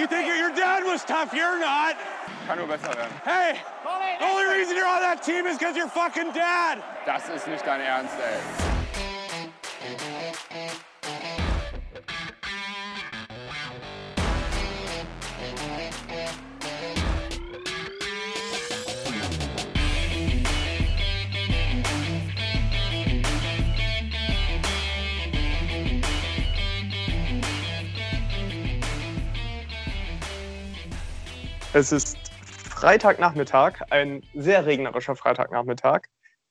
You 0.00 0.06
think 0.06 0.26
your 0.28 0.48
dad 0.54 0.82
was 0.82 1.04
tough? 1.04 1.34
You're 1.34 1.60
not. 1.60 1.94
Kann 2.46 2.56
nur 2.56 2.66
besser 2.66 2.88
werden. 2.96 3.12
Hey, 3.22 3.60
the 4.18 4.24
only 4.24 4.46
reason 4.56 4.74
you're 4.74 4.88
on 4.88 5.02
that 5.02 5.22
team 5.22 5.44
is 5.44 5.58
because 5.58 5.76
you're 5.76 5.88
fucking 5.88 6.32
dad. 6.32 6.82
Das 7.04 7.28
ist 7.28 7.46
nicht 7.46 7.66
dein 7.66 7.82
Ernst, 7.82 8.14
ey. 8.18 8.69
Es 31.72 31.92
ist 31.92 32.18
Freitagnachmittag, 32.68 33.80
ein 33.90 34.24
sehr 34.34 34.66
regnerischer 34.66 35.14
Freitagnachmittag. 35.14 36.00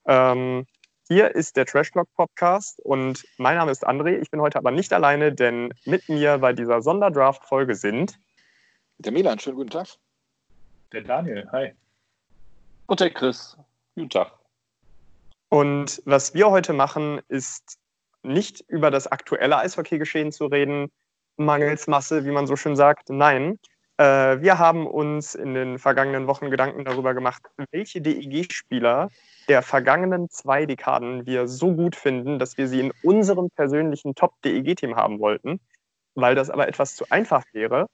Ähm, 0.06 0.66
hier 1.10 1.36
ist 1.36 1.58
der 1.58 1.66
Trash 1.66 1.92
Talk 1.92 2.08
Podcast 2.16 2.80
und 2.86 3.26
mein 3.38 3.58
Name 3.58 3.70
ist 3.70 3.86
André. 3.86 4.18
Ich 4.22 4.32
bin 4.32 4.40
heute 4.40 4.58
aber 4.58 4.72
nicht 4.72 4.94
alleine, 4.94 5.34
denn 5.34 5.74
mit 5.84 6.08
mir 6.08 6.38
bei 6.38 6.54
dieser 6.54 6.82
Sonderdraft-Folge 6.82 7.76
sind 7.76 8.18
der 9.00 9.12
Milan. 9.12 9.40
Schönen 9.40 9.58
guten 9.58 9.72
Tag. 9.72 9.88
Der 10.94 11.02
Daniel. 11.02 11.50
Hi. 11.52 11.74
Und 12.86 13.02
der 13.02 13.10
Chris. 13.10 13.58
Guten 13.96 14.10
Tag. 14.10 14.32
Und 15.50 16.02
was 16.06 16.34
wir 16.34 16.50
heute 16.50 16.72
machen, 16.72 17.20
ist 17.28 17.78
nicht 18.24 18.62
über 18.70 18.90
das 18.90 19.06
aktuelle 19.06 19.58
Eishockeygeschehen 19.58 20.32
zu 20.32 20.46
reden, 20.46 20.90
mangels 21.36 21.88
Masse, 21.88 22.24
wie 22.24 22.32
man 22.32 22.48
so 22.48 22.56
schön 22.56 22.78
sagt. 22.78 23.10
Nein, 23.10 23.60
äh, 24.00 24.42
wir 24.42 24.58
haben 24.58 24.88
uns 24.88 25.36
in 25.36 25.54
den 25.54 25.78
vergangenen 25.78 26.26
Wochen 26.26 26.50
Gedanken 26.50 26.86
darüber 26.86 27.14
gemacht, 27.14 27.44
welche 27.72 28.00
DEG-Spieler 28.00 29.10
der 29.50 29.62
vergangenen 29.62 30.30
zwei 30.30 30.66
Dekaden 30.66 31.26
wir 31.26 31.50
so 31.50 31.76
gut 31.76 31.98
finden, 31.98 32.40
dass 32.40 32.58
wir 32.58 32.70
sie 32.70 32.80
in 32.80 32.94
unserem 33.04 33.50
persönlichen 33.50 34.16
Top-DEG-Team 34.16 34.96
haben 34.96 35.20
wollten. 35.20 35.60
Weil 36.16 36.34
das 36.34 36.50
aber 36.50 36.70
etwas 36.70 36.96
zu 36.96 37.06
einfach 37.10 37.44
wäre, 37.52 37.88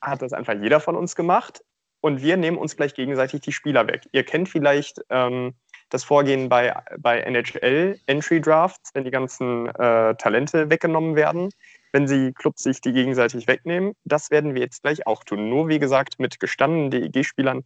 hat 0.00 0.20
das 0.20 0.32
einfach 0.32 0.54
jeder 0.54 0.80
von 0.80 0.96
uns 0.96 1.14
gemacht. 1.14 1.62
Und 2.00 2.20
wir 2.20 2.36
nehmen 2.36 2.58
uns 2.58 2.76
gleich 2.76 2.94
gegenseitig 2.94 3.40
die 3.40 3.52
Spieler 3.52 3.86
weg. 3.86 4.08
Ihr 4.10 4.24
kennt 4.24 4.48
vielleicht 4.48 5.00
ähm, 5.10 5.54
das 5.90 6.02
Vorgehen 6.02 6.48
bei, 6.48 6.74
bei 6.98 7.20
NHL 7.20 8.00
Entry 8.06 8.40
Drafts, 8.40 8.90
wenn 8.94 9.04
die 9.04 9.12
ganzen 9.12 9.68
äh, 9.68 10.16
Talente 10.16 10.68
weggenommen 10.70 11.14
werden 11.14 11.50
wenn 11.94 12.08
sie 12.08 12.32
Clubs 12.32 12.64
sich 12.64 12.80
die 12.80 12.92
gegenseitig 12.92 13.46
wegnehmen. 13.46 13.94
Das 14.04 14.32
werden 14.32 14.54
wir 14.56 14.62
jetzt 14.62 14.82
gleich 14.82 15.06
auch 15.06 15.22
tun. 15.22 15.48
Nur 15.48 15.68
wie 15.68 15.78
gesagt 15.78 16.18
mit 16.18 16.40
gestandenen 16.40 16.90
DEG-Spielern 16.90 17.64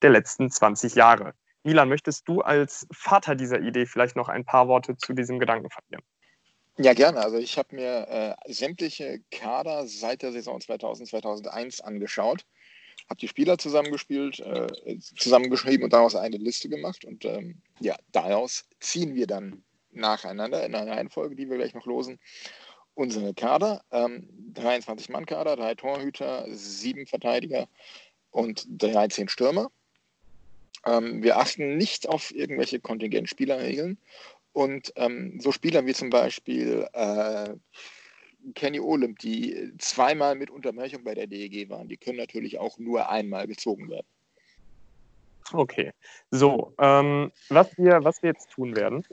der 0.00 0.10
letzten 0.10 0.50
20 0.50 0.94
Jahre. 0.94 1.34
Milan, 1.62 1.90
möchtest 1.90 2.26
du 2.26 2.40
als 2.40 2.86
Vater 2.90 3.34
dieser 3.34 3.60
Idee 3.60 3.84
vielleicht 3.84 4.16
noch 4.16 4.30
ein 4.30 4.46
paar 4.46 4.66
Worte 4.68 4.96
zu 4.96 5.12
diesem 5.12 5.38
Gedanken 5.38 5.68
verlieren? 5.68 6.02
Ja, 6.78 6.94
gerne. 6.94 7.20
Also 7.20 7.36
ich 7.36 7.58
habe 7.58 7.76
mir 7.76 8.08
äh, 8.46 8.52
sämtliche 8.52 9.20
Kader 9.30 9.86
seit 9.86 10.22
der 10.22 10.32
Saison 10.32 10.58
2000, 10.58 11.10
2001 11.10 11.82
angeschaut, 11.82 12.46
habe 13.10 13.20
die 13.20 13.28
Spieler 13.28 13.58
zusammengespielt, 13.58 14.40
äh, 14.40 14.98
zusammengeschrieben 15.16 15.84
und 15.84 15.92
daraus 15.92 16.16
eine 16.16 16.38
Liste 16.38 16.70
gemacht. 16.70 17.04
Und 17.04 17.26
ähm, 17.26 17.60
ja, 17.78 17.96
daraus 18.12 18.64
ziehen 18.80 19.14
wir 19.14 19.26
dann 19.26 19.64
nacheinander 19.90 20.64
in 20.64 20.74
einer 20.74 20.92
Reihenfolge, 20.92 21.36
die 21.36 21.50
wir 21.50 21.58
gleich 21.58 21.74
noch 21.74 21.84
losen, 21.84 22.18
unsere 22.96 23.34
Kader. 23.34 23.82
Ähm, 23.92 24.28
23 24.54 25.10
Mann 25.10 25.26
Kader, 25.26 25.54
drei 25.54 25.74
Torhüter, 25.74 26.46
sieben 26.48 27.06
Verteidiger 27.06 27.68
und 28.30 28.66
13 28.68 29.28
Stürmer. 29.28 29.70
Ähm, 30.84 31.22
wir 31.22 31.36
achten 31.36 31.76
nicht 31.76 32.08
auf 32.08 32.34
irgendwelche 32.34 32.80
Kontingentspielerregeln. 32.80 33.98
Und 34.52 34.92
ähm, 34.96 35.38
so 35.40 35.52
Spieler 35.52 35.84
wie 35.84 35.92
zum 35.92 36.08
Beispiel 36.08 36.88
äh, 36.94 37.54
Kenny 38.54 38.80
Olymp, 38.80 39.18
die 39.18 39.72
zweimal 39.78 40.34
mit 40.34 40.50
Unterbrechung 40.50 41.04
bei 41.04 41.14
der 41.14 41.26
DEG 41.26 41.68
waren, 41.68 41.88
die 41.88 41.98
können 41.98 42.16
natürlich 42.16 42.58
auch 42.58 42.78
nur 42.78 43.10
einmal 43.10 43.46
gezogen 43.46 43.90
werden. 43.90 44.06
Okay, 45.52 45.92
so, 46.30 46.72
ähm, 46.78 47.30
was, 47.50 47.76
wir, 47.76 48.02
was 48.02 48.22
wir 48.22 48.30
jetzt 48.30 48.50
tun 48.50 48.74
werden, 48.74 49.04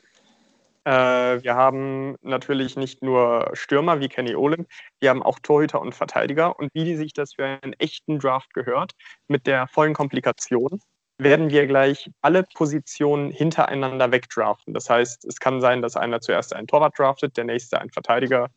wir 0.85 1.55
haben 1.55 2.15
natürlich 2.21 2.75
nicht 2.75 3.01
nur 3.01 3.49
Stürmer 3.53 3.99
wie 3.99 4.09
Kenny 4.09 4.35
Olin, 4.35 4.67
wir 4.99 5.09
haben 5.09 5.23
auch 5.23 5.39
Torhüter 5.39 5.81
und 5.81 5.95
Verteidiger. 5.95 6.57
Und 6.59 6.69
wie 6.73 6.95
sich 6.95 7.13
das 7.13 7.35
für 7.35 7.45
einen 7.45 7.73
echten 7.73 8.19
Draft 8.19 8.53
gehört, 8.53 8.93
mit 9.27 9.47
der 9.47 9.67
vollen 9.67 9.93
Komplikation, 9.93 10.81
werden 11.23 11.49
wir 11.49 11.67
gleich 11.67 12.09
alle 12.21 12.43
Positionen 12.43 13.31
hintereinander 13.31 14.11
wegdraften. 14.11 14.73
Das 14.73 14.89
heißt, 14.89 15.25
es 15.25 15.39
kann 15.39 15.61
sein, 15.61 15.81
dass 15.81 15.95
einer 15.95 16.21
zuerst 16.21 16.55
einen 16.55 16.67
Torwart 16.67 16.97
draftet, 16.97 17.37
der 17.37 17.45
nächste 17.45 17.79
einen 17.79 17.89
Verteidiger, 17.89 18.49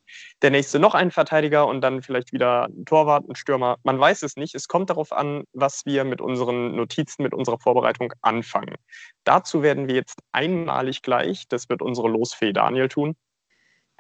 der 0.43 0.51
nächste 0.51 0.79
noch 0.79 0.95
einen 0.95 1.11
Verteidiger 1.11 1.67
und 1.67 1.81
dann 1.81 2.03
vielleicht 2.03 2.33
wieder 2.33 2.67
ein 2.67 2.85
Torwart, 2.85 3.29
ein 3.29 3.35
Stürmer. 3.35 3.77
Man 3.83 3.99
weiß 3.99 4.23
es 4.23 4.37
nicht. 4.37 4.55
Es 4.55 4.69
kommt 4.69 4.91
darauf 4.91 5.13
an, 5.13 5.45
was 5.53 5.87
wir 5.87 6.05
mit 6.05 6.21
unseren 6.21 6.77
Notizen, 6.77 7.23
mit 7.23 7.35
unserer 7.35 7.59
Vorbereitung 7.59 8.13
anfangen. 8.23 8.77
Dazu 9.25 9.63
werden 9.63 9.89
wir 9.89 9.95
jetzt 9.95 10.21
einmalig 10.33 11.03
gleich, 11.03 11.49
das 11.49 11.69
wird 11.69 11.83
unsere 11.83 12.09
Losfee 12.09 12.53
Daniel 12.53 12.89
tun, 12.89 13.17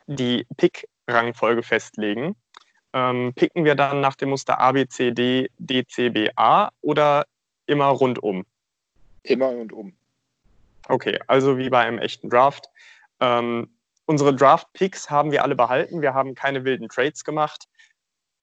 die 0.06 0.46
Pick-Rangfolge 0.56 1.62
festlegen. 1.62 2.36
Ähm, 2.92 3.32
picken 3.34 3.64
wir 3.64 3.74
dann 3.74 4.00
nach 4.00 4.14
dem 4.14 4.30
Muster 4.30 4.60
A, 4.60 4.72
B, 4.72 4.86
C, 4.86 5.10
D, 5.10 5.50
D, 5.58 5.84
C, 5.86 6.08
B, 6.10 6.30
A 6.36 6.70
oder 6.80 7.26
immer 7.66 7.86
rundum? 7.86 8.44
Immer 9.26 9.46
rundum. 9.46 9.92
Okay, 10.88 11.18
also 11.26 11.58
wie 11.58 11.68
bei 11.68 11.80
einem 11.80 11.98
echten 11.98 12.30
Draft. 12.30 12.70
Ähm, 13.20 13.68
unsere 14.06 14.34
Draft-Picks 14.34 15.10
haben 15.10 15.32
wir 15.32 15.42
alle 15.42 15.56
behalten. 15.56 16.00
Wir 16.00 16.14
haben 16.14 16.34
keine 16.34 16.64
wilden 16.64 16.88
Trades 16.88 17.24
gemacht. 17.24 17.66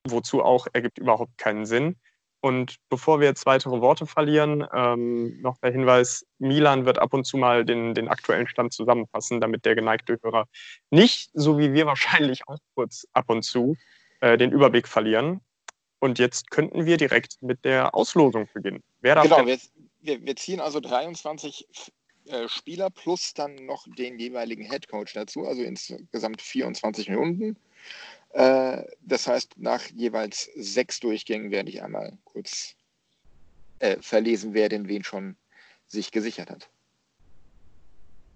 Wozu 0.06 0.44
auch 0.44 0.68
ergibt 0.74 0.98
überhaupt 0.98 1.38
keinen 1.38 1.66
Sinn. 1.66 1.96
Und 2.42 2.76
bevor 2.90 3.22
wir 3.22 3.28
jetzt 3.28 3.46
weitere 3.46 3.80
Worte 3.80 4.06
verlieren, 4.06 4.68
ähm, 4.74 5.40
noch 5.42 5.58
der 5.60 5.72
Hinweis, 5.72 6.26
Milan 6.40 6.86
wird 6.86 7.00
ab 7.00 7.14
und 7.14 7.24
zu 7.24 7.38
mal 7.38 7.64
den, 7.64 7.94
den 7.94 8.10
aktuellen 8.10 8.48
Stand 8.48 8.74
zusammenfassen, 8.74 9.40
damit 9.40 9.64
der 9.64 9.76
geneigte 9.76 10.20
Hörer 10.22 10.50
nicht, 10.90 11.32
so 11.34 11.58
wie 11.58 11.72
wir 11.72 11.86
wahrscheinlich 11.86 12.46
auch 12.50 12.58
kurz 12.76 13.08
ab 13.14 13.30
und 13.30 13.44
zu, 13.44 13.78
äh, 14.20 14.38
den 14.38 14.52
Überblick 14.52 14.90
verlieren. 14.90 15.40
Und 16.00 16.20
jetzt 16.20 16.52
könnten 16.52 16.86
wir 16.86 16.98
direkt 16.98 17.42
mit 17.42 17.64
der 17.64 17.96
Auslosung 17.96 18.50
beginnen. 18.54 18.84
Wer 19.00 19.16
darf 19.16 19.24
genau, 19.24 19.46
wir, 19.46 19.58
wir, 20.04 20.26
wir, 20.26 20.36
ziehen 20.36 20.60
also 20.60 20.80
23 20.80 21.68
äh, 22.26 22.48
Spieler 22.48 22.90
plus 22.90 23.34
dann 23.34 23.56
noch 23.66 23.86
den 23.98 24.20
jeweiligen 24.20 24.70
Head 24.70 24.88
Coach 24.88 25.14
dazu, 25.14 25.46
also 25.46 25.62
insgesamt 25.64 26.42
24 26.42 27.10
Runden. 27.10 27.58
Äh, 28.34 28.84
das 29.02 29.28
heißt, 29.28 29.58
nach 29.58 29.86
jeweils 29.88 30.50
sechs 30.56 31.00
Durchgängen 31.00 31.52
werde 31.52 31.70
ich 31.70 31.84
einmal 31.84 32.18
kurz 32.24 32.76
äh, 33.80 33.98
verlesen, 34.02 34.54
wer 34.54 34.70
denn 34.70 34.88
wen 34.88 35.04
schon 35.04 35.36
sich 35.88 36.12
gesichert 36.12 36.50
hat. 36.50 36.70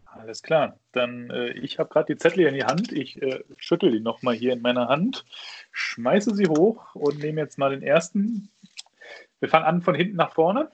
Alles 0.06 0.42
klar. 0.42 0.80
Dann, 0.92 1.30
äh, 1.30 1.52
ich 1.52 1.80
habe 1.80 1.90
gerade 1.90 2.14
die 2.14 2.20
Zettel 2.20 2.40
hier 2.40 2.50
in 2.50 2.56
die 2.56 2.66
Hand. 2.66 2.92
Ich 2.92 3.22
äh, 3.22 3.44
schüttel 3.58 3.92
die 3.92 4.00
nochmal 4.00 4.36
hier 4.36 4.54
in 4.54 4.62
meiner 4.62 4.88
Hand, 4.88 5.26
schmeiße 5.72 6.36
sie 6.36 6.48
hoch 6.48 6.96
und 6.96 7.20
nehme 7.20 7.42
jetzt 7.42 7.58
mal 7.58 7.72
den 7.72 7.84
ersten. 7.84 8.50
Wir 9.40 9.50
fangen 9.50 9.66
an 9.66 9.82
von 9.82 9.96
hinten 9.96 10.16
nach 10.16 10.34
vorne. 10.34 10.72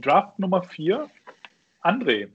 Draft 0.00 0.38
Nummer 0.38 0.62
4, 0.62 1.10
André. 1.82 2.30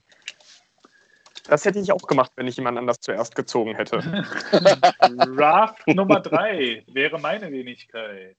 Das 1.45 1.65
hätte 1.65 1.79
ich 1.79 1.91
auch 1.91 2.07
gemacht, 2.07 2.31
wenn 2.35 2.47
ich 2.47 2.55
jemand 2.55 2.77
anders 2.77 2.99
zuerst 2.99 3.35
gezogen 3.35 3.75
hätte. 3.75 3.99
Draft 5.35 5.87
Nummer 5.87 6.21
3 6.21 6.85
wäre 6.87 7.19
meine 7.19 7.51
Wenigkeit. 7.51 8.37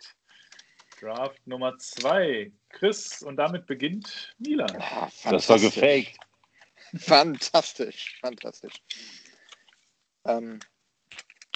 Draft 1.00 1.46
Nummer 1.46 1.76
2, 1.78 2.50
Chris. 2.70 3.22
Und 3.22 3.36
damit 3.36 3.66
beginnt 3.66 4.34
Milan. 4.38 4.74
Ah, 4.78 5.10
das 5.30 5.48
war 5.48 5.58
gefaked. 5.58 6.18
Fantastisch, 6.96 8.18
fantastisch. 8.20 8.82
Ähm, 10.24 10.60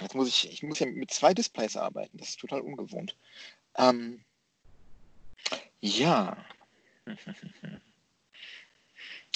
jetzt 0.01 0.15
muss 0.15 0.29
ich, 0.29 0.53
ich 0.53 0.63
muss 0.63 0.81
ja 0.81 0.87
mit 0.87 1.11
zwei 1.11 1.33
Displays 1.33 1.77
arbeiten. 1.77 2.19
Das 2.19 2.31
ist 2.31 2.41
total 2.41 2.61
ungewohnt. 2.61 3.17
Ähm, 3.77 4.23
ja. 5.81 6.37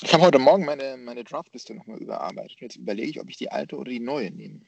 Ich 0.03 0.13
habe 0.13 0.25
heute 0.25 0.39
Morgen 0.39 0.65
meine, 0.65 0.97
meine 0.97 1.25
Draftliste 1.25 1.75
nochmal 1.75 1.99
überarbeitet. 1.99 2.61
Jetzt 2.61 2.77
überlege 2.77 3.11
ich, 3.11 3.21
ob 3.21 3.29
ich 3.29 3.37
die 3.37 3.51
alte 3.51 3.77
oder 3.77 3.91
die 3.91 4.01
neue 4.01 4.31
nehme. 4.31 4.61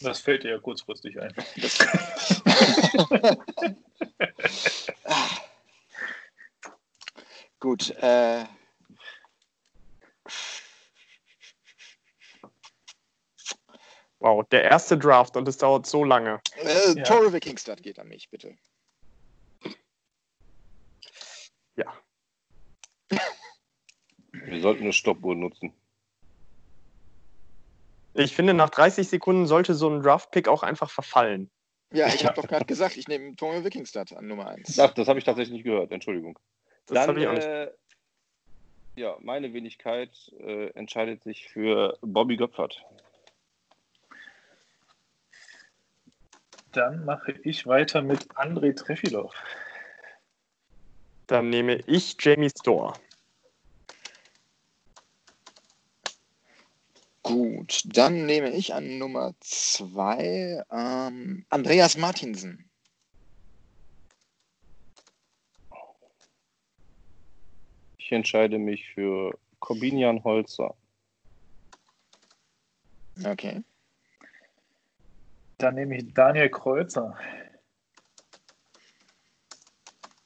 Das 0.00 0.20
fällt 0.20 0.44
dir 0.44 0.50
ja 0.50 0.58
kurzfristig 0.58 1.20
ein. 1.20 1.34
Gut, 7.60 7.90
äh, 7.90 8.44
Wow, 14.22 14.44
der 14.52 14.62
erste 14.62 14.96
Draft 14.96 15.36
und 15.36 15.48
es 15.48 15.58
dauert 15.58 15.84
so 15.84 16.04
lange. 16.04 16.40
Äh, 16.56 16.96
ja. 16.96 17.02
Tore 17.02 17.40
Kingstad 17.40 17.82
geht 17.82 17.98
an 17.98 18.06
mich, 18.06 18.30
bitte. 18.30 18.54
Wir 24.62 24.68
sollten 24.68 24.84
eine 24.84 24.92
Stoppuhr 24.92 25.34
nutzen. 25.34 25.72
Ich 28.14 28.32
finde, 28.32 28.54
nach 28.54 28.70
30 28.70 29.08
Sekunden 29.08 29.46
sollte 29.46 29.74
so 29.74 29.90
ein 29.90 30.00
Draft-Pick 30.00 30.46
auch 30.46 30.62
einfach 30.62 30.88
verfallen. 30.88 31.50
Ja, 31.92 32.06
ich 32.06 32.24
habe 32.24 32.40
doch 32.40 32.46
gerade 32.46 32.64
gesagt, 32.64 32.96
ich 32.96 33.08
nehme 33.08 33.34
Tommy 33.34 33.64
Wikingstad 33.64 34.12
an 34.12 34.28
Nummer 34.28 34.46
1. 34.46 34.78
Ach, 34.78 34.94
das 34.94 35.08
habe 35.08 35.18
ich 35.18 35.24
tatsächlich 35.24 35.52
nicht 35.52 35.64
gehört. 35.64 35.90
Entschuldigung. 35.90 36.38
Das 36.86 36.94
Dann, 36.94 37.08
habe 37.08 37.20
ich 37.20 37.26
auch 37.26 37.32
nicht. 37.32 37.44
äh, 37.44 37.72
ja, 38.94 39.16
meine 39.20 39.52
Wenigkeit 39.52 40.12
äh, 40.38 40.68
entscheidet 40.74 41.24
sich 41.24 41.48
für 41.48 41.98
Bobby 42.00 42.36
Göpfert. 42.36 42.84
Dann 46.70 47.04
mache 47.04 47.32
ich 47.42 47.66
weiter 47.66 48.00
mit 48.00 48.28
Andrei 48.36 48.70
Trefilov. 48.70 49.34
Dann 51.26 51.50
nehme 51.50 51.80
ich 51.88 52.16
Jamie 52.20 52.50
Store. 52.50 52.92
Gut, 57.62 57.82
dann 57.96 58.26
nehme 58.26 58.50
ich 58.50 58.74
an 58.74 58.98
Nummer 58.98 59.34
2 59.38 60.64
ähm, 60.68 61.46
Andreas 61.48 61.96
Martinsen. 61.96 62.68
Ich 67.98 68.10
entscheide 68.10 68.58
mich 68.58 68.88
für 68.88 69.38
Corbinian 69.60 70.24
Holzer. 70.24 70.74
Okay. 73.24 73.62
Dann 75.58 75.76
nehme 75.76 75.98
ich 75.98 76.12
Daniel 76.12 76.50
Kreuzer. 76.50 77.16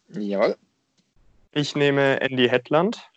Jawohl. 0.09 0.57
Ich 1.53 1.77
nehme 1.77 2.19
Andy 2.23 2.49
Hetland. 2.49 3.11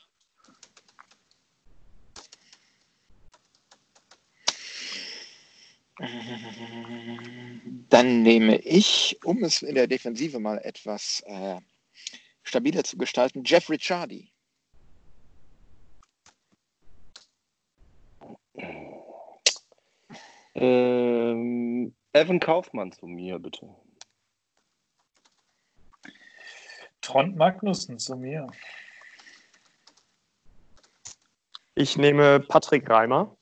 Dann 7.90 8.22
nehme 8.22 8.58
ich, 8.58 9.20
um 9.24 9.44
es 9.44 9.62
in 9.62 9.76
der 9.76 9.88
Defensive 9.88 10.40
mal 10.40 10.60
etwas 10.60 11.22
äh, 11.26 11.60
stabiler 12.44 12.84
zu 12.84 12.98
gestalten, 12.98 13.44
Jeff 13.44 13.70
Ricciardi. 13.70 14.32
Ähm, 20.56 21.96
Evan 22.14 22.40
Kaufmann 22.40 22.92
zu 22.92 23.06
mir, 23.06 23.40
bitte. 23.40 23.70
Trond 27.02 27.36
Magnussen 27.38 27.98
zu 27.98 28.16
mir. 28.16 28.48
Ich 31.76 31.98
nehme 31.98 32.40
Patrick 32.42 32.90
Reimer. 32.90 33.39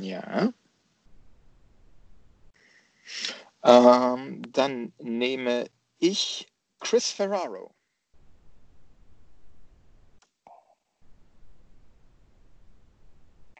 Ja. 0.00 0.52
Ähm, 3.64 4.42
dann 4.52 4.92
nehme 4.98 5.66
ich 5.98 6.46
Chris 6.80 7.10
Ferraro. 7.10 7.74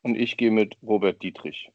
Und 0.02 0.14
ich 0.14 0.36
gehe 0.36 0.50
mit 0.50 0.76
Robert 0.82 1.22
Dietrich. 1.22 1.72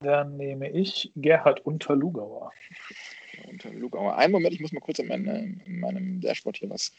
Dann 0.00 0.36
nehme 0.36 0.68
ich 0.70 1.12
Gerhard 1.14 1.64
Unterlugauer. 1.64 2.52
Und 3.48 3.64
Lugauer. 3.64 4.16
Einen 4.16 4.32
Moment, 4.32 4.54
ich 4.54 4.60
muss 4.60 4.72
mal 4.72 4.80
kurz 4.80 4.98
in, 4.98 5.08
meine, 5.08 5.60
in 5.64 5.80
meinem 5.80 6.20
Dashboard 6.20 6.56
hier 6.56 6.70
was 6.70 6.92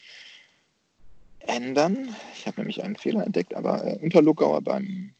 ändern. 1.46 2.14
Ich 2.34 2.46
habe 2.46 2.60
nämlich 2.60 2.82
einen 2.82 2.96
Fehler 2.96 3.24
entdeckt, 3.24 3.54
aber 3.54 3.84
äh, 3.84 3.98
unter 4.00 4.22
Lugauer 4.22 4.62
beim. 4.62 5.14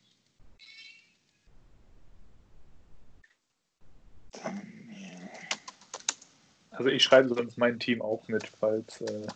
Also 6.70 6.88
ich 6.88 7.02
schreibe 7.02 7.28
sonst 7.28 7.56
mein 7.56 7.78
Team 7.78 8.02
auch 8.02 8.26
mit, 8.28 8.48
falls 8.58 9.00
äh, 9.02 9.26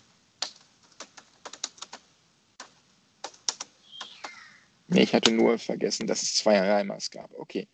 Nee, 4.90 5.02
ich 5.02 5.14
hatte 5.14 5.30
nur 5.30 5.58
vergessen, 5.58 6.06
dass 6.06 6.22
es 6.22 6.34
zwei 6.34 6.58
Reimers 6.58 7.10
gab. 7.10 7.30
Okay. 7.38 7.68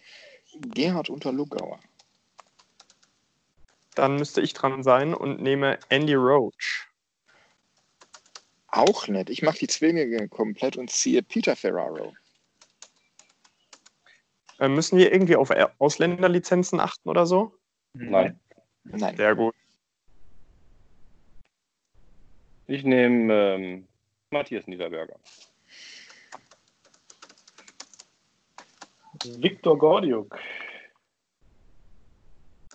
Gerhard 0.61 1.11
unter 1.11 1.33
Lugauer. 1.33 1.79
Dann 3.95 4.17
müsste 4.17 4.41
ich 4.41 4.53
dran 4.53 4.83
sein 4.83 5.15
und 5.15 5.41
nehme 5.41 5.79
Andy 5.89 6.15
Roach. 6.15 6.84
Auch 8.75 9.07
nett. 9.07 9.31
Ich 9.31 9.41
mache 9.41 9.59
die 9.59 9.69
Zwillinge 9.69 10.29
komplett 10.29 10.77
und 10.77 10.91
ziehe 10.91 11.23
Peter 11.23 11.55
Ferraro. 11.55 12.13
Äh, 14.59 14.67
müssen 14.67 14.99
wir 14.99 15.13
irgendwie 15.13 15.37
auf 15.37 15.51
Ausländerlizenzen 15.79 16.81
achten 16.81 17.09
oder 17.09 17.25
so? 17.25 17.57
Nein. 17.93 18.41
Nein. 18.83 19.17
Sehr 19.17 19.37
gut. 19.37 19.55
Ich 22.67 22.83
nehme 22.83 23.33
ähm, 23.33 23.87
Matthias 24.31 24.67
Niederberger. 24.67 25.21
Viktor 29.23 29.79
Gordiuk. 29.79 30.37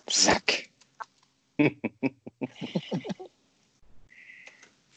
Sack. 0.08 0.70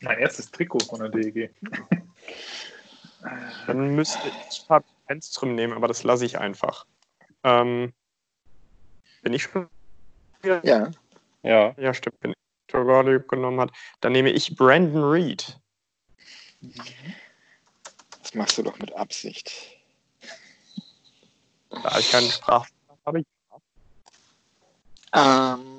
Mein 0.04 0.20
erstes 0.20 0.52
Trikot 0.52 0.80
von 0.80 1.00
der 1.00 1.10
DEG. 1.10 1.50
Dann 3.68 3.96
müsste 3.96 4.20
ich 4.50 4.60
Fabian 4.68 4.94
Enström 5.08 5.56
nehmen, 5.56 5.74
aber 5.74 5.88
das 5.88 6.04
lasse 6.04 6.26
ich 6.26 6.38
einfach. 6.38 6.86
Ähm, 7.44 7.94
bin 9.22 9.34
ich 9.34 9.44
schon? 9.44 9.70
Ja. 10.44 10.62
Ja, 11.44 11.74
Ja, 11.78 11.94
stimmt. 11.94 12.18
Wenn 12.20 12.34
Gordiuk 12.70 13.30
genommen 13.30 13.62
hat, 13.62 13.72
dann 14.02 14.12
nehme 14.12 14.32
ich 14.32 14.56
Brandon 14.58 15.04
Reed. 15.04 15.58
Das 18.22 18.34
machst 18.34 18.58
du 18.58 18.64
doch 18.64 18.78
mit 18.80 18.94
Absicht. 18.94 19.78
Da 21.70 21.98
ich 22.00 22.12
keine 22.12 22.30
Sprache 22.30 22.70
habe. 23.06 23.20
Ich 23.20 23.26
Ähm. 25.14 25.73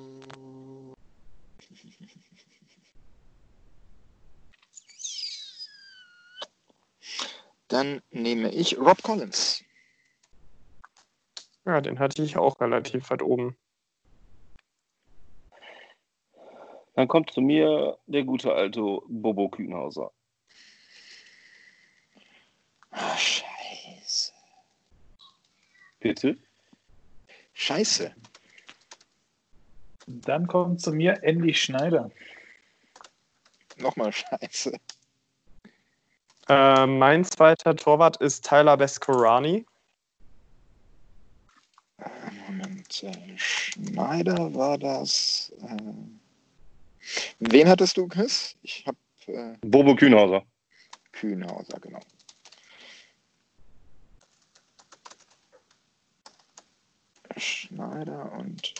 Dann 7.74 8.00
nehme 8.12 8.52
ich 8.52 8.78
Rob 8.78 9.02
Collins. 9.02 9.64
Ja, 11.64 11.80
den 11.80 11.98
hatte 11.98 12.22
ich 12.22 12.36
auch 12.36 12.60
relativ 12.60 13.10
weit 13.10 13.20
oben. 13.20 13.56
dann 16.94 17.08
kommt 17.08 17.32
zu 17.32 17.40
mir 17.40 17.98
der 18.06 18.22
gute 18.22 18.52
alte 18.52 18.80
Bobo 19.08 19.48
Kühnhauser. 19.48 20.12
Ah, 22.90 23.16
scheiße. 23.16 24.32
Bitte? 25.98 26.38
Scheiße. 27.54 28.14
Dann 30.06 30.46
kommt 30.46 30.80
zu 30.80 30.92
mir 30.92 31.20
Andy 31.24 31.52
Schneider. 31.52 32.08
Nochmal 33.78 34.12
scheiße. 34.12 34.78
Äh, 36.48 36.86
mein 36.86 37.24
zweiter 37.24 37.74
Torwart 37.74 38.18
ist 38.18 38.44
Tyler 38.46 38.76
Bescorani. 38.76 39.64
Äh, 41.98 42.08
Moment. 42.46 43.02
Äh, 43.02 43.38
Schneider 43.38 44.54
war 44.54 44.76
das. 44.76 45.52
Äh, 45.62 45.92
wen 47.38 47.68
hattest 47.68 47.96
du, 47.96 48.06
Chris? 48.08 48.56
Ich 48.62 48.86
habe 48.86 48.98
äh, 49.26 49.56
Bobo 49.62 49.94
Kühnhauser. 49.94 50.42
Kühnhauser, 51.12 51.80
genau. 51.80 52.00
Schneider 57.36 58.32
und 58.32 58.74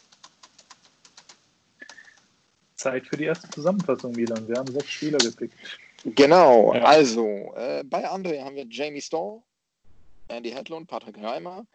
Zeit 2.76 3.06
für 3.06 3.16
die 3.16 3.25
erste 3.25 3.49
Zusammenfassung, 3.50 4.12
Milan. 4.12 4.47
Wir 4.47 4.56
haben 4.56 4.71
sechs 4.71 4.90
Spieler 4.90 5.18
gepickt. 5.18 5.54
Genau, 6.04 6.75
Ja. 6.75 6.84
also 6.84 7.26
äh, 7.56 7.82
bei 7.84 8.08
André 8.11 8.42
haben 8.42 8.56
wir 8.56 8.66
Jamie 8.68 9.00
Stoll, 9.00 9.42
Andy 10.28 10.50
Hedlund, 10.50 10.87
Patrick 10.87 11.16
Reimer, 11.23 11.66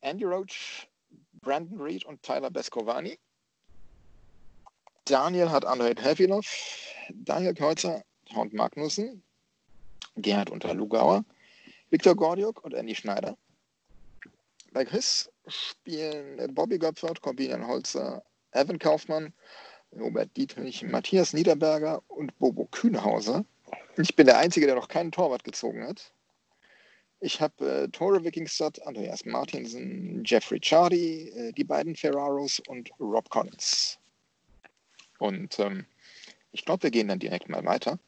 Andy 0.00 0.24
Roach, 0.24 0.88
Brandon 1.40 1.80
Reed 1.80 2.04
und 2.04 2.22
Tyler 2.22 2.50
Beskovani. 2.50 3.18
Daniel 5.04 5.50
hat 5.50 5.64
André 5.64 5.96
Helfilov, 6.00 6.44
Daniel 7.14 7.54
Kreuzer, 7.54 8.02
Horn 8.34 8.50
Magnussen, 8.52 9.22
Gerhard 10.16 10.50
Unterlugauer, 10.50 11.24
Viktor 11.90 12.16
Gordiuk 12.16 12.64
und 12.64 12.74
Andy 12.74 12.96
Schneider. 12.96 13.36
Bei 14.72 14.84
Chris 14.84 15.30
spielen 15.46 16.52
Bobby 16.52 16.78
Göpfert, 16.78 17.22
Corbinian 17.22 17.66
Holzer, 17.66 18.24
Evan 18.50 18.80
Kaufmann, 18.80 19.32
Robert 19.98 20.36
Dietrich, 20.36 20.82
Matthias 20.82 21.32
Niederberger 21.32 22.02
und 22.08 22.36
Bobo 22.38 22.66
Kühnhauser. 22.66 23.44
Ich 23.96 24.14
bin 24.14 24.26
der 24.26 24.38
Einzige, 24.38 24.66
der 24.66 24.74
noch 24.74 24.88
keinen 24.88 25.12
Torwart 25.12 25.44
gezogen 25.44 25.86
hat. 25.86 26.12
Ich 27.20 27.40
habe 27.40 27.84
äh, 27.84 27.88
Tore 27.88 28.22
Wikingstad, 28.22 28.86
Andreas 28.86 29.24
Martinsen, 29.24 30.22
Jeffrey 30.24 30.60
Chardy, 30.60 31.30
äh, 31.30 31.52
die 31.52 31.64
beiden 31.64 31.96
Ferraros 31.96 32.60
und 32.68 32.90
Rob 33.00 33.28
Collins. 33.30 33.98
Und 35.18 35.58
ähm, 35.58 35.86
ich 36.52 36.64
glaube, 36.64 36.84
wir 36.84 36.90
gehen 36.90 37.08
dann 37.08 37.18
direkt 37.18 37.48
mal 37.48 37.64
weiter. 37.64 37.98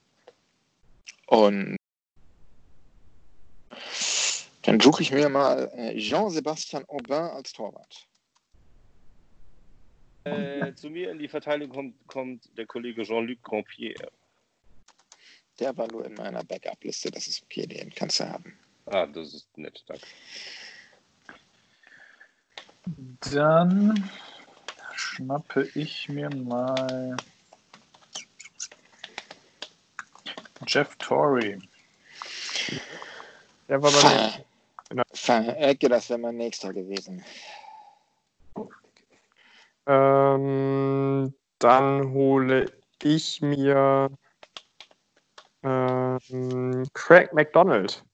Und 1.27 1.77
dann 4.63 4.81
suche 4.81 5.03
ich 5.03 5.11
mir 5.11 5.31
mal 5.31 5.71
äh, 5.75 5.97
Jean-Sébastien 5.97 6.87
Aubin 6.89 7.15
als 7.15 7.53
Torwart. 7.53 8.07
Äh, 10.37 10.75
zu 10.75 10.91
mir 10.91 11.11
in 11.11 11.19
die 11.19 11.29
Verteidigung 11.29 11.75
kommt, 11.75 12.07
kommt 12.07 12.59
der 12.59 12.67
Kollege 12.67 13.03
Jean-Luc 13.03 13.43
Grandpierre. 13.43 14.11
Der 15.59 15.77
war 15.77 15.89
nur 15.91 16.05
in 16.05 16.15
meiner 16.15 16.45
Backup-Liste, 16.45 17.11
das 17.11 17.27
ist 17.27 17.43
okay, 17.43 17.67
den 17.67 17.91
kannst 17.95 18.21
du 18.21 18.29
haben. 18.29 18.59
Ah, 18.87 19.07
das 19.07 19.35
ist 19.35 19.59
nett, 19.59 19.83
danke. 19.87 20.07
Dann 23.33 24.11
schnappe 24.95 25.69
ich 25.75 26.09
mir 26.09 26.31
mal 26.31 27.17
Jeff 30.67 30.97
Torrey. 30.97 31.59
Der 33.69 33.83
war 33.83 33.91
bei 33.91 34.03
mir. 34.03 35.05
Ver 35.13 35.45
Verecke, 35.45 35.89
das 35.89 36.09
wäre 36.09 36.19
mein 36.19 36.37
nächster 36.37 36.73
gewesen. 36.73 37.23
Ähm, 39.89 41.35
dann 41.59 42.13
hole 42.13 42.71
ich 43.03 43.41
mir 43.41 44.11
ähm, 45.63 46.87
Craig 46.93 47.33
McDonald. 47.33 48.05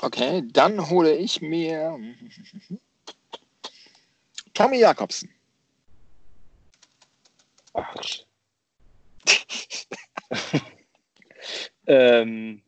Okay, 0.00 0.42
dann 0.52 0.90
hole 0.90 1.14
ich 1.14 1.42
mir 1.42 1.98
Tommy 4.54 4.78
Jakobsen. 4.78 5.28
Ähm. 11.86 12.62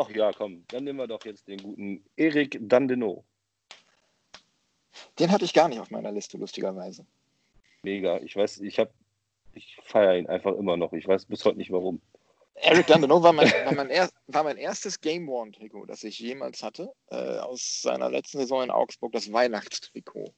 Ach 0.00 0.08
ja, 0.10 0.30
komm, 0.32 0.64
dann 0.68 0.84
nehmen 0.84 1.00
wir 1.00 1.08
doch 1.08 1.24
jetzt 1.24 1.48
den 1.48 1.60
guten 1.60 2.04
Erik 2.14 2.56
Dandenot. 2.60 3.24
Den 5.18 5.32
hatte 5.32 5.44
ich 5.44 5.52
gar 5.52 5.68
nicht 5.68 5.80
auf 5.80 5.90
meiner 5.90 6.12
Liste, 6.12 6.38
lustigerweise. 6.38 7.04
Mega. 7.82 8.18
Ich 8.18 8.36
weiß, 8.36 8.60
ich 8.60 8.78
habe, 8.78 8.92
ich 9.54 9.76
feiere 9.82 10.16
ihn 10.16 10.28
einfach 10.28 10.54
immer 10.54 10.76
noch. 10.76 10.92
Ich 10.92 11.08
weiß 11.08 11.24
bis 11.24 11.44
heute 11.44 11.58
nicht 11.58 11.72
warum. 11.72 12.00
Eric 12.54 12.86
Dandenot 12.86 13.24
war 13.24 13.32
mein, 13.32 13.48
war 13.64 13.74
mein, 13.74 13.90
er, 13.90 14.08
war 14.28 14.44
mein 14.44 14.56
erstes 14.56 15.00
Game 15.00 15.28
One-Trikot, 15.28 15.86
das 15.86 16.04
ich 16.04 16.20
jemals 16.20 16.62
hatte. 16.62 16.92
Äh, 17.10 17.38
aus 17.38 17.82
seiner 17.82 18.08
letzten 18.08 18.38
Saison 18.38 18.62
in 18.62 18.70
Augsburg, 18.70 19.10
das 19.10 19.32
Weihnachtstrikot. 19.32 20.32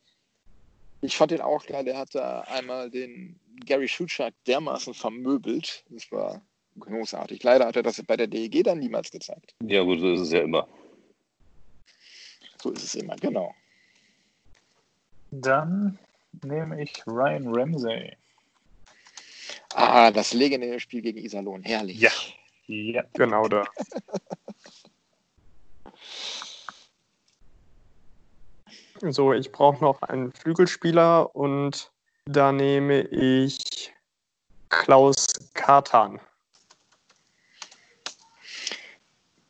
Ich 1.02 1.19
fand 1.19 1.33
den 1.33 1.43
auch 1.43 1.67
geil. 1.67 1.85
Der 1.85 1.99
hatte 1.99 2.49
einmal 2.49 2.88
den 2.88 3.38
Gary 3.67 3.88
Schutschak 3.88 4.33
dermaßen 4.47 4.95
vermöbelt. 4.95 5.85
Das 5.90 6.11
war 6.11 6.40
großartig. 6.81 7.43
Leider 7.43 7.67
hat 7.67 7.77
er 7.77 7.83
das 7.83 8.03
bei 8.03 8.17
der 8.17 8.27
DEG 8.27 8.65
dann 8.65 8.79
niemals 8.79 9.11
gezeigt. 9.11 9.55
Ja, 9.63 9.83
gut, 9.83 10.01
so 10.01 10.13
ist 10.13 10.21
es 10.21 10.33
ja 10.33 10.41
immer. 10.41 10.67
So 12.63 12.71
ist 12.71 12.83
es 12.83 12.95
immer, 12.95 13.17
genau. 13.17 13.55
Dann 15.31 15.99
nehme 16.45 16.83
ich 16.83 17.07
Ryan 17.07 17.55
Ramsey. 17.55 18.17
Ah, 19.75 20.11
das 20.11 20.33
legendäre 20.33 20.81
Spiel 20.81 21.03
gegen 21.03 21.19
Iserlohn. 21.19 21.63
Herrlich. 21.63 22.01
Ja. 22.01 22.11
Ja. 22.67 23.05
Genau 23.15 23.49
da. 23.49 23.65
So, 29.03 29.33
ich 29.33 29.51
brauche 29.51 29.83
noch 29.83 30.03
einen 30.03 30.31
Flügelspieler 30.31 31.35
und 31.35 31.91
da 32.27 32.53
nehme 32.53 33.01
ich 33.01 33.95
Klaus 34.69 35.27
Kartan. 35.55 36.21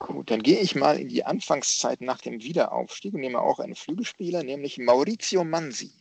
Gut, 0.01 0.31
dann 0.31 0.43
gehe 0.43 0.59
ich 0.61 0.75
mal 0.75 0.99
in 0.99 1.09
die 1.09 1.27
Anfangszeit 1.27 2.01
nach 2.01 2.23
dem 2.23 2.43
Wiederaufstieg 2.43 3.13
und 3.13 3.21
nehme 3.21 3.39
auch 3.39 3.61
einen 3.61 3.75
Flügelspieler, 3.75 4.43
nämlich 4.43 4.79
Maurizio 4.79 5.45
Mansi. 5.45 5.93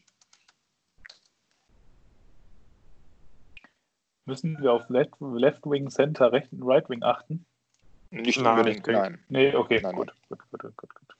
Müssen 4.25 4.57
wir 4.61 4.71
auf 4.71 4.89
Left, 4.89 5.15
Left 5.19 5.65
Wing, 5.65 5.89
Center, 5.89 6.31
Recht, 6.31 6.49
Right 6.53 6.89
Wing 6.89 7.03
achten? 7.03 7.45
Nicht 8.09 8.39
Nein, 8.39 8.59
unbedingt, 8.59 8.87
nein. 8.87 9.23
Nee, 9.27 9.53
okay, 9.53 9.81
Nein, 9.81 9.95
gut, 9.95 10.13
gut, 10.29 10.39
gut, 10.49 10.61
gut, 10.61 10.77
gut, 10.77 10.95
gut. 10.95 11.15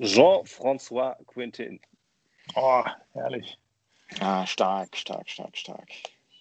Jean-François 0.00 1.16
Quintin. 1.26 1.80
Oh, 2.56 2.84
herrlich. 3.12 3.56
Ah, 4.20 4.44
stark, 4.44 4.96
stark, 4.96 5.30
stark, 5.30 5.56
stark. 5.56 5.88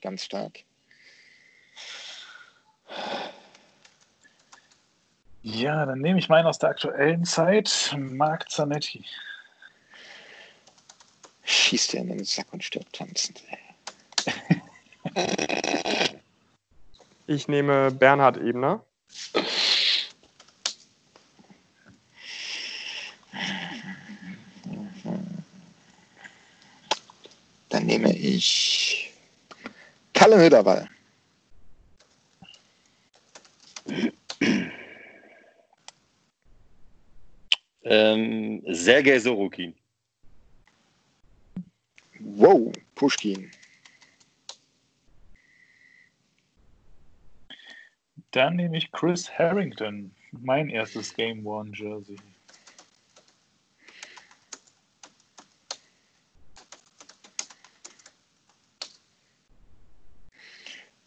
Ganz 0.01 0.25
stark. 0.25 0.63
Ja, 5.48 5.86
dann 5.86 6.00
nehme 6.00 6.18
ich 6.18 6.28
meinen 6.28 6.48
aus 6.48 6.58
der 6.58 6.70
aktuellen 6.70 7.24
Zeit, 7.24 7.96
Marc 8.00 8.50
Zanetti. 8.50 9.06
Schießt 11.44 11.94
er 11.94 12.02
in 12.02 12.08
den 12.08 12.24
Sack 12.24 12.48
und 12.52 12.64
stirbt 12.64 12.94
tanzend. 12.94 13.44
Ich 17.28 17.48
nehme 17.48 17.90
Bernhard 17.90 18.38
Ebner. 18.38 18.86
Dann 27.70 27.86
nehme 27.88 28.16
ich 28.16 29.12
Kalle 30.14 30.38
Höderwall. 30.38 30.88
Ähm, 37.98 38.62
Sergei 38.68 39.18
Sorokin. 39.18 39.74
Wow, 42.20 42.74
Pushkin. 42.94 43.50
Dann 48.32 48.58
nehme 48.58 48.75
ich 48.75 48.92
Chris 48.92 49.32
Harrington, 49.32 50.14
mein 50.34 50.70
erstes 50.70 51.14
Game 51.14 51.48
One 51.48 51.72
Jersey. 51.74 52.18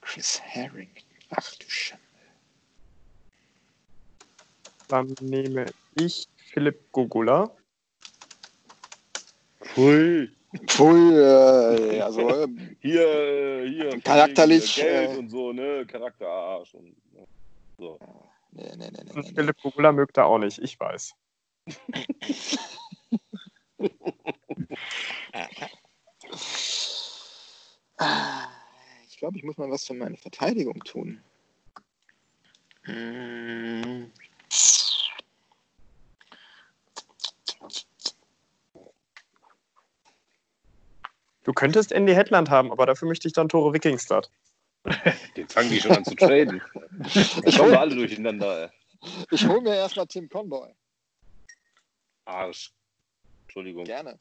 Chris 0.01 0.41
Herring. 0.43 0.89
Ach 1.29 1.55
du 1.57 1.69
Schande. 1.69 2.03
Dann 4.89 5.15
nehme 5.21 5.67
ich 5.97 6.27
Philipp 6.53 6.91
Gogula. 6.93 7.51
Pfui. 9.61 10.31
Pfui, 10.67 11.15
äh, 11.15 12.01
also 12.01 12.29
äh, 12.29 12.49
Hier, 12.81 13.03
äh, 13.03 13.69
hier. 13.69 14.01
Charakterlich, 14.01 14.77
Geld 14.77 15.13
äh, 15.15 15.19
und 15.19 15.29
so, 15.29 15.53
ne? 15.53 15.85
Charakterarsch. 15.87 16.75
Und, 16.75 16.97
ne? 17.13 17.27
so. 17.77 17.99
nee, 18.53 18.63
nee, 18.77 18.91
nee, 18.91 19.05
nee, 19.05 19.13
Und 19.13 19.27
nee. 19.27 19.33
Philipp 19.35 19.61
Gogula 19.61 19.93
mögt 19.93 20.17
er 20.17 20.27
auch 20.27 20.39
nicht, 20.39 20.59
ich 20.59 20.81
weiß. 20.81 21.15
Ah, 27.99 28.49
Ich 29.09 29.19
glaube, 29.19 29.37
ich 29.37 29.45
muss 29.45 29.59
mal 29.59 29.71
was 29.71 29.85
für 29.85 29.95
meine 29.95 30.17
Verteidigung 30.17 30.83
tun. 30.85 31.21
Hm. 32.85 34.11
Du 41.49 41.55
könntest 41.55 41.93
Andy 41.93 42.13
Headland 42.13 42.51
haben, 42.51 42.71
aber 42.71 42.85
dafür 42.85 43.09
möchte 43.09 43.27
ich 43.27 43.33
dann 43.33 43.49
Tore 43.49 43.73
Wikingstad. 43.73 44.31
Den 45.35 45.49
fangen 45.49 45.71
die 45.71 45.81
schon 45.81 45.93
an 45.93 46.05
zu 46.05 46.15
traden. 46.15 46.61
Kommen 47.57 47.71
wir 47.71 47.81
alle 47.81 47.95
durcheinander, 47.95 48.65
ey. 48.65 48.69
Ich 49.31 49.47
hole 49.47 49.63
mir 49.63 49.75
erstmal 49.75 50.07
Tim 50.07 50.29
Conboy. 50.29 50.71
Arsch. 52.27 52.71
Entschuldigung. 53.45 53.85
Gerne. 53.85 54.19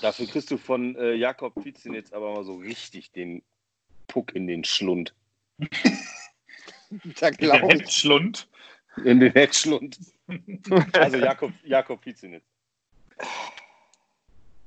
Dafür 0.00 0.26
kriegst 0.26 0.50
du 0.50 0.56
von 0.56 0.96
äh, 0.96 1.12
Jakob 1.12 1.62
Vizin 1.62 1.92
jetzt 1.92 2.14
aber 2.14 2.32
mal 2.32 2.44
so 2.44 2.54
richtig 2.56 3.12
den 3.12 3.42
Puck 4.06 4.34
in 4.34 4.46
den 4.46 4.64
Schlund. 4.64 5.14
Da 7.20 7.28
In 7.28 7.36
den 7.36 7.54
ich. 7.54 7.62
Headschlund. 7.62 8.48
In 9.04 9.20
den 9.20 9.32
Headschlund. 9.32 9.98
Also 10.94 11.18
Jakob, 11.18 11.52
Jakob 11.62 12.04
Vizin 12.06 12.40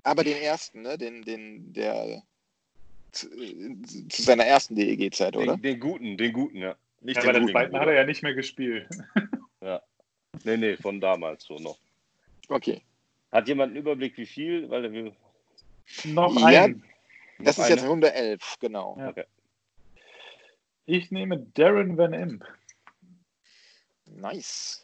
Aber 0.04 0.24
den 0.24 0.38
ersten, 0.38 0.82
ne? 0.82 0.98
Den, 0.98 1.22
den, 1.24 1.74
der 1.74 2.24
zu, 3.12 3.30
zu 4.10 4.22
seiner 4.22 4.46
ersten 4.46 4.76
DEG-Zeit, 4.76 5.36
oder? 5.38 5.56
Den, 5.58 5.62
den 5.62 5.80
guten, 5.80 6.18
den 6.18 6.34
guten, 6.34 6.58
ja. 6.58 6.76
Nicht 7.02 7.18
Ja, 7.18 7.22
den 7.22 7.28
bei 7.28 7.32
der 7.34 7.42
guten, 7.42 7.52
zweiten 7.54 7.80
hat 7.80 7.88
er 7.88 7.94
ja 7.94 8.06
nicht 8.06 8.24
mehr 8.24 8.34
gespielt. 8.34 8.88
Nee, 10.44 10.58
nee, 10.58 10.76
von 10.78 11.00
damals 11.00 11.46
schon 11.46 11.62
noch. 11.64 11.78
Okay. 12.50 12.82
Hat 13.32 13.48
jemand 13.48 13.70
einen 13.70 13.78
Überblick, 13.78 14.18
wie 14.18 14.26
viel? 14.26 14.70
Weil 14.70 14.92
wir 14.92 15.16
Noch 16.06 16.36
Ja. 16.50 16.64
ein. 16.66 16.84
Das 17.40 17.58
noch 17.58 17.66
ist 17.66 17.70
jetzt 17.70 17.80
eine? 17.82 17.90
Runde 17.90 18.14
11, 18.14 18.58
genau. 18.60 18.96
Ja. 19.00 19.10
Okay. 19.10 19.26
Ich 20.86 21.12
nehme 21.12 21.40
Darren 21.54 21.98
Van 21.98 22.14
Imp. 22.14 22.46
Nice. 24.06 24.83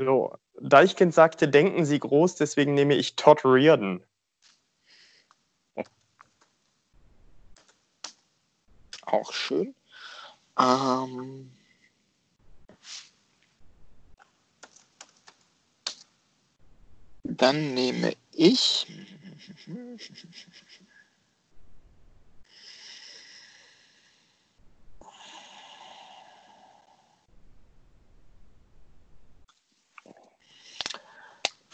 So, 0.00 0.32
Deichkind 0.58 1.12
sagte, 1.12 1.46
denken 1.46 1.84
Sie 1.84 1.98
groß, 1.98 2.36
deswegen 2.36 2.72
nehme 2.72 2.94
ich 2.94 3.16
Todd 3.16 3.44
Reardon. 3.44 4.02
Auch 9.02 9.32
schön. 9.34 9.74
Ähm, 10.58 11.52
dann 17.24 17.74
nehme 17.74 18.14
ich. 18.32 18.86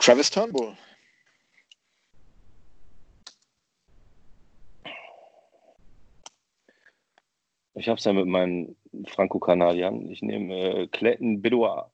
Travis 0.07 0.31
Turnbull. 0.31 0.77
Ich 7.75 7.89
habe 7.89 7.99
es 7.99 8.05
ja 8.05 8.13
mit 8.13 8.27
meinen 8.27 8.77
Franco-Kanadiern. 9.09 10.09
Ich 10.09 10.23
nehme 10.23 10.55
äh, 10.55 10.87
Clayton 10.87 11.43
Bedouard. 11.43 11.91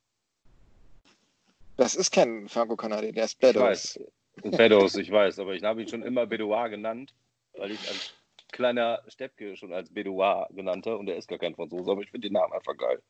Das 1.78 1.94
ist 1.94 2.10
kein 2.10 2.50
Franco-Kanadier, 2.50 3.12
der 3.14 3.24
ist 3.24 3.42
weiß. 3.42 3.98
Bedoues, 4.42 4.94
ich 4.96 5.10
weiß, 5.10 5.38
aber 5.38 5.54
ich 5.54 5.62
habe 5.62 5.80
ihn 5.80 5.88
schon 5.88 6.02
immer 6.02 6.26
Bedouard 6.26 6.70
genannt, 6.70 7.14
weil 7.54 7.70
ich 7.70 7.88
als 7.88 8.12
kleiner 8.52 9.02
Steppke 9.08 9.56
schon 9.56 9.72
als 9.72 9.88
Bedouard 9.88 10.54
genannte 10.54 10.98
und 10.98 11.08
er 11.08 11.16
ist 11.16 11.28
gar 11.28 11.38
kein 11.38 11.54
Franzose, 11.54 11.90
aber 11.90 12.02
ich 12.02 12.10
finde 12.10 12.28
den 12.28 12.34
Namen 12.34 12.52
einfach 12.52 12.76
geil. 12.76 13.02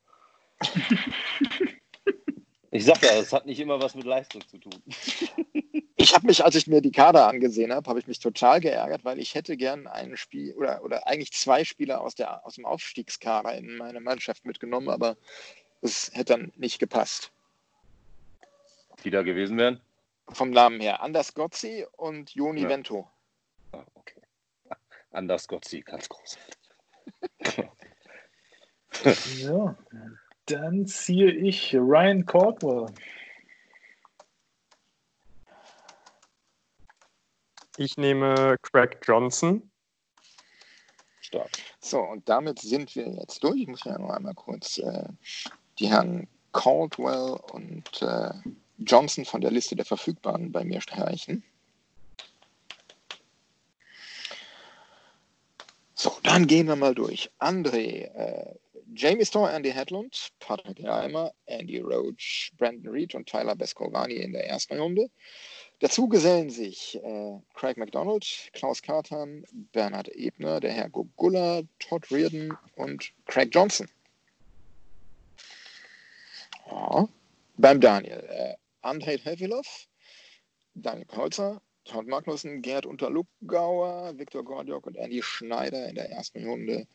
Ich 2.75 2.87
sag 2.87 3.03
ja, 3.03 3.13
es 3.13 3.35
hat 3.35 3.45
nicht 3.45 3.61
immer 3.61 3.83
was 3.83 3.95
mit 3.95 4.07
Leistung 4.07 4.47
zu 4.49 4.59
tun. 4.59 4.83
Ich 5.97 6.15
habe 6.17 6.27
mich, 6.27 6.45
als 6.45 6.57
ich 6.57 6.67
mir 6.67 6.81
die 6.81 6.91
Kader 6.91 7.29
angesehen 7.29 7.73
habe, 7.73 7.89
habe 7.89 8.01
ich 8.01 8.09
mich 8.09 8.19
total 8.19 8.59
geärgert, 8.61 9.05
weil 9.05 9.21
ich 9.21 9.37
hätte 9.37 9.57
gern 9.57 9.87
ein 9.87 10.17
Spiel 10.17 10.53
oder, 10.55 10.83
oder 10.83 11.07
eigentlich 11.07 11.33
zwei 11.33 11.63
Spieler 11.63 12.01
aus, 12.01 12.17
der, 12.17 12.45
aus 12.45 12.57
dem 12.57 12.67
Aufstiegskader 12.67 13.55
in 13.55 13.77
meine 13.77 14.01
Mannschaft 14.01 14.45
mitgenommen, 14.45 14.89
aber 14.89 15.17
es 15.81 16.11
hätte 16.13 16.33
dann 16.33 16.53
nicht 16.57 16.81
gepasst. 16.81 17.31
Die 19.05 19.11
da 19.11 19.23
gewesen 19.23 19.57
wären? 19.59 19.81
Vom 20.29 20.51
Namen 20.51 20.81
her. 20.81 21.03
Anders 21.03 21.35
Gozzi 21.35 21.87
und 21.93 22.35
Joni 22.35 22.63
Ja. 22.63 22.69
Vento. 22.71 23.09
Ah, 23.71 23.85
okay. 23.95 24.21
Anders 25.13 25.47
Gotzi, 25.47 25.83
ganz 25.83 26.09
groß. 26.09 26.39
So, 29.15 29.75
dann 30.47 30.87
ziehe 30.87 31.31
ich 31.31 31.75
Ryan 31.75 32.27
Caldwell. 32.27 32.87
Ich 37.77 37.97
nehme 37.97 38.57
Craig 38.63 38.99
Johnson. 39.03 39.71
Stark. 41.21 41.51
So, 41.81 42.01
und 42.01 42.29
damit 42.29 42.59
sind 42.59 42.95
wir 42.95 43.09
jetzt 43.09 43.43
durch. 43.43 43.63
Ich 43.63 43.69
muss 43.69 43.85
ja 43.85 43.99
noch 43.99 44.11
einmal 44.11 44.35
kurz 44.35 44.79
äh, 44.79 45.09
die 45.79 45.89
Herren 45.89 46.29
Caldwell 46.53 47.39
und 47.53 48.03
äh, 48.03 48.35
Johnson 48.79 49.25
von 49.25 49.41
der 49.41 49.51
Liste 49.51 49.75
der 49.75 49.85
Verfügbaren 49.87 50.53
bei 50.53 50.65
mir 50.65 50.81
streichen. 50.81 51.43
So, 55.95 56.13
dann 56.25 56.47
gehen 56.47 56.67
wir 56.67 56.77
mal 56.77 56.95
durch. 56.95 57.31
André, 57.39 58.13
äh, 58.13 58.55
Jamie 58.95 59.25
Storr, 59.25 59.51
Andy 59.53 59.71
Hedlund, 59.73 60.31
Patrick 60.39 60.83
Reimer, 60.83 61.33
Andy 61.47 61.81
Roach, 61.81 62.53
Brandon 62.59 62.91
Reed 62.91 63.15
und 63.15 63.29
Tyler 63.29 63.55
Beskovani 63.55 64.15
in 64.15 64.33
der 64.33 64.47
ersten 64.47 64.79
Runde. 64.79 65.09
Dazu 65.81 66.09
gesellen 66.09 66.51
sich 66.51 66.97
äh, 67.03 67.41
Craig 67.55 67.77
McDonald, 67.77 68.51
Klaus 68.53 68.83
Kartan, 68.83 69.45
Bernhard 69.73 70.09
Ebner, 70.15 70.61
der 70.61 70.73
Herr 70.73 70.91
Gogulla, 70.91 71.63
Todd 71.79 72.11
Reardon 72.11 72.57
und 72.77 73.13
Craig 73.27 73.49
Johnson. 73.53 73.89
Ja. 76.71 77.09
Beim 77.57 77.81
Daniel, 77.81 78.25
äh, 78.29 78.55
Andrei 78.83 79.19
Hevilov, 79.19 79.89
Daniel 80.75 81.07
Kreuzer, 81.07 81.61
Todd 81.85 82.07
Magnussen, 82.07 82.63
Gerd 82.63 82.87
Unterluckgauer, 82.87 84.17
Viktor 84.19 84.45
Gordjok 84.45 84.87
und 84.87 84.97
Andy 84.97 85.23
Schneider 85.23 85.89
in 85.89 85.97
der 85.97 86.11
ersten 86.11 86.47
Runde. 86.47 86.87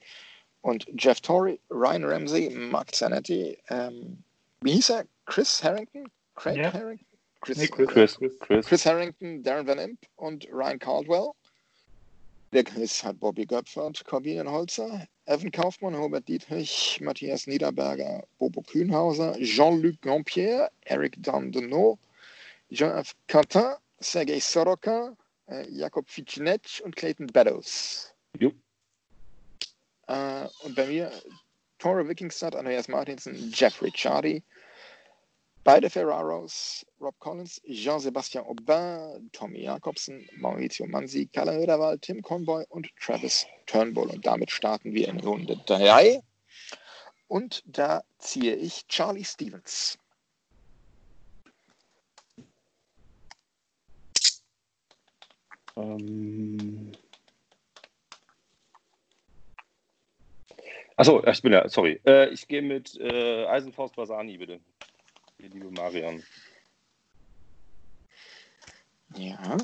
Und 0.68 0.86
Jeff 0.98 1.22
Torrey, 1.22 1.58
Ryan 1.70 2.04
Ramsey, 2.04 2.50
Mark 2.50 2.94
Zanetti, 2.94 3.58
ähm, 3.70 4.22
wie 4.60 4.74
hieß 4.74 4.90
er? 4.90 5.06
Chris 5.26 5.64
Harrington? 5.64 6.12
Craig 6.36 6.58
Ja. 6.58 6.74
Harrington? 6.74 7.06
Chris, 7.40 7.58
Nee, 7.58 7.68
Chris. 7.68 7.88
Chris, 7.88 8.18
Chris. 8.18 8.40
Chris. 8.40 8.66
Chris 8.66 8.86
Harrington, 8.86 9.44
Darren 9.44 9.66
Van 9.66 9.80
Imp 9.80 10.00
und 10.18 10.46
Ryan 10.52 10.78
Caldwell. 10.78 11.32
Der 12.52 12.66
Chris 12.66 13.02
hat 13.02 13.18
Bobby 13.22 13.46
Göpfert, 13.46 14.04
Corbinian 14.04 14.52
Holzer, 14.52 15.08
Evan 15.26 15.52
Kaufmann, 15.52 15.96
Robert 15.96 16.28
Dietrich, 16.28 17.00
Matthias 17.02 17.48
Niederberger, 17.48 18.26
Bobo 18.38 18.62
Kühnhauser, 18.62 19.38
Jean-Luc 19.40 20.02
Grandpierre, 20.02 20.70
Eric 20.84 21.16
Dandenot, 21.24 21.98
Jean-F. 22.72 23.16
Quentin, 23.30 23.76
Sergei 24.02 24.42
Soroka, 24.42 25.16
äh, 25.50 25.66
Jakob 25.70 26.10
Ficinec 26.10 26.82
und 26.84 26.94
Clayton 26.98 27.28
Beddoes. 27.28 28.14
Jo. 28.38 28.52
Äh, 30.08 30.48
und 30.64 30.76
bei 30.76 30.86
mir 30.88 31.12
Tore 31.80 32.08
Wikingstad, 32.08 32.56
Andreas 32.56 32.88
Martinsen, 32.88 33.52
Jeffrey 33.54 33.92
Chardy, 33.92 34.44
beide 35.64 35.90
Ferraros, 35.90 36.86
Rob 37.00 37.20
Collins, 37.20 37.62
Jean-Sebastian 37.68 38.46
Aubin, 38.46 39.30
Tommy 39.32 39.64
Jakobsen, 39.64 40.28
Maurizio 40.38 40.88
Mansi, 40.88 41.28
Kalle 41.28 41.58
Röderwald, 41.60 42.02
Tim 42.02 42.22
Conboy 42.22 42.64
und 42.70 42.90
Travis 43.00 43.46
Turnbull. 43.66 44.10
Und 44.10 44.26
damit 44.26 44.50
starten 44.50 44.94
wir 44.94 45.08
in 45.08 45.20
Runde 45.20 45.58
3. 45.66 46.22
Und 47.28 47.62
da 47.66 48.04
ziehe 48.18 48.56
ich 48.56 48.88
Charlie 48.88 49.26
Stevens. 49.26 49.98
Ähm. 55.76 56.92
Achso, 61.00 61.24
ich 61.24 61.42
bin 61.44 61.54
ja, 61.54 61.70
sorry. 61.70 62.02
Äh, 62.08 62.30
ich 62.30 62.48
gehe 62.48 62.64
mit 62.64 63.00
äh, 63.00 63.46
Eisenfaust 63.46 63.96
Basani, 63.96 64.36
bitte. 64.36 64.60
Die 65.38 65.48
liebe 65.48 65.70
Marion. 65.70 66.24
Ja. 69.16 69.58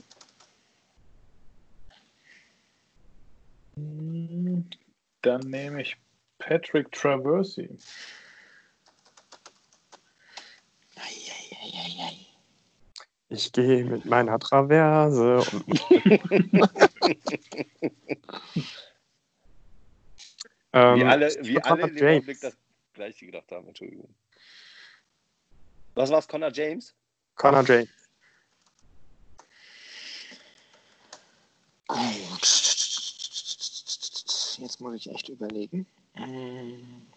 Dann 3.76 5.42
nehme 5.50 5.82
ich 5.82 5.98
Patrick 6.38 6.92
Traversy. 6.92 7.80
Eieieiei. 10.96 12.28
Ich 13.30 13.52
gehe 13.52 13.84
mit 13.86 14.06
meiner 14.06 14.38
Traverse 14.38 15.40
und 15.40 15.66
ähm, 20.74 21.00
wie 21.00 21.04
alle, 21.04 21.36
wie 21.42 21.62
alle 21.62 21.82
in 21.84 21.88
dem 21.88 21.98
James. 21.98 22.16
Augenblick 22.16 22.42
das 22.42 22.58
gleiche 22.94 23.26
gedacht 23.26 23.52
haben, 23.52 23.68
Entschuldigung. 23.68 24.14
Was 25.96 26.10
war's, 26.10 26.28
Connor 26.28 26.52
James? 26.52 26.94
Connor 27.36 27.64
James. 27.64 27.90
Gut. 31.88 32.42
Jetzt 34.60 34.80
muss 34.80 34.96
ich 34.96 35.10
echt 35.10 35.30
überlegen. 35.30 35.86
Hm. 36.16 37.08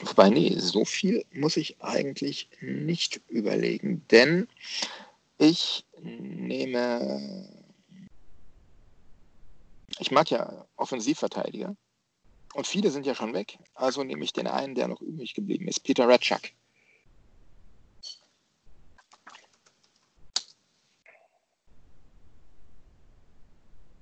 Wobei, 0.00 0.28
nee, 0.28 0.54
so 0.58 0.84
viel 0.84 1.24
muss 1.32 1.56
ich 1.56 1.80
eigentlich 1.82 2.48
nicht 2.60 3.20
überlegen, 3.28 4.04
denn 4.10 4.46
ich 5.38 5.84
nehme. 6.02 7.48
Ich 9.98 10.10
mag 10.10 10.30
ja 10.30 10.66
Offensivverteidiger. 10.76 11.74
Und 12.56 12.66
viele 12.66 12.90
sind 12.90 13.04
ja 13.04 13.14
schon 13.14 13.34
weg. 13.34 13.58
Also 13.74 14.02
nehme 14.02 14.24
ich 14.24 14.32
den 14.32 14.46
einen, 14.46 14.74
der 14.74 14.88
noch 14.88 15.02
übrig 15.02 15.34
geblieben 15.34 15.68
ist, 15.68 15.80
Peter 15.80 16.08
Ratschak. 16.08 16.52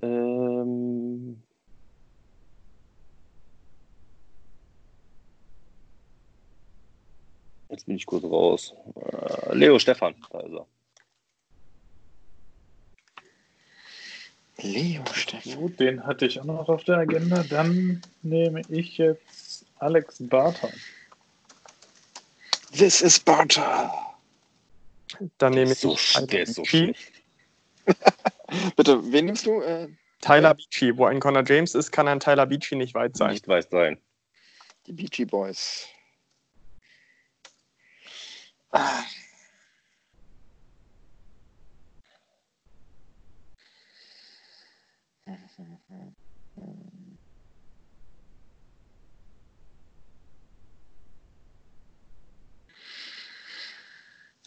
Ähm, 0.03 1.43
jetzt 7.71 7.87
bin 7.87 7.97
ich 7.97 8.07
kurz 8.07 8.23
raus. 8.23 8.73
Äh, 8.95 9.57
Leo 9.57 9.81
Stefan, 9.81 10.15
da 10.31 10.39
ist 10.39 10.53
er. 10.53 10.74
Leo 14.65 15.05
Stefan. 15.13 15.57
Gut, 15.57 15.79
den 15.79 16.05
hatte 16.05 16.27
ich 16.27 16.41
auch 16.41 16.45
noch 16.45 16.69
auf 16.69 16.85
der 16.85 16.99
Agenda. 16.99 17.43
Dann 17.45 18.03
nehme 18.23 18.63
ich 18.69 18.97
jetzt 18.99 19.67
Alex 19.79 20.17
Barton. 20.21 20.73
This 22.73 23.03
is 23.03 23.21
Barter. 23.21 23.93
Dann 25.39 25.53
nehme 25.53 25.73
ich 25.73 25.79
So, 25.79 25.97
der 26.27 26.43
ist 26.43 26.55
so 26.55 26.65
schlecht. 26.65 27.13
Bitte, 28.77 29.13
wen 29.13 29.27
nimmst 29.27 29.47
du? 29.47 29.61
Äh, 29.61 29.89
Tyler 30.21 30.55
Beachy. 30.55 30.97
Wo 30.97 31.05
ein 31.05 31.21
Connor 31.21 31.45
James 31.47 31.75
ist, 31.75 31.93
kann 31.93 32.09
ein 32.09 32.19
Tyler 32.19 32.47
Beachy 32.47 32.75
nicht 32.75 32.95
weit 32.95 33.17
sein. 33.17 33.33
Nicht 33.33 33.47
weiß 33.47 33.69
sein. 33.71 33.99
die 34.87 34.93
Beachy 34.93 35.25
Boys. 35.25 35.87
Ah. 38.71 39.05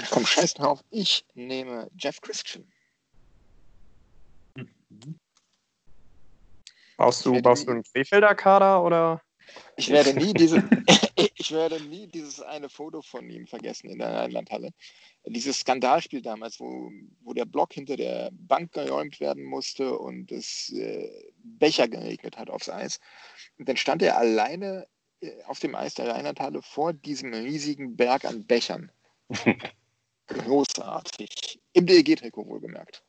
Komm, 0.10 0.26
scheiß 0.26 0.56
drauf. 0.56 0.84
Ich 0.90 1.26
nehme 1.34 1.90
Jeff 1.98 2.22
Christian. 2.22 2.66
Baust 6.98 7.26
du, 7.26 7.42
baust 7.42 7.68
du 7.68 7.72
einen 7.72 7.84
Krefelder 7.84 8.34
Kader 8.34 8.84
oder? 8.84 9.22
Ich 9.76 9.90
werde 9.90 10.14
nie 10.14 10.34
diese, 10.34 10.58
ich 11.36 11.52
werde 11.52 11.80
nie 11.82 12.08
dieses 12.08 12.42
eine 12.42 12.70
Foto 12.70 13.02
von 13.02 13.30
ihm 13.30 13.48
vergessen 13.48 13.90
in 13.90 14.00
der 14.00 14.14
Rheinlandhalle. 14.14 14.72
Dieses 15.26 15.60
Skandalspiel 15.60 16.22
damals, 16.22 16.60
wo, 16.60 16.92
wo 17.22 17.34
der 17.34 17.46
Block 17.46 17.74
hinter 17.74 17.98
der 17.98 18.30
Bank 18.32 18.72
geräumt 18.72 19.20
werden 19.20 19.44
musste 19.44 19.98
und 19.98 20.32
es 20.32 20.74
äh, 20.74 21.10
Becher 21.44 21.88
geregnet 21.88 22.38
hat 22.38 22.50
aufs 22.50 22.70
Eis. 22.70 23.00
Und 23.60 23.70
dann 23.70 23.78
stand 23.78 24.02
er 24.02 24.18
alleine 24.18 24.88
äh, 25.22 25.44
auf 25.46 25.60
dem 25.60 25.76
Eis 25.76 25.94
der 25.94 26.08
Rheinlandhalle 26.08 26.62
vor 26.62 26.94
diesem 26.94 27.34
riesigen 27.34 27.96
Berg 27.96 28.26
an 28.26 28.46
Bechern. 28.46 28.92
Großartig. 30.28 31.60
Im 31.74 31.86
DEG-Trikot 31.86 32.46
wohlgemerkt. 32.48 33.04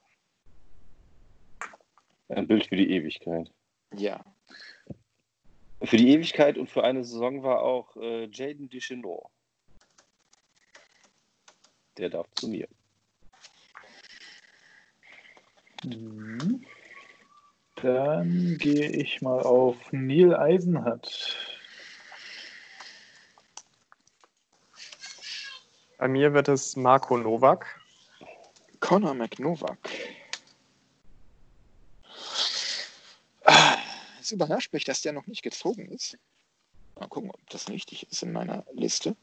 Ein 2.29 2.47
Bild 2.47 2.67
für 2.67 2.77
die 2.77 2.91
Ewigkeit. 2.91 3.51
Ja. 3.95 4.25
Für 5.83 5.97
die 5.97 6.11
Ewigkeit 6.11 6.59
und 6.59 6.69
für 6.69 6.85
eine 6.85 7.05
Saison 7.05 7.43
war 7.43 7.63
auch 7.63 7.97
äh, 7.97 8.29
Jaden 8.31 8.69
Deschenaux. 8.69 9.31
Der 11.97 12.11
darf 12.11 12.27
zu 12.35 12.49
mir. 12.49 12.69
Mhm. 15.85 16.65
Dann 17.77 18.57
gehe 18.59 18.91
ich 18.91 19.23
mal 19.23 19.41
auf 19.41 19.93
Neil 19.93 20.35
Eisenhardt. 20.35 21.58
Bei 25.99 26.09
mir 26.09 26.33
wird 26.33 26.49
es 26.49 26.77
Marco 26.77 27.17
Novak. 27.19 27.81
Conor 28.81 29.15
McNovak. 29.15 29.79
Ah, 33.45 33.79
Es 34.21 34.31
überrascht 34.31 34.73
mich, 34.73 34.85
dass 34.85 35.03
der 35.03 35.13
noch 35.13 35.27
nicht 35.27 35.43
gezogen 35.43 35.89
ist. 35.91 36.17
Mal 36.99 37.09
gucken, 37.09 37.31
ob 37.31 37.51
das 37.51 37.69
richtig 37.69 38.11
ist 38.11 38.23
in 38.23 38.33
meiner 38.33 38.65
Liste. 38.73 39.17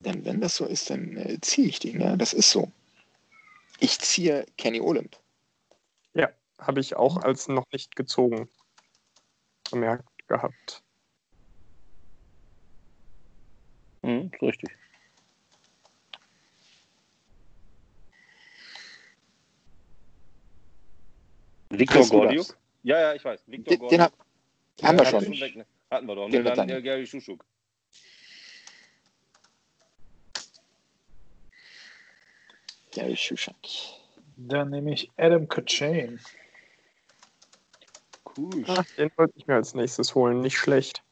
Denn 0.00 0.24
wenn 0.24 0.40
das 0.40 0.56
so 0.56 0.66
ist, 0.66 0.90
dann 0.90 1.16
äh, 1.16 1.40
ziehe 1.40 1.68
ich 1.68 1.78
den. 1.78 2.00
Ja, 2.00 2.16
das 2.16 2.32
ist 2.32 2.50
so. 2.50 2.70
Ich 3.80 3.98
ziehe 3.98 4.46
Kenny 4.56 4.80
Olymp. 4.80 5.16
Habe 6.62 6.78
ich 6.78 6.94
auch 6.94 7.16
als 7.16 7.48
noch 7.48 7.64
nicht 7.72 7.96
gezogen 7.96 8.48
bemerkt 9.70 10.06
gehabt. 10.28 10.84
Mhm, 14.02 14.30
richtig. 14.40 14.70
Victor 21.78 22.06
Gordiuk? 22.08 22.56
Ja, 22.82 23.00
ja, 23.00 23.14
ich 23.14 23.24
weiß. 23.24 23.42
Victor 23.46 23.70
Den, 23.70 23.78
Gordiuk. 23.78 23.90
den 23.90 24.02
hab, 24.02 24.12
haben 24.82 24.98
wir 24.98 25.04
Ja, 25.04 25.10
schon. 25.10 25.40
weg, 25.40 25.56
ne? 25.56 25.66
Hatten 25.90 26.06
wir 26.06 26.14
doch. 26.14 26.24
Den 26.30 26.40
Ne? 26.40 26.44
wird 26.44 26.56
Dann 26.58 26.68
dann- 26.68 26.78
äh, 26.78 26.82
Gary 26.82 27.06
Schuschuk. 27.06 27.44
Gary 32.92 33.16
Schuschak. 33.16 33.56
Dann 34.36 34.70
nehme 34.70 34.92
ich 34.92 35.10
Adam 35.16 35.48
Kachane. 35.48 36.18
Cool. 38.36 38.64
Ach, 38.66 38.84
den 38.96 39.10
wollte 39.16 39.34
ich 39.36 39.46
mir 39.46 39.54
als 39.54 39.74
nächstes 39.74 40.14
holen. 40.14 40.40
Nicht 40.40 40.56
schlecht. 40.56 41.02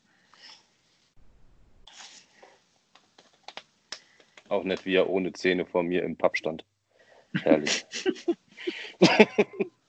Auch 4.48 4.64
nett, 4.64 4.84
wie 4.84 4.96
er 4.96 5.08
ohne 5.08 5.32
Zähne 5.32 5.64
vor 5.64 5.82
mir 5.82 6.02
im 6.02 6.16
Pub 6.16 6.36
stand. 6.36 6.64
Herrlich. 7.42 7.84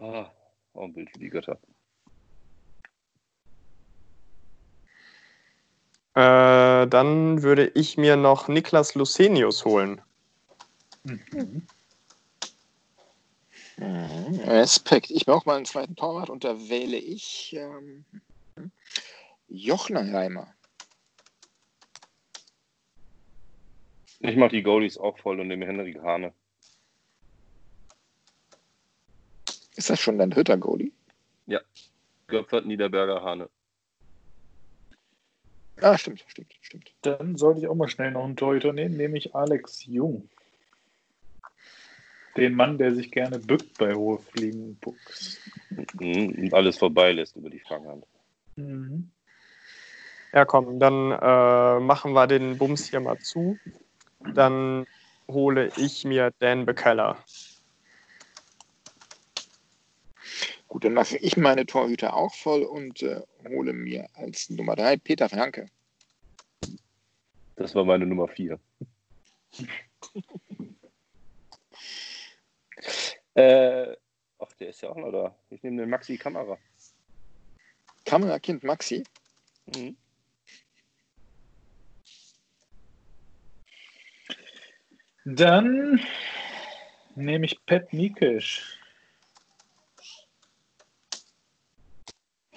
ah, 0.00 0.30
auch 0.74 0.84
ein 0.84 0.92
Bild 0.92 1.10
für 1.10 1.18
die 1.18 1.30
Götter. 1.30 1.58
Äh, 6.14 6.88
dann 6.88 7.42
würde 7.42 7.70
ich 7.74 7.96
mir 7.96 8.16
noch 8.16 8.48
Niklas 8.48 8.94
Lucenius 8.94 9.64
holen. 9.64 10.02
Mhm. 11.04 11.66
Mhm, 13.80 14.40
Respekt. 14.44 15.10
Ich 15.10 15.24
brauche 15.24 15.48
mal 15.48 15.56
einen 15.56 15.64
zweiten 15.64 15.96
Torwart 15.96 16.28
und 16.28 16.44
da 16.44 16.68
wähle 16.68 16.98
ich 16.98 17.56
ähm, 17.56 18.04
Jochner 19.48 20.12
Reimer. 20.12 20.54
Ich 24.18 24.36
mache 24.36 24.50
die 24.50 24.62
Goalies 24.62 24.98
auch 24.98 25.16
voll 25.18 25.40
und 25.40 25.48
nehme 25.48 25.66
Henrik 25.66 26.02
Hane. 26.02 26.34
Ist 29.80 29.88
das 29.88 29.98
schon 29.98 30.18
dein 30.18 30.28
dritter 30.28 30.58
Goalie? 30.58 30.92
Göpfert, 32.26 32.66
Niederberger, 32.66 33.22
Hane. 33.22 33.48
Ah, 35.80 35.96
stimmt, 35.96 36.22
stimmt, 36.28 36.52
stimmt. 36.60 36.92
Dann 37.00 37.38
sollte 37.38 37.60
ich 37.60 37.66
auch 37.66 37.74
mal 37.74 37.88
schnell 37.88 38.10
noch 38.10 38.24
einen 38.24 38.36
Torhüter 38.36 38.74
nehmen, 38.74 38.98
nämlich 38.98 39.34
Alex 39.34 39.86
Jung. 39.86 40.28
Den 42.36 42.56
Mann, 42.56 42.76
der 42.76 42.94
sich 42.94 43.10
gerne 43.10 43.38
bückt 43.38 43.78
bei 43.78 43.94
hohe 43.94 44.18
Fliegenpucks. 44.18 45.40
Mhm, 45.98 46.34
Und 46.34 46.52
alles 46.52 46.76
vorbeilässt 46.76 47.36
über 47.36 47.48
die 47.48 47.60
Fanghand. 47.60 48.04
Mhm. 48.56 49.10
Ja, 50.34 50.44
komm, 50.44 50.78
dann 50.78 51.10
äh, 51.10 51.80
machen 51.80 52.12
wir 52.12 52.26
den 52.26 52.58
Bums 52.58 52.90
hier 52.90 53.00
mal 53.00 53.18
zu. 53.18 53.58
Dann 54.34 54.86
hole 55.26 55.72
ich 55.78 56.04
mir 56.04 56.32
Dan 56.38 56.66
Bekeller. 56.66 57.16
Gut, 60.70 60.84
dann 60.84 60.94
mache 60.94 61.18
ich 61.18 61.36
meine 61.36 61.66
Torhüter 61.66 62.14
auch 62.14 62.32
voll 62.32 62.62
und 62.62 63.02
äh, 63.02 63.20
hole 63.48 63.72
mir 63.72 64.08
als 64.14 64.48
Nummer 64.50 64.76
drei 64.76 64.96
Peter 64.96 65.28
Franke. 65.28 65.66
Das 67.56 67.74
war 67.74 67.84
meine 67.84 68.06
Nummer 68.06 68.28
4. 68.28 68.56
äh, 73.34 73.96
ach, 74.38 74.52
der 74.60 74.68
ist 74.68 74.82
ja 74.82 74.90
auch 74.90 74.96
noch 74.96 75.10
da. 75.10 75.34
Ich 75.50 75.60
nehme 75.64 75.82
den 75.82 75.90
Maxi 75.90 76.16
Kamera. 76.16 76.56
Kamerakind 78.04 78.62
Maxi. 78.62 79.02
Mhm. 79.74 79.96
Dann 85.24 86.00
nehme 87.16 87.46
ich 87.46 87.58
Pat 87.66 87.92
Mikesh. 87.92 88.79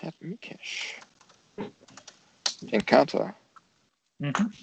Pat 0.03 0.19
Mikesh. 0.19 0.99
Den 2.59 2.85
Carter. 2.85 3.33
Mhm. 4.19 4.53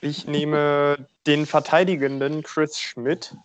Ich 0.00 0.26
nehme 0.26 1.06
den 1.24 1.46
verteidigenden 1.46 2.42
Chris 2.42 2.80
Schmidt. 2.80 3.36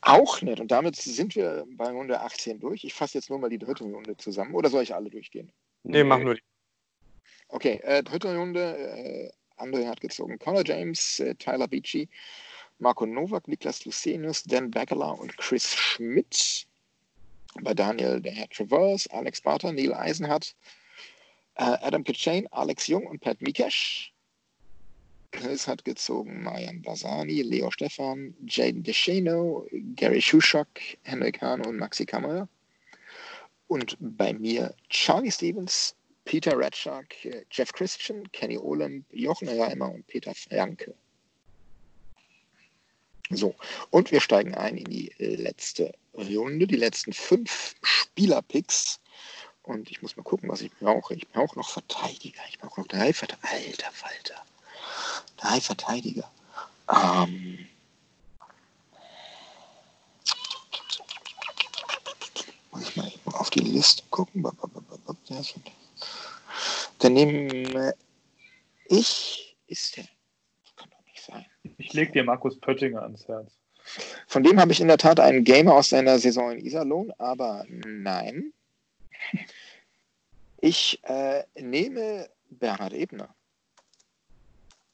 Auch 0.00 0.42
nett. 0.42 0.58
Und 0.58 0.72
damit 0.72 0.96
sind 0.96 1.36
wir 1.36 1.64
bei 1.76 1.88
Runde 1.90 2.20
18 2.20 2.58
durch. 2.58 2.82
Ich 2.82 2.94
fasse 2.94 3.18
jetzt 3.18 3.30
nur 3.30 3.38
mal 3.38 3.50
die 3.50 3.58
dritte 3.58 3.84
Runde 3.84 4.16
zusammen. 4.16 4.54
Oder 4.54 4.68
soll 4.68 4.82
ich 4.82 4.94
alle 4.94 5.08
durchgehen? 5.08 5.52
Nee, 5.84 6.02
mach 6.02 6.18
nur 6.18 6.34
die. 6.34 6.42
Okay, 7.46 7.80
äh, 7.84 8.02
dritte 8.02 8.36
Runde. 8.36 8.76
Äh, 8.76 9.30
André 9.62 9.86
hat 9.86 10.00
gezogen. 10.00 10.40
Connor 10.40 10.64
James, 10.66 11.20
äh, 11.20 11.36
Tyler 11.36 11.68
Beachy, 11.68 12.08
Marco 12.78 13.06
Novak, 13.06 13.46
Niklas 13.46 13.84
Lucenius, 13.84 14.42
Dan 14.42 14.72
Bagala 14.72 15.10
und 15.10 15.36
Chris 15.36 15.72
Schmidt. 15.72 16.66
Bei 17.62 17.74
Daniel 17.74 18.20
der 18.20 18.32
Herr 18.32 18.48
Travers, 18.48 19.06
Alex 19.08 19.40
Barter, 19.40 19.72
Neil 19.72 19.94
Eisenhardt, 19.94 20.54
äh, 21.56 21.64
Adam 21.64 22.04
Kitchain, 22.04 22.46
Alex 22.52 22.86
Jung 22.86 23.06
und 23.06 23.20
Pat 23.20 23.40
Mikesh. 23.40 24.12
Chris 25.30 25.68
hat 25.68 25.84
gezogen 25.84 26.42
Marian 26.42 26.80
Basani, 26.82 27.42
Leo 27.42 27.70
Stefan, 27.70 28.34
Jaden 28.46 28.82
DeShano, 28.82 29.66
Gary 29.94 30.22
Schuschak, 30.22 30.80
Henrik 31.02 31.40
Hahn 31.42 31.64
und 31.66 31.76
Maxi 31.76 32.06
Kammerer. 32.06 32.48
Und 33.66 33.96
bei 34.00 34.32
mir 34.32 34.74
Charlie 34.88 35.30
Stevens, 35.30 35.94
Peter 36.24 36.58
Ratschak, 36.58 37.14
Jeff 37.50 37.72
Christian, 37.72 38.30
Kenny 38.32 38.56
Olem, 38.56 39.04
Jochen 39.10 39.48
Reimer 39.48 39.92
und 39.92 40.06
Peter 40.06 40.34
Franke. 40.34 40.94
So, 43.30 43.54
und 43.90 44.10
wir 44.10 44.20
steigen 44.20 44.54
ein 44.54 44.78
in 44.78 44.84
die 44.84 45.12
letzte 45.18 45.92
Runde, 46.26 46.66
die 46.66 46.76
letzten 46.76 47.12
fünf 47.12 47.74
Spielerpicks. 47.82 49.00
Und 49.62 49.90
ich 49.90 50.00
muss 50.02 50.16
mal 50.16 50.22
gucken, 50.22 50.48
was 50.48 50.62
ich 50.62 50.72
brauche. 50.72 51.14
Ich 51.14 51.28
brauche 51.28 51.58
noch 51.58 51.68
Verteidiger. 51.68 52.40
Ich 52.48 52.58
brauche 52.58 52.80
noch 52.80 52.88
drei 52.88 53.12
Verteidiger. 53.12 53.50
Alter 53.52 53.90
Falter. 53.92 54.42
Drei 55.36 55.60
Verteidiger. 55.60 56.30
Ähm, 56.90 57.68
muss 62.72 62.88
ich 62.88 62.96
mal 62.96 63.12
auf 63.34 63.50
die 63.50 63.60
Liste 63.60 64.02
gucken. 64.10 64.46
Dann 66.98 67.12
nehme 67.12 67.94
ich. 68.86 69.56
Ist 69.66 69.98
der. 69.98 70.04
Das 70.64 70.76
kann 70.76 70.90
doch 70.90 71.04
nicht 71.04 71.22
sein. 71.22 71.44
Ich 71.76 71.92
lege 71.92 72.12
dir 72.12 72.24
Markus 72.24 72.58
Pöttinger 72.58 73.02
ans 73.02 73.28
Herz. 73.28 73.57
Von 74.26 74.42
dem 74.42 74.60
habe 74.60 74.72
ich 74.72 74.80
in 74.80 74.88
der 74.88 74.98
Tat 74.98 75.20
einen 75.20 75.44
Gamer 75.44 75.74
aus 75.74 75.88
seiner 75.90 76.18
Saison 76.18 76.52
in 76.52 76.64
Iserlohn, 76.64 77.12
aber 77.18 77.64
nein. 77.68 78.52
Ich 80.60 80.98
äh, 81.04 81.44
nehme 81.60 82.28
Bernhard 82.50 82.92
Ebner. 82.92 83.34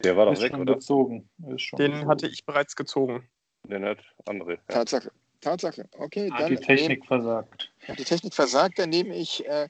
Der 0.03 0.17
war 0.17 0.27
doch 0.27 0.33
Ist 0.33 0.43
weg, 0.43 0.55
oder? 0.55 0.75
gezogen. 0.75 1.29
Den 1.39 1.57
gezogen. 1.57 2.07
hatte 2.07 2.27
ich 2.29 2.45
bereits 2.45 2.77
gezogen. 2.77 3.27
Den 3.65 3.85
hat 3.85 3.99
André. 4.27 4.53
Ja. 4.53 4.57
Tatsache. 4.69 5.11
Tatsache. 5.41 5.89
Okay, 5.99 6.31
Hat 6.31 6.41
dann 6.43 6.51
die 6.51 6.57
Technik 6.57 7.05
versagt. 7.07 7.71
Nehm, 7.81 7.89
hat 7.89 7.99
die 7.99 8.05
Technik 8.05 8.35
versagt, 8.35 8.79
dann 8.79 8.91
nehme 8.91 9.15
ich 9.17 9.47
äh, 9.47 9.69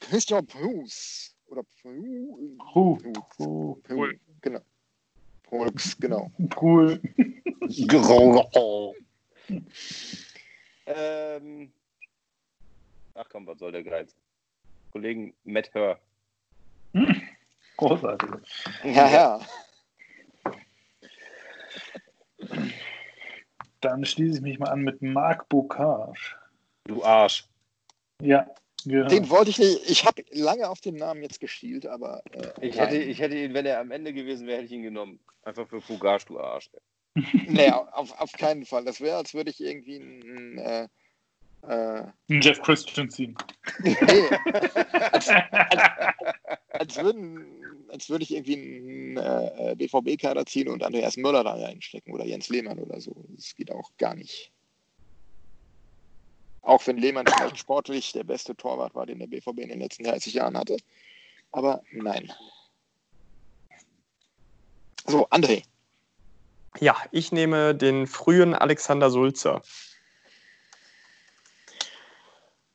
Christian 0.00 0.44
Bruce. 0.46 1.34
Oder 1.46 1.62
Pru, 1.82 2.56
Puh. 2.72 2.96
Pru, 2.96 3.12
Puh. 3.36 3.74
Pru, 3.82 3.82
Cool. 3.90 4.18
genau. 4.40 4.60
Brooks, 5.54 5.96
genau. 6.00 6.32
Cool. 6.60 7.00
ähm, 10.86 11.72
ach 13.14 13.28
komm, 13.28 13.46
was 13.46 13.60
soll 13.60 13.70
der 13.70 13.84
Geiz? 13.84 14.16
Kollegen 14.90 15.32
Matt 15.44 15.72
Hör. 15.72 16.00
Großartig. 17.76 18.30
Ja, 18.82 19.08
ja. 19.08 19.40
Dann 23.80 24.04
schließe 24.04 24.38
ich 24.38 24.42
mich 24.42 24.58
mal 24.58 24.70
an 24.70 24.82
mit 24.82 25.02
Marc 25.02 25.48
Bocage. 25.48 26.36
Du 26.84 27.04
Arsch. 27.04 27.46
Ja, 28.20 28.46
genau. 28.84 29.08
Den 29.08 29.30
wollte 29.30 29.50
ich 29.50 29.58
nicht. 29.58 29.80
Ich 29.88 30.04
habe 30.04 30.24
lange 30.30 30.68
auf 30.68 30.80
den 30.80 30.96
Namen 30.96 31.22
jetzt 31.22 31.40
geschielt, 31.40 31.86
aber. 31.86 32.22
Äh, 32.32 32.68
Ich 32.68 32.76
nein. 32.76 32.88
hätte, 32.88 33.02
ich 33.02 33.18
hätte 33.20 33.36
ihn, 33.36 33.54
wenn 33.54 33.66
er 33.66 33.80
am 33.80 33.90
Ende 33.90 34.12
gewesen 34.12 34.46
wäre, 34.46 34.58
hätte 34.58 34.66
ich 34.66 34.72
ihn 34.72 34.82
genommen. 34.82 35.18
Einfach 35.42 35.68
für 35.68 35.80
Fugage, 35.80 36.24
du 36.26 36.40
Arsch. 36.40 36.70
Nee, 37.48 37.70
auf, 37.70 38.18
auf 38.20 38.32
keinen 38.32 38.64
Fall. 38.64 38.84
Das 38.84 39.00
wäre, 39.00 39.16
als 39.16 39.34
würde 39.34 39.50
ich 39.50 39.60
irgendwie 39.60 39.96
ein. 39.96 40.58
Äh, 40.58 40.88
äh, 41.68 42.02
Ein 42.28 42.40
Jeff 42.42 42.60
Christensen. 42.60 43.34
nee, 43.82 43.96
als, 45.12 45.28
als, 45.28 45.82
als, 46.68 46.96
würden, 47.02 47.46
als 47.88 48.10
würde 48.10 48.24
ich 48.24 48.34
irgendwie 48.34 48.56
einen 48.56 49.16
äh, 49.16 49.74
BVB-Kader 49.76 50.44
ziehen 50.44 50.68
und 50.68 50.82
Andreas 50.82 51.16
Möller 51.16 51.42
da 51.42 51.54
reinstecken 51.54 52.12
oder 52.12 52.26
Jens 52.26 52.50
Lehmann 52.50 52.78
oder 52.78 53.00
so. 53.00 53.14
Das 53.30 53.54
geht 53.54 53.70
auch 53.70 53.90
gar 53.96 54.14
nicht. 54.14 54.52
Auch 56.64 56.86
wenn 56.86 56.96
Lehmann 56.96 57.26
vielleicht 57.26 57.58
sportlich 57.58 58.12
der 58.12 58.24
beste 58.24 58.56
Torwart 58.56 58.94
war, 58.94 59.04
den 59.04 59.18
der 59.18 59.26
BVB 59.26 59.58
in 59.58 59.68
den 59.68 59.80
letzten 59.80 60.04
30 60.04 60.32
Jahren 60.32 60.56
hatte. 60.56 60.78
Aber 61.52 61.82
nein. 61.92 62.32
So, 65.06 65.28
André. 65.28 65.62
Ja, 66.80 66.96
ich 67.12 67.30
nehme 67.30 67.74
den 67.74 68.06
frühen 68.06 68.54
Alexander 68.54 69.10
Sulzer. 69.10 69.62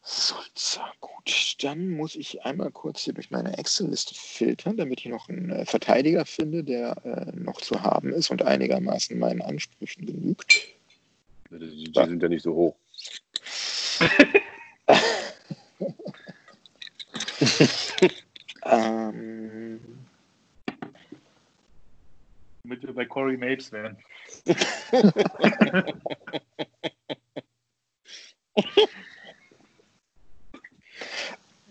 Sulzer, 0.03 0.91
gut. 0.99 1.55
Dann 1.59 1.89
muss 1.89 2.15
ich 2.15 2.43
einmal 2.43 2.71
kurz 2.71 3.01
hier 3.01 3.13
durch 3.13 3.31
meine 3.31 3.57
Excel-Liste 3.57 4.13
filtern, 4.15 4.77
damit 4.77 4.99
ich 5.01 5.07
noch 5.07 5.27
einen 5.29 5.49
äh, 5.49 5.65
Verteidiger 5.65 6.25
finde, 6.25 6.63
der 6.63 6.95
äh, 7.03 7.35
noch 7.35 7.59
zu 7.59 7.81
haben 7.81 8.13
ist 8.13 8.29
und 8.29 8.43
einigermaßen 8.43 9.17
meinen 9.17 9.41
Ansprüchen 9.41 10.05
genügt. 10.05 10.67
Die, 11.51 11.91
die 11.91 12.05
sind 12.05 12.21
ja 12.21 12.29
nicht 12.29 12.43
so 12.43 12.53
hoch. 12.53 12.75
Ähm, 18.63 19.79
Damit 22.63 22.83
wir 22.83 22.93
bei 22.93 23.05
Corey 23.05 23.37
Mapes 23.37 23.71
wären. 23.71 23.97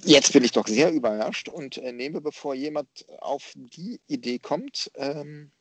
jetzt 0.02 0.32
bin 0.32 0.44
ich 0.44 0.52
doch 0.52 0.66
sehr 0.66 0.90
überrascht 0.92 1.48
und 1.48 1.76
äh, 1.78 1.92
nehme, 1.92 2.20
bevor 2.20 2.54
jemand 2.54 2.88
auf 3.20 3.52
die 3.54 4.00
Idee 4.06 4.38
kommt, 4.38 4.90
ähm, 4.94 5.52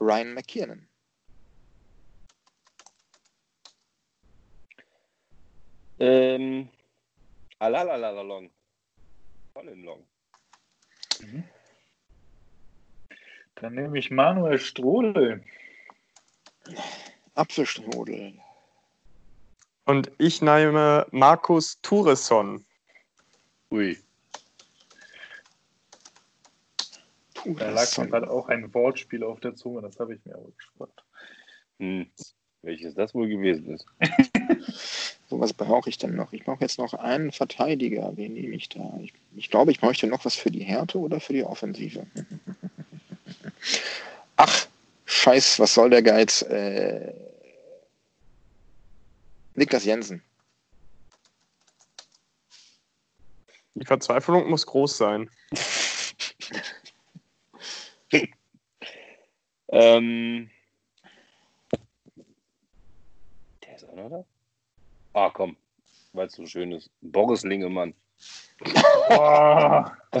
Ryan 0.00 0.34
McKiernan. 0.34 0.88
Ähm, 6.02 6.68
Alalalalong. 7.60 8.50
Colin 9.54 9.84
Long. 9.84 10.04
Dann 13.54 13.74
nehme 13.74 13.96
ich 13.96 14.10
Manuel 14.10 14.58
Strodel. 14.58 15.44
Apfelstrudel. 17.36 18.36
Und 19.84 20.10
ich 20.18 20.42
nehme 20.42 21.06
Markus 21.12 21.80
Turesson. 21.82 22.64
Ui. 23.70 23.96
Da 27.44 27.70
lag 27.70 27.96
mir 27.98 28.08
gerade 28.08 28.28
auch 28.28 28.48
ein 28.48 28.74
Wortspiel 28.74 29.22
auf 29.22 29.38
der 29.38 29.54
Zunge, 29.54 29.82
das 29.82 30.00
habe 30.00 30.16
ich 30.16 30.24
mir 30.24 30.34
aber 30.34 30.50
gespart. 30.50 31.04
Hm. 31.78 32.10
Welches 32.62 32.96
das 32.96 33.14
wohl 33.14 33.28
gewesen 33.28 33.74
ist. 33.74 33.86
So, 35.32 35.40
was 35.40 35.54
brauche 35.54 35.88
ich 35.88 35.96
denn 35.96 36.14
noch? 36.14 36.34
Ich 36.34 36.44
brauche 36.44 36.60
jetzt 36.60 36.76
noch 36.76 36.92
einen 36.92 37.32
Verteidiger. 37.32 38.14
Wen 38.18 38.34
nehme 38.34 38.54
ich 38.54 38.68
da? 38.68 38.98
Ich, 39.00 39.14
ich 39.34 39.48
glaube, 39.48 39.70
ich 39.70 39.80
bräuchte 39.80 40.06
noch 40.06 40.26
was 40.26 40.34
für 40.34 40.50
die 40.50 40.62
Härte 40.62 40.98
oder 40.98 41.20
für 41.20 41.32
die 41.32 41.42
Offensive. 41.42 42.06
Ach, 44.36 44.66
scheiß, 45.06 45.58
was 45.58 45.72
soll 45.72 45.88
der 45.88 46.02
Geiz? 46.02 46.42
Äh, 46.42 47.14
Niklas 49.54 49.86
Jensen. 49.86 50.22
Die 53.74 53.86
Verzweiflung 53.86 54.50
muss 54.50 54.66
groß 54.66 54.98
sein. 54.98 55.30
Ähm, 59.74 60.50
der 63.64 63.76
ist 63.76 63.88
auch 63.88 63.94
noch 63.94 64.10
da? 64.10 64.31
Ah, 65.14 65.30
komm. 65.30 65.56
Weil 66.12 66.26
es 66.26 66.34
so 66.34 66.46
schön 66.46 66.72
ist. 66.72 66.90
Boris 67.00 67.42
Lingemann. 67.42 67.94
Oh, 69.10 69.84
Die 70.14 70.20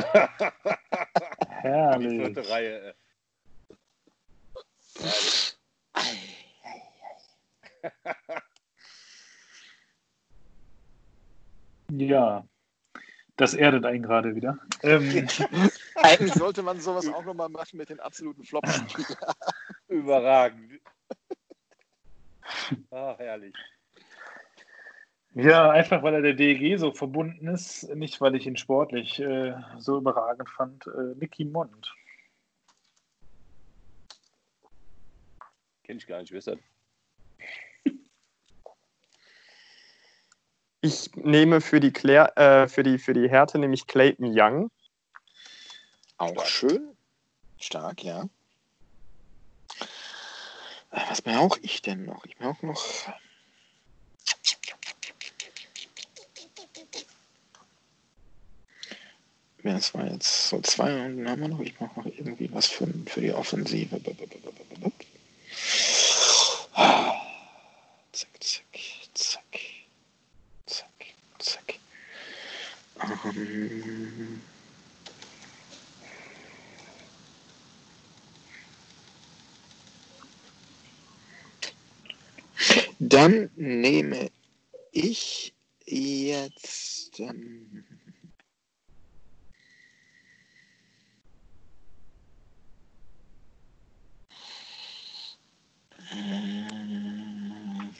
herrlich. 1.48 2.34
vierte 2.34 2.48
Reihe. 2.48 2.88
äh. 2.88 2.94
Ja, 11.90 12.46
das 13.36 13.54
erdet 13.54 13.84
einen 13.84 14.02
gerade 14.02 14.34
wieder. 14.34 14.58
Ähm, 14.82 15.28
Eigentlich 15.96 16.32
sollte 16.34 16.62
man 16.62 16.80
sowas 16.80 17.06
auch 17.08 17.24
nochmal 17.24 17.48
machen 17.48 17.76
mit 17.76 17.90
den 17.90 18.00
absoluten 18.00 18.44
Flops. 18.44 18.80
Überragend. 19.88 20.80
Ach, 22.90 23.18
herrlich. 23.18 23.54
Ja, 25.34 25.70
einfach 25.70 26.02
weil 26.02 26.14
er 26.14 26.22
der 26.22 26.34
DEG 26.34 26.78
so 26.78 26.92
verbunden 26.92 27.48
ist, 27.48 27.88
nicht 27.94 28.20
weil 28.20 28.34
ich 28.34 28.46
ihn 28.46 28.56
sportlich 28.56 29.18
äh, 29.20 29.54
so 29.78 29.98
überragend 29.98 30.48
fand. 30.50 30.86
Äh, 30.86 31.14
Nicky 31.18 31.44
Mond. 31.44 31.94
Kenn 35.84 35.96
ich 35.96 36.06
gar 36.06 36.20
nicht, 36.20 36.32
wer 36.32 36.38
ist 36.38 36.48
das? 36.48 36.58
Ich 40.84 41.14
nehme 41.14 41.60
für 41.60 41.78
die, 41.78 41.92
Claire, 41.92 42.36
äh, 42.36 42.66
für 42.66 42.82
die, 42.82 42.98
für 42.98 43.14
die 43.14 43.30
Härte 43.30 43.56
nämlich 43.56 43.86
Clayton 43.86 44.26
Young. 44.36 44.68
Auch 46.16 46.44
schön. 46.44 46.96
Stark, 47.58 48.02
ja. 48.02 48.28
Äh, 50.90 51.00
Was 51.08 51.22
brauche 51.22 51.60
ich 51.60 51.82
denn 51.82 52.04
noch? 52.04 52.24
Ich 52.24 52.36
brauche 52.36 52.66
noch. 52.66 52.82
Ja, 59.64 59.74
das 59.74 59.94
war 59.94 60.06
jetzt 60.10 60.48
so 60.48 60.60
zwei 60.60 60.92
Runden 61.02 61.28
haben 61.28 61.40
wir 61.40 61.48
noch. 61.48 61.60
Ich 61.60 61.76
brauche 61.76 62.00
noch 62.00 62.06
irgendwie 62.06 62.52
was 62.52 62.66
für, 62.66 62.88
für 63.06 63.20
die 63.20 63.32
Offensive. 63.32 64.00
Zack, 68.12 68.28
zack, 68.40 68.78
zack. 69.14 69.60
Zack, 70.66 70.86
zack. 71.38 71.78
Ähm, 73.24 74.42
Dann 82.98 83.50
nehme 83.56 84.30
ich 84.92 85.52
jetzt. 85.86 87.18
Ähm, 87.18 87.84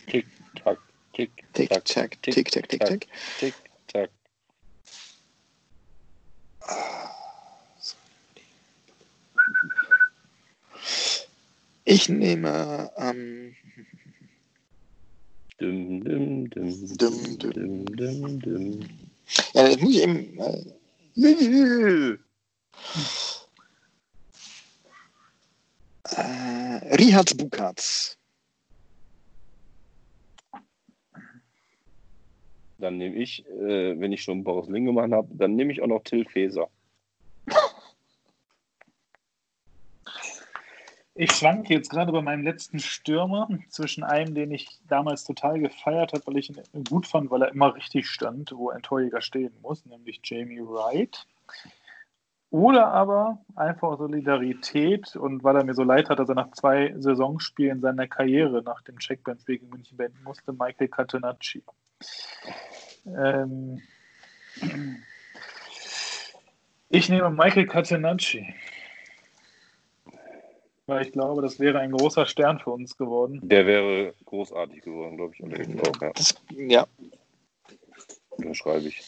Tick, 0.07 0.27
tack, 0.63 0.79
tick, 1.15 1.31
Tick, 1.53 1.85
tack, 2.23 2.35
tick, 2.35 2.51
tack, 2.51 2.69
tick, 2.69 2.81
tack. 2.81 3.07
tick, 3.39 3.55
tack. 3.89 4.11
Ich 11.85 12.09
nehme. 12.09 12.91
Ähm, 12.97 13.55
Dum, 15.59 16.03
dum, 16.03 16.51
dum, 16.51 16.97
Dum, 16.97 17.39
dum, 17.39 17.85
dum, 17.87 18.41
dum. 18.41 18.81
ja, 19.55 19.69
das 19.69 19.79
muss 19.79 19.95
ich 19.95 20.03
eben. 20.03 20.39
Äh, 21.17 22.19
äh, 26.17 26.97
Rihat 26.97 27.37
Bukatz. 27.37 28.17
Dann 32.83 32.99
nehme 32.99 33.15
ich, 33.15 33.47
äh, 33.47 33.99
wenn 34.01 34.11
ich 34.11 34.25
schon 34.25 34.43
Boris 34.43 34.69
Lingemann 34.69 35.15
habe, 35.15 35.29
dann 35.37 35.55
nehme 35.55 35.71
ich 35.71 35.81
auch 35.83 35.87
noch 35.87 36.03
Till 36.03 36.25
Faeser. 36.25 36.69
Ich 41.15 41.31
schwanke 41.31 41.75
jetzt 41.75 41.91
gerade 41.91 42.11
bei 42.11 42.23
meinem 42.23 42.43
letzten 42.43 42.81
Stürmer 42.81 43.49
zwischen 43.69 44.03
einem, 44.03 44.35
den 44.35 44.51
ich 44.51 44.81
damals 44.89 45.23
total 45.23 45.61
gefeiert 45.61 46.13
habe, 46.13 46.27
weil 46.27 46.39
ich 46.39 46.51
ihn 46.51 46.85
gut 46.89 47.07
fand, 47.07 47.31
weil 47.31 47.43
er 47.43 47.53
immer 47.53 47.73
richtig 47.77 48.09
stand, 48.09 48.51
wo 48.51 48.71
ein 48.71 48.83
Torjäger 48.83 49.21
stehen 49.21 49.53
muss, 49.63 49.87
nämlich 49.87 50.21
Jamie 50.25 50.63
Wright. 50.63 51.25
Oder 52.51 52.89
aber 52.89 53.45
einfach 53.55 53.97
Solidarität 53.97 55.15
und 55.15 55.45
weil 55.45 55.55
er 55.55 55.65
mir 55.65 55.75
so 55.75 55.85
leid 55.85 56.09
hat, 56.09 56.19
dass 56.19 56.29
er 56.29 56.35
nach 56.35 56.51
zwei 56.51 56.93
Saisonspielen 56.99 57.81
seiner 57.81 58.09
Karriere 58.09 58.63
nach 58.63 58.83
dem 58.83 58.99
Checkbands 58.99 59.47
gegen 59.47 59.69
München 59.69 59.97
beenden 59.97 60.25
musste, 60.25 60.53
Michael 60.53 60.89
Catenacci. 60.89 61.63
Ähm, 63.07 63.83
ich 66.89 67.09
nehme 67.09 67.31
Michael 67.31 67.67
Catenacci. 67.67 68.55
Weil 70.87 71.07
ich 71.07 71.13
glaube, 71.13 71.43
das 71.43 71.59
wäre 71.61 71.79
ein 71.79 71.93
großer 71.93 72.27
Stern 72.27 72.59
für 72.59 72.71
uns 72.71 72.97
geworden. 72.97 73.41
Der 73.43 73.67
wäre 73.67 74.15
großartig 74.25 74.83
geworden, 74.83 75.17
glaube 75.17 75.35
ich. 75.35 75.43
Und 75.43 75.53
ich 75.59 75.81
auch, 75.81 76.01
ja. 76.01 76.13
Das, 76.13 76.35
ja, 76.51 76.87
Da 78.39 78.55
schreibe 78.55 78.89
ich. 78.89 79.03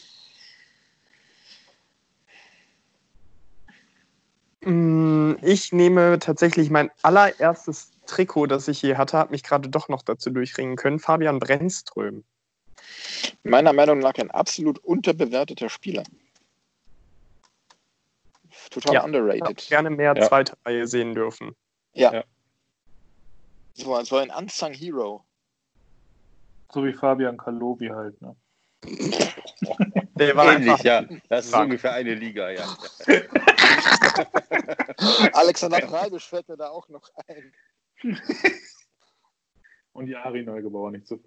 Mm, 4.61 5.33
Ich 5.41 5.71
nehme 5.71 6.17
tatsächlich 6.19 6.69
mein 6.69 6.89
allererstes 7.03 7.91
Trikot, 8.07 8.47
das 8.47 8.67
ich 8.67 8.81
je 8.81 8.95
hatte, 8.95 9.17
habe 9.17 9.31
mich 9.31 9.43
gerade 9.43 9.69
doch 9.69 9.89
noch 9.89 10.01
dazu 10.01 10.29
durchringen 10.29 10.75
können. 10.75 10.99
Fabian 10.99 11.39
Brennström. 11.39 12.23
Meiner 13.43 13.73
Meinung 13.73 13.99
nach 13.99 14.13
ein 14.15 14.31
absolut 14.31 14.79
unterbewerteter 14.79 15.69
Spieler. 15.69 16.03
Total 18.69 18.93
Ja. 18.93 19.03
underrated. 19.03 19.67
Gerne 19.67 19.89
mehr 19.89 20.13
Ja. 20.15 20.27
zweite 20.27 20.57
Reihe 20.65 20.87
sehen 20.87 21.13
dürfen. 21.13 21.55
Ja. 21.93 22.13
Ja. 22.13 22.23
So, 23.73 24.01
so 24.03 24.17
ein 24.17 24.31
Unsung 24.31 24.73
Hero. 24.73 25.23
So 26.71 26.85
wie 26.85 26.93
Fabian 26.93 27.37
Kalobi 27.37 27.89
halt. 27.89 28.19
Ne? 28.21 28.35
Der 30.15 30.35
war 30.35 30.53
Ähnlich, 30.55 30.81
ja. 30.83 31.03
Das 31.29 31.47
ist 31.47 31.53
ungefähr 31.53 31.93
eine 31.93 32.13
Liga, 32.15 32.49
ja. 32.51 32.65
Alexander 35.33 35.81
Freibisch 35.87 36.27
fällt 36.27 36.47
mir 36.47 36.57
da 36.57 36.69
auch 36.69 36.87
noch 36.89 37.09
ein. 37.27 37.53
Und 39.93 40.05
die 40.05 40.15
Ari 40.15 40.43
Neugebauer 40.43 40.91
nicht 40.91 41.07
so. 41.07 41.19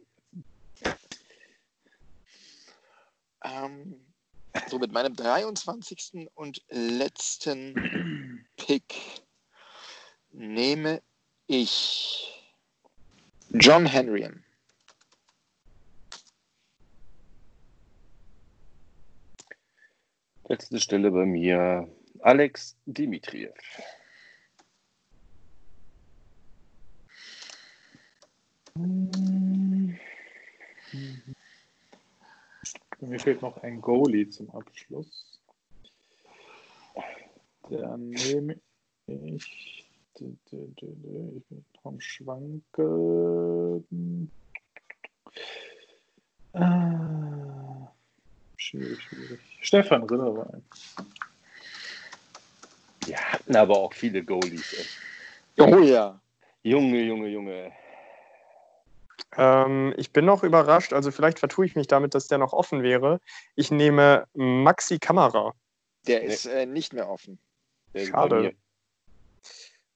Ähm, 3.49 4.01
so 4.69 4.79
mit 4.79 4.93
meinem 4.93 5.15
23. 5.15 6.29
und 6.35 6.63
letzten 6.71 8.47
Pick 8.57 8.95
nehme 10.31 11.03
ich 11.47 12.35
John 13.51 13.87
Henryan. 13.87 14.45
Letzte 20.49 20.81
Stelle 20.81 21.11
bei 21.11 21.27
mir. 21.27 21.89
Alex 22.21 22.77
Dimitriev. 22.87 23.53
Mir 33.01 33.21
fehlt 33.21 33.43
noch 33.43 33.57
ein 33.63 33.81
Goalie 33.81 34.29
zum 34.29 34.51
Abschluss. 34.51 35.41
Dann 37.71 38.11
nehme 38.11 38.61
ich. 39.07 39.85
Ich 40.21 40.35
bin 40.51 41.65
am 41.85 42.01
Schwanken. 42.01 43.87
Ah, 46.55 47.93
schwierig, 48.57 49.01
schwierig. 49.01 49.39
Stefan 49.61 50.03
Rinnerwein. 50.03 50.65
Wir 53.05 53.17
hatten 53.17 53.55
aber 53.55 53.79
auch 53.79 53.93
viele 53.93 54.25
Goalies. 54.25 54.73
Ey. 55.57 55.73
Oh 55.73 55.79
ja. 55.79 56.21
Junge, 56.65 57.01
Junge, 57.03 57.29
Junge. 57.29 57.73
Ähm, 59.37 59.95
ich 59.97 60.13
bin 60.13 60.25
noch 60.25 60.43
überrascht, 60.43 60.93
also 60.93 61.11
vielleicht 61.11 61.39
vertue 61.39 61.67
ich 61.67 61.77
mich 61.77 61.87
damit, 61.87 62.15
dass 62.15 62.29
der 62.29 62.39
noch 62.39 62.53
offen 62.53 62.83
wäre. 62.83 63.21
Ich 63.55 63.71
nehme 63.71 64.27
Maxi 64.35 64.99
Kamera. 64.99 65.53
Der 66.07 66.21
Nee. 66.21 66.27
ist 66.27 66.47
äh, 66.47 66.67
nicht 66.67 66.93
mehr 66.93 67.09
offen. 67.09 67.39
Der 67.95 68.07
Schade. 68.07 68.55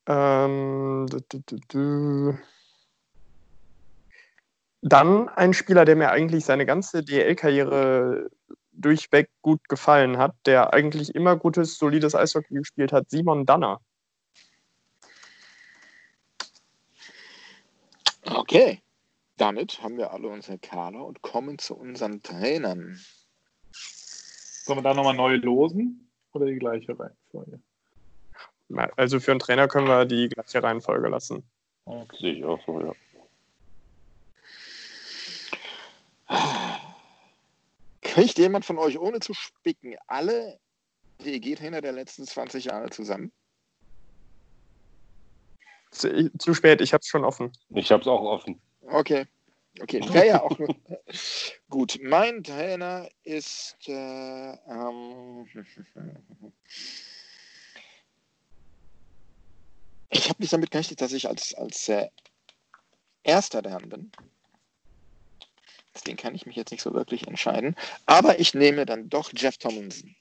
Ähm, 0.07 1.07
du, 1.09 1.21
du, 1.29 1.43
du, 1.47 1.57
du. 1.69 2.39
Dann 4.83 5.29
ein 5.29 5.55
Spieler, 5.55 5.85
der 5.85 5.95
mir 5.95 6.11
eigentlich 6.11 6.45
seine 6.45 6.67
ganze 6.67 7.05
DL-Karriere 7.05 8.29
durchweg 8.73 9.31
gut 9.41 9.69
gefallen 9.69 10.19
hat, 10.19 10.35
der 10.45 10.73
eigentlich 10.73 11.15
immer 11.15 11.37
gutes, 11.37 11.79
solides 11.79 12.15
Eishockey 12.15 12.55
gespielt 12.55 12.93
hat, 12.93 13.09
Simon 13.11 13.47
Danner. 13.47 13.81
Okay. 18.25 18.83
Damit 19.37 19.83
haben 19.83 19.97
wir 19.97 20.13
alle 20.13 20.29
unsere 20.29 20.59
Kader 20.59 21.05
und 21.05 21.23
kommen 21.23 21.59
zu 21.59 21.77
unseren 21.77 22.23
Trainern. 22.23 22.99
Sollen 23.73 24.79
wir 24.79 24.83
da 24.83 24.95
nochmal 24.95 25.15
neu 25.15 25.37
losen 25.37 26.11
oder 26.33 26.47
die 26.47 26.59
gleiche 26.59 26.99
Reihenfolge? 26.99 27.61
Also 28.97 29.21
für 29.21 29.33
einen 29.33 29.41
Trainer 29.41 29.69
können 29.69 29.87
wir 29.87 30.05
die 30.05 30.29
gleiche 30.29 30.63
Reihenfolge 30.63 31.09
lassen. 31.09 31.43
Okay. 31.85 32.17
Sehe 32.21 32.33
ich 32.35 32.45
auch 32.45 32.61
so, 32.65 32.81
ja. 32.81 32.93
Kriegt 38.01 38.39
jemand 38.39 38.65
von 38.65 38.79
euch 38.79 38.99
ohne 38.99 39.21
zu 39.21 39.35
spicken 39.35 39.97
alle 40.07 40.59
DEG-Trainer 41.25 41.81
der 41.81 41.93
letzten 41.93 42.25
20 42.25 42.67
Jahre 42.67 42.91
zusammen? 42.91 43.33
Zu, 45.91 46.31
zu 46.39 46.55
spät, 46.55 46.81
ich 46.81 46.93
habe 46.93 47.01
es 47.01 47.09
schon 47.09 47.25
offen. 47.25 47.53
Ich 47.71 47.91
habe 47.91 48.01
es 48.01 48.09
auch 48.09 48.23
offen. 48.23 48.61
Okay. 48.83 49.27
Okay, 49.81 50.03
wäre 50.13 50.27
ja 50.27 50.43
auch 50.43 50.59
nur. 50.59 50.75
Gut, 51.71 51.99
mein 52.03 52.45
Trainer 52.45 53.09
ist. 53.25 53.77
Äh, 53.87 53.93
ähm, 53.93 55.47
ich 60.11 60.29
habe 60.29 60.43
nicht 60.43 60.53
damit 60.53 60.71
gerechnet, 60.71 61.01
dass 61.01 61.13
ich 61.13 61.27
als, 61.27 61.55
als 61.55 61.89
äh, 61.89 62.09
Erster 63.23 63.63
dran 63.63 63.89
bin. 63.89 64.13
Deswegen 65.95 66.17
kann 66.17 66.35
ich 66.35 66.45
mich 66.47 66.57
jetzt 66.57 66.71
nicht 66.71 66.83
so 66.83 66.93
wirklich 66.93 67.27
entscheiden. 67.27 67.77
Aber 68.07 68.39
ich 68.41 68.55
nehme 68.55 68.85
dann 68.87 69.09
doch 69.09 69.31
Jeff 69.35 69.57
Tomlinson. 69.59 70.15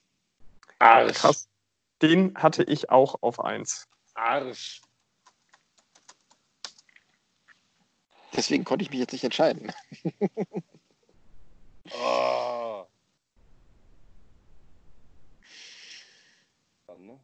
Arsch. 0.80 1.14
Krass. 1.18 1.48
Den 2.02 2.34
hatte 2.36 2.64
ich 2.64 2.90
auch 2.90 3.16
auf 3.22 3.40
1. 3.40 3.88
Arsch. 4.16 4.82
Deswegen 8.36 8.64
konnte 8.64 8.84
ich 8.84 8.92
mich 8.92 9.00
jetzt 9.00 9.12
nicht 9.12 9.24
entscheiden. 9.24 9.72
Oh. 11.94 12.86
Dann, 16.88 17.06
ne? 17.06 17.20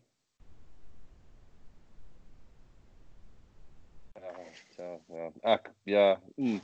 Ja, 4.77 4.99
ja. 5.09 5.31
Ach, 5.43 5.59
ja. 5.85 6.21
Hm. 6.37 6.61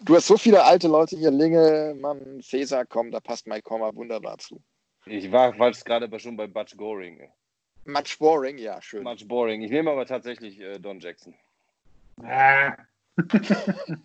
Du 0.00 0.14
hast 0.14 0.26
so 0.26 0.36
viele 0.36 0.62
alte 0.64 0.88
Leute 0.88 1.16
hier, 1.16 1.30
Linge, 1.30 1.96
Mann, 2.00 2.42
Feser, 2.42 2.86
komm, 2.86 3.10
da 3.10 3.20
passt 3.20 3.46
Mike 3.46 3.62
Kommer 3.62 3.94
wunderbar 3.94 4.38
zu. 4.38 4.62
Ich 5.06 5.30
war 5.32 5.54
falsch 5.54 5.82
gerade 5.84 6.04
aber 6.06 6.18
schon 6.18 6.36
bei 6.36 6.46
Butch 6.46 6.76
Goring. 6.76 7.30
Much 7.84 8.18
boring, 8.18 8.58
ja, 8.58 8.80
schön. 8.82 9.02
Much 9.02 9.26
boring. 9.26 9.62
Ich 9.62 9.70
nehme 9.70 9.90
aber 9.90 10.04
tatsächlich 10.04 10.60
äh, 10.60 10.78
Don 10.78 11.00
Jackson. 11.00 11.34
Ah, 12.22 12.76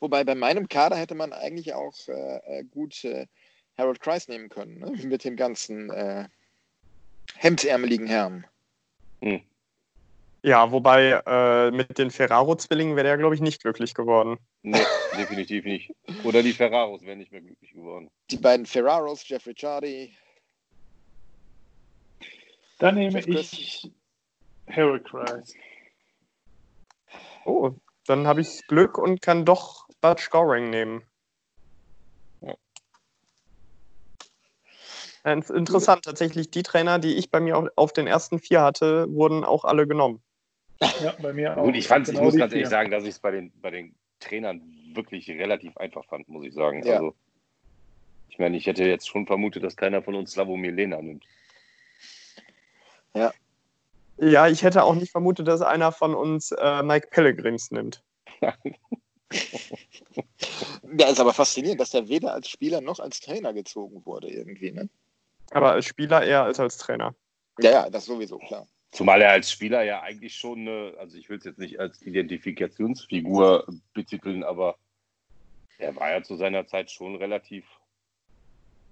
Wobei 0.00 0.24
bei 0.24 0.34
meinem 0.34 0.68
Kader 0.68 0.96
hätte 0.96 1.14
man 1.14 1.32
eigentlich 1.32 1.72
auch 1.74 1.94
äh, 2.08 2.58
äh, 2.58 2.64
gut 2.64 3.04
äh, 3.04 3.26
Harold 3.78 4.00
Kreis 4.00 4.26
nehmen 4.28 4.48
können, 4.48 4.78
ne? 4.78 4.90
mit 5.04 5.24
den 5.24 5.36
ganzen 5.36 5.90
äh, 5.90 6.28
hemdsärmeligen 7.34 8.06
Herren. 8.06 8.46
Hm. 9.20 9.40
Ja, 10.42 10.70
wobei 10.70 11.22
äh, 11.26 11.70
mit 11.70 11.98
den 11.98 12.10
Ferraro-Zwillingen 12.10 12.94
wäre 12.94 13.06
der, 13.06 13.16
glaube 13.18 13.34
ich, 13.34 13.40
nicht 13.40 13.62
glücklich 13.62 13.94
geworden. 13.94 14.38
Nee, 14.62 14.78
definitiv 15.16 15.64
nicht. 15.64 15.92
Oder 16.24 16.42
die 16.42 16.52
Ferraros 16.52 17.02
wären 17.02 17.18
nicht 17.18 17.32
mehr 17.32 17.40
glücklich 17.40 17.72
geworden. 17.72 18.10
Die 18.30 18.36
beiden 18.36 18.66
Ferraros, 18.66 19.28
Jeff 19.28 19.46
Ricciardi. 19.46 20.14
dann 22.78 22.94
nehme 22.94 23.18
Jeff 23.18 23.26
ich 23.26 23.90
Kreis. 24.66 25.54
Oh, 27.44 27.72
dann 28.06 28.26
habe 28.26 28.40
ich 28.40 28.66
Glück 28.66 28.98
und 28.98 29.22
kann 29.22 29.44
doch 29.44 29.88
Butch 30.00 30.30
Goring 30.30 30.70
nehmen. 30.70 31.02
Ja. 32.40 32.54
Interessant, 35.32 36.04
tatsächlich 36.04 36.50
die 36.50 36.62
Trainer, 36.62 36.98
die 36.98 37.14
ich 37.14 37.30
bei 37.30 37.40
mir 37.40 37.70
auf, 37.76 37.92
den 37.92 38.06
ersten 38.06 38.38
vier 38.38 38.62
hatte, 38.62 39.06
wurden 39.12 39.44
auch 39.44 39.64
alle 39.64 39.86
genommen. 39.86 40.22
Ja, 41.02 41.14
bei 41.20 41.32
mir 41.32 41.56
auch. 41.56 41.64
Gut, 41.64 41.76
ich, 41.76 41.88
fand's, 41.88 42.10
Genau 42.10 42.20
ich 42.20 42.24
muss 42.26 42.36
ganz 42.36 42.52
ehrlich 42.52 42.66
vier. 42.66 42.70
sagen, 42.70 42.90
dass 42.90 43.04
ich 43.04 43.10
es 43.10 43.18
bei 43.20 43.30
den, 43.30 43.52
bei 43.60 43.70
den 43.70 43.96
Trainern 44.20 44.60
wirklich 44.94 45.28
relativ 45.28 45.76
einfach 45.76 46.04
fand, 46.04 46.28
muss 46.28 46.44
ich 46.44 46.54
sagen. 46.54 46.84
Ja. 46.84 46.94
Also, 46.94 47.14
ich 48.28 48.38
meine, 48.38 48.56
ich 48.56 48.66
hätte 48.66 48.84
jetzt 48.84 49.08
schon 49.08 49.26
vermutet, 49.26 49.64
dass 49.64 49.76
keiner 49.76 50.02
von 50.02 50.14
uns 50.14 50.32
Slavomir 50.32 50.72
Lena 50.72 51.00
nimmt. 51.00 51.24
Ja, 53.14 53.32
ich 54.18 54.62
hätte 54.62 54.84
auch 54.84 54.94
nicht 54.94 55.12
vermutet, 55.12 55.46
dass 55.46 55.62
einer 55.62 55.92
von 55.92 56.14
uns 56.14 56.52
äh, 56.52 56.82
Mike 56.82 57.08
Pellegrims 57.10 57.70
nimmt. 57.70 58.02
Ja, 60.96 61.08
ist 61.08 61.20
aber 61.20 61.34
faszinierend, 61.34 61.80
dass 61.80 61.90
der 61.90 62.08
weder 62.08 62.32
als 62.32 62.48
Spieler 62.48 62.80
noch 62.80 63.00
als 63.00 63.20
Trainer 63.20 63.52
gezogen 63.52 64.06
wurde 64.06 64.28
irgendwie, 64.28 64.70
ne? 64.70 64.88
Aber 65.50 65.72
als 65.72 65.86
Spieler 65.86 66.24
eher 66.24 66.44
als 66.44 66.60
als 66.60 66.78
Trainer. 66.78 67.14
Ja, 67.58 67.70
ja, 67.70 67.90
das 67.90 68.04
sowieso, 68.04 68.38
klar. 68.38 68.66
Zumal 68.92 69.20
er 69.20 69.32
als 69.32 69.50
Spieler 69.50 69.82
ja 69.82 70.00
eigentlich 70.02 70.36
schon 70.36 70.60
eine, 70.60 70.94
also 70.98 71.16
ich 71.16 71.28
will 71.28 71.38
es 71.38 71.44
jetzt 71.44 71.58
nicht 71.58 71.80
als 71.80 72.00
Identifikationsfigur 72.02 73.66
betiteln, 73.94 74.44
aber 74.44 74.76
er 75.78 75.94
war 75.96 76.10
ja 76.12 76.22
zu 76.22 76.36
seiner 76.36 76.66
Zeit 76.66 76.90
schon 76.90 77.16
relativ 77.16 77.66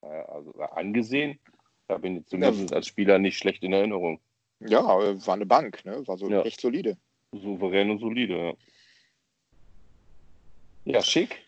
naja, 0.03 0.25
also 0.27 0.53
angesehen. 0.53 1.39
Ich 1.85 1.95
habe 1.95 2.07
ihn 2.07 2.27
zumindest 2.27 2.73
als 2.73 2.87
Spieler 2.87 3.19
nicht 3.19 3.39
schlecht 3.39 3.63
in 3.63 3.73
Erinnerung. 3.73 4.21
Ja, 4.67 4.81
äh, 5.03 5.27
war 5.27 5.35
eine 5.35 5.47
Bank, 5.47 5.85
ne? 5.85 6.07
War 6.07 6.17
so 6.17 6.29
Ja. 6.29 6.43
echt 6.43 6.61
solide. 6.61 6.97
Souverän 7.33 7.91
und 7.91 7.99
solide, 7.99 8.37
ja. 8.37 8.53
Ja, 10.85 11.03
schick. 11.03 11.41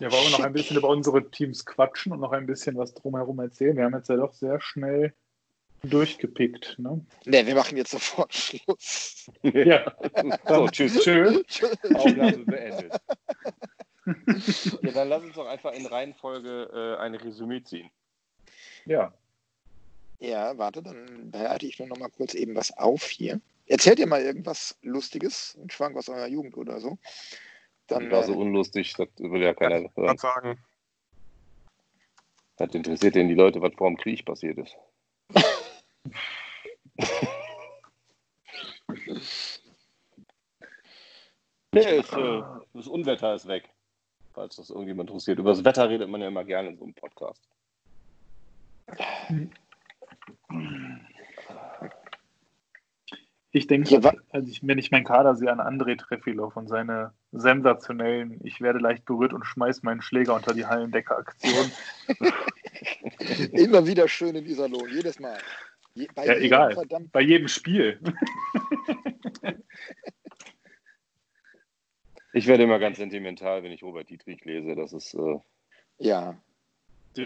Ja, 0.00 0.10
wollen 0.10 0.24
wir 0.24 0.30
noch 0.38 0.40
ein 0.44 0.52
bisschen 0.52 0.76
über 0.76 0.88
unsere 0.88 1.30
Teams 1.30 1.64
quatschen 1.64 2.12
und 2.12 2.20
noch 2.20 2.32
ein 2.32 2.46
bisschen 2.46 2.76
was 2.76 2.94
drumherum 2.94 3.38
erzählen? 3.40 3.76
Wir 3.76 3.84
haben 3.84 3.94
jetzt 3.94 4.08
ja 4.08 4.16
doch 4.16 4.32
sehr 4.32 4.60
schnell 4.60 5.14
durchgepickt. 5.82 6.78
Ne? 6.78 7.04
Ne, 7.26 7.46
wir 7.46 7.54
machen 7.54 7.76
jetzt 7.76 7.90
sofort 7.90 8.32
Schluss. 8.34 9.30
Ja, 9.42 9.94
So, 10.48 10.66
tschüss. 10.68 11.06
Aufnahme 11.94 12.38
beendet. 12.38 12.92
ja, 14.06 14.90
dann 14.92 15.08
lass 15.08 15.22
uns 15.22 15.34
doch 15.34 15.46
einfach 15.46 15.72
in 15.72 15.86
Reihenfolge 15.86 16.70
äh, 16.72 17.00
ein 17.00 17.14
Resümee 17.14 17.62
ziehen. 17.62 17.90
Ja. 18.86 19.12
Ja, 20.22 20.56
warte, 20.56 20.82
dann 20.84 21.32
bereite 21.32 21.66
ich 21.66 21.80
nur 21.80 21.88
noch 21.88 21.98
mal 21.98 22.08
kurz 22.08 22.34
eben 22.34 22.54
was 22.54 22.70
auf 22.78 23.02
hier. 23.02 23.40
Erzählt 23.66 23.98
ihr 23.98 24.06
mal 24.06 24.22
irgendwas 24.22 24.78
Lustiges, 24.82 25.58
ein 25.60 25.68
Schwank 25.68 25.96
aus 25.96 26.08
eurer 26.08 26.28
Jugend 26.28 26.56
oder 26.56 26.78
so. 26.78 26.96
Dann, 27.88 28.08
war 28.08 28.22
so 28.22 28.34
äh, 28.34 28.36
unlustig, 28.36 28.94
das 28.94 29.08
will 29.18 29.42
ja 29.42 29.52
keiner 29.52 29.90
hören. 29.96 30.16
sagen. 30.18 30.62
Das 32.56 32.72
interessiert 32.72 33.16
denn 33.16 33.26
die 33.26 33.34
Leute, 33.34 33.60
was 33.60 33.74
vor 33.74 33.90
dem 33.90 33.96
Krieg 33.96 34.24
passiert 34.24 34.58
ist. 34.58 34.76
nee, 41.72 41.98
ist, 41.98 42.12
äh, 42.12 42.42
das 42.74 42.86
Unwetter 42.86 43.34
ist 43.34 43.48
weg. 43.48 43.68
Falls 44.34 44.54
das 44.54 44.70
irgendjemand 44.70 45.10
interessiert. 45.10 45.40
Über 45.40 45.50
das 45.50 45.64
Wetter 45.64 45.90
redet 45.90 46.08
man 46.08 46.20
ja 46.20 46.28
immer 46.28 46.44
gerne 46.44 46.68
in 46.68 46.76
so 46.76 46.84
einem 46.84 46.94
Podcast. 46.94 47.42
Ich 53.54 53.66
denke, 53.66 53.90
Ja, 53.90 54.12
also 54.30 54.50
ich, 54.50 54.66
wenn 54.66 54.78
ich 54.78 54.90
meinen 54.90 55.04
Kader 55.04 55.34
sehe, 55.34 55.52
an 55.52 55.60
André 55.60 55.98
Trefilov 55.98 56.56
und 56.56 56.68
seine 56.68 57.12
sensationellen, 57.32 58.40
ich 58.44 58.62
werde 58.62 58.78
leicht 58.78 59.04
berührt 59.04 59.34
und 59.34 59.44
schmeiß 59.44 59.82
meinen 59.82 60.00
Schläger 60.00 60.34
unter 60.34 60.54
die 60.54 60.64
Hallendecke-Aktion. 60.64 61.70
immer 63.52 63.86
wieder 63.86 64.08
schön 64.08 64.36
in 64.36 64.46
Iserlohn, 64.46 64.88
jedes 64.90 65.20
Mal. 65.20 65.38
Je, 65.94 66.08
bei 66.14 66.24
Ja, 66.24 66.32
jedem 66.32 66.46
egal. 66.46 66.72
Verdammt, 66.72 67.12
Bei 67.12 67.20
jedem 67.20 67.48
Spiel. 67.48 68.00
Ich 72.34 72.46
werde 72.46 72.62
immer 72.62 72.78
ganz 72.78 72.96
sentimental, 72.96 73.62
wenn 73.62 73.72
ich 73.72 73.82
Robert 73.82 74.08
Dietrich 74.08 74.42
lese. 74.46 74.74
Das 74.74 74.94
ist, 74.94 75.12
äh, 75.12 75.38
ja, 75.98 76.40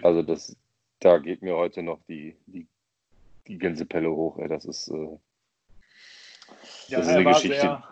also 0.02 0.22
das, 0.22 0.56
da 0.98 1.18
geht 1.18 1.42
mir 1.42 1.54
heute 1.54 1.82
noch 1.82 2.02
die, 2.08 2.36
die, 2.46 2.66
die 3.48 3.58
Gänsepelle 3.58 4.10
hoch. 4.10 4.38
Ey. 4.38 4.48
Das 4.48 4.64
ist, 4.64 4.88
äh, 4.88 5.18
Ja, 6.88 6.98
Das 6.98 7.08
ist 7.08 7.14
eine 7.14 7.24
war 7.24 7.32
Geschichte. 7.34 7.60
Sehr, 7.60 7.82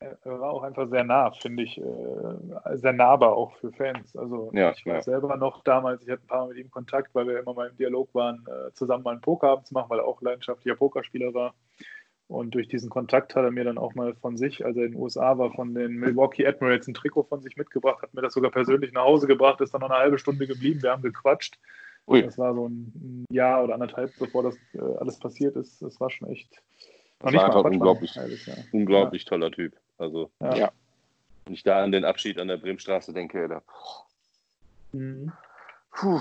er 0.00 0.40
war 0.40 0.50
auch 0.50 0.62
einfach 0.62 0.88
sehr 0.88 1.04
nah, 1.04 1.30
finde 1.30 1.62
ich. 1.62 1.78
Äh, 1.78 2.76
sehr 2.76 2.92
nahbar 2.92 3.34
auch 3.34 3.56
für 3.56 3.72
Fans. 3.72 4.14
Also 4.16 4.50
Ja, 4.52 4.72
ich 4.72 4.84
weiß 4.84 5.06
ja. 5.06 5.12
selber 5.12 5.36
noch 5.36 5.64
damals, 5.64 6.02
ich 6.02 6.10
hatte 6.10 6.22
ein 6.22 6.26
paar 6.26 6.46
Mal 6.46 6.48
mit 6.48 6.58
ihm 6.58 6.70
Kontakt, 6.70 7.14
weil 7.14 7.26
wir 7.26 7.38
immer 7.38 7.54
mal 7.54 7.68
im 7.68 7.76
Dialog 7.76 8.14
waren, 8.14 8.44
äh, 8.46 8.72
zusammen 8.74 9.04
mal 9.04 9.12
einen 9.12 9.20
Pokerabend 9.20 9.66
zu 9.66 9.74
machen, 9.74 9.88
weil 9.88 10.00
er 10.00 10.06
auch 10.06 10.20
leidenschaftlicher 10.20 10.76
Pokerspieler 10.76 11.32
war. 11.32 11.54
Und 12.28 12.54
durch 12.54 12.66
diesen 12.66 12.90
Kontakt 12.90 13.36
hat 13.36 13.44
er 13.44 13.52
mir 13.52 13.64
dann 13.64 13.78
auch 13.78 13.94
mal 13.94 14.14
von 14.14 14.36
sich, 14.36 14.64
als 14.64 14.76
er 14.76 14.84
in 14.84 14.92
den 14.92 15.00
USA 15.00 15.38
war, 15.38 15.52
von 15.52 15.74
den 15.74 15.94
Milwaukee 15.94 16.46
Admirals 16.46 16.88
ein 16.88 16.94
Trikot 16.94 17.22
von 17.22 17.40
sich 17.40 17.56
mitgebracht, 17.56 18.02
hat 18.02 18.14
mir 18.14 18.22
das 18.22 18.34
sogar 18.34 18.50
persönlich 18.50 18.92
nach 18.92 19.04
Hause 19.04 19.28
gebracht, 19.28 19.60
ist 19.60 19.72
dann 19.72 19.80
noch 19.80 19.90
eine 19.90 20.00
halbe 20.00 20.18
Stunde 20.18 20.46
geblieben, 20.46 20.82
wir 20.82 20.90
haben 20.90 21.02
gequatscht. 21.02 21.58
Ui, 22.08 22.22
Das 22.22 22.38
war 22.38 22.54
so 22.54 22.68
ein 22.68 23.24
Jahr 23.30 23.64
oder 23.64 23.74
anderthalb, 23.74 24.12
bevor 24.18 24.42
das 24.44 24.56
äh, 24.74 24.80
alles 25.00 25.18
passiert 25.18 25.56
ist. 25.56 25.80
Das 25.82 25.98
war 26.00 26.10
schon 26.10 26.28
echt. 26.30 26.50
Das 27.20 27.32
war 27.34 27.44
einfach 27.46 27.64
unglaublich. 27.64 28.14
Jahr. 28.14 28.26
unglaublich 28.72 29.24
toller 29.24 29.50
Typ. 29.50 29.74
Also, 29.98 30.30
Ja. 30.40 30.54
Ja. 30.56 30.72
Wenn 31.44 31.54
ich 31.54 31.62
da 31.62 31.82
an 31.82 31.92
den 31.92 32.04
Abschied 32.04 32.38
an 32.40 32.48
der 32.48 32.56
Bremenstraße 32.56 33.12
denke, 33.12 33.48
da, 33.48 33.62
Mhm. 34.92 35.32
Puh. 35.92 36.20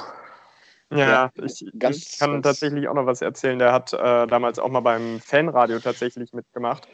Ja, 0.92 0.98
Ja, 0.98 1.32
ich, 1.44 1.66
ganz- 1.80 1.98
ich 1.98 2.20
kann 2.20 2.32
ganz- 2.34 2.44
tatsächlich 2.44 2.88
auch 2.88 2.94
noch 2.94 3.06
was 3.06 3.22
erzählen. 3.22 3.58
Der 3.60 3.74
hat 3.74 3.92
äh, 3.94 4.28
damals 4.28 4.60
auch 4.60 4.70
mal 4.70 4.80
beim 4.82 5.20
Fanradio 5.20 5.80
tatsächlich 5.80 6.32
mitgemacht. 6.34 6.88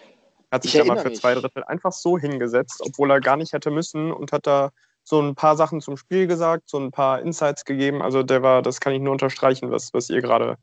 Hat 0.51 0.63
sich 0.63 0.73
Ich 0.75 0.79
da 0.81 0.85
mal 0.85 0.97
für 0.97 1.09
mich. 1.09 1.19
zwei 1.19 1.33
Drittel 1.35 1.63
einfach 1.65 1.91
so 1.91 2.17
hingesetzt, 2.17 2.81
obwohl 2.85 3.11
er 3.11 3.19
gar 3.21 3.37
nicht 3.37 3.53
hätte 3.53 3.69
müssen 3.71 4.11
und 4.11 4.31
hat 4.31 4.47
da 4.47 4.71
so 5.03 5.21
ein 5.21 5.35
paar 5.35 5.55
Sachen 5.55 5.81
zum 5.81 5.97
Spiel 5.97 6.27
gesagt, 6.27 6.69
so 6.69 6.77
ein 6.79 6.91
paar 6.91 7.21
Insights 7.21 7.65
gegeben. 7.65 8.01
Also 8.01 8.23
der 8.23 8.43
war, 8.43 8.61
das 8.61 8.79
kann 8.79 8.93
ich 8.93 9.01
nur 9.01 9.11
unterstreichen, 9.11 9.71
was, 9.71 9.93
was 9.93 10.09
ihr 10.09 10.21
gerade 10.21 10.57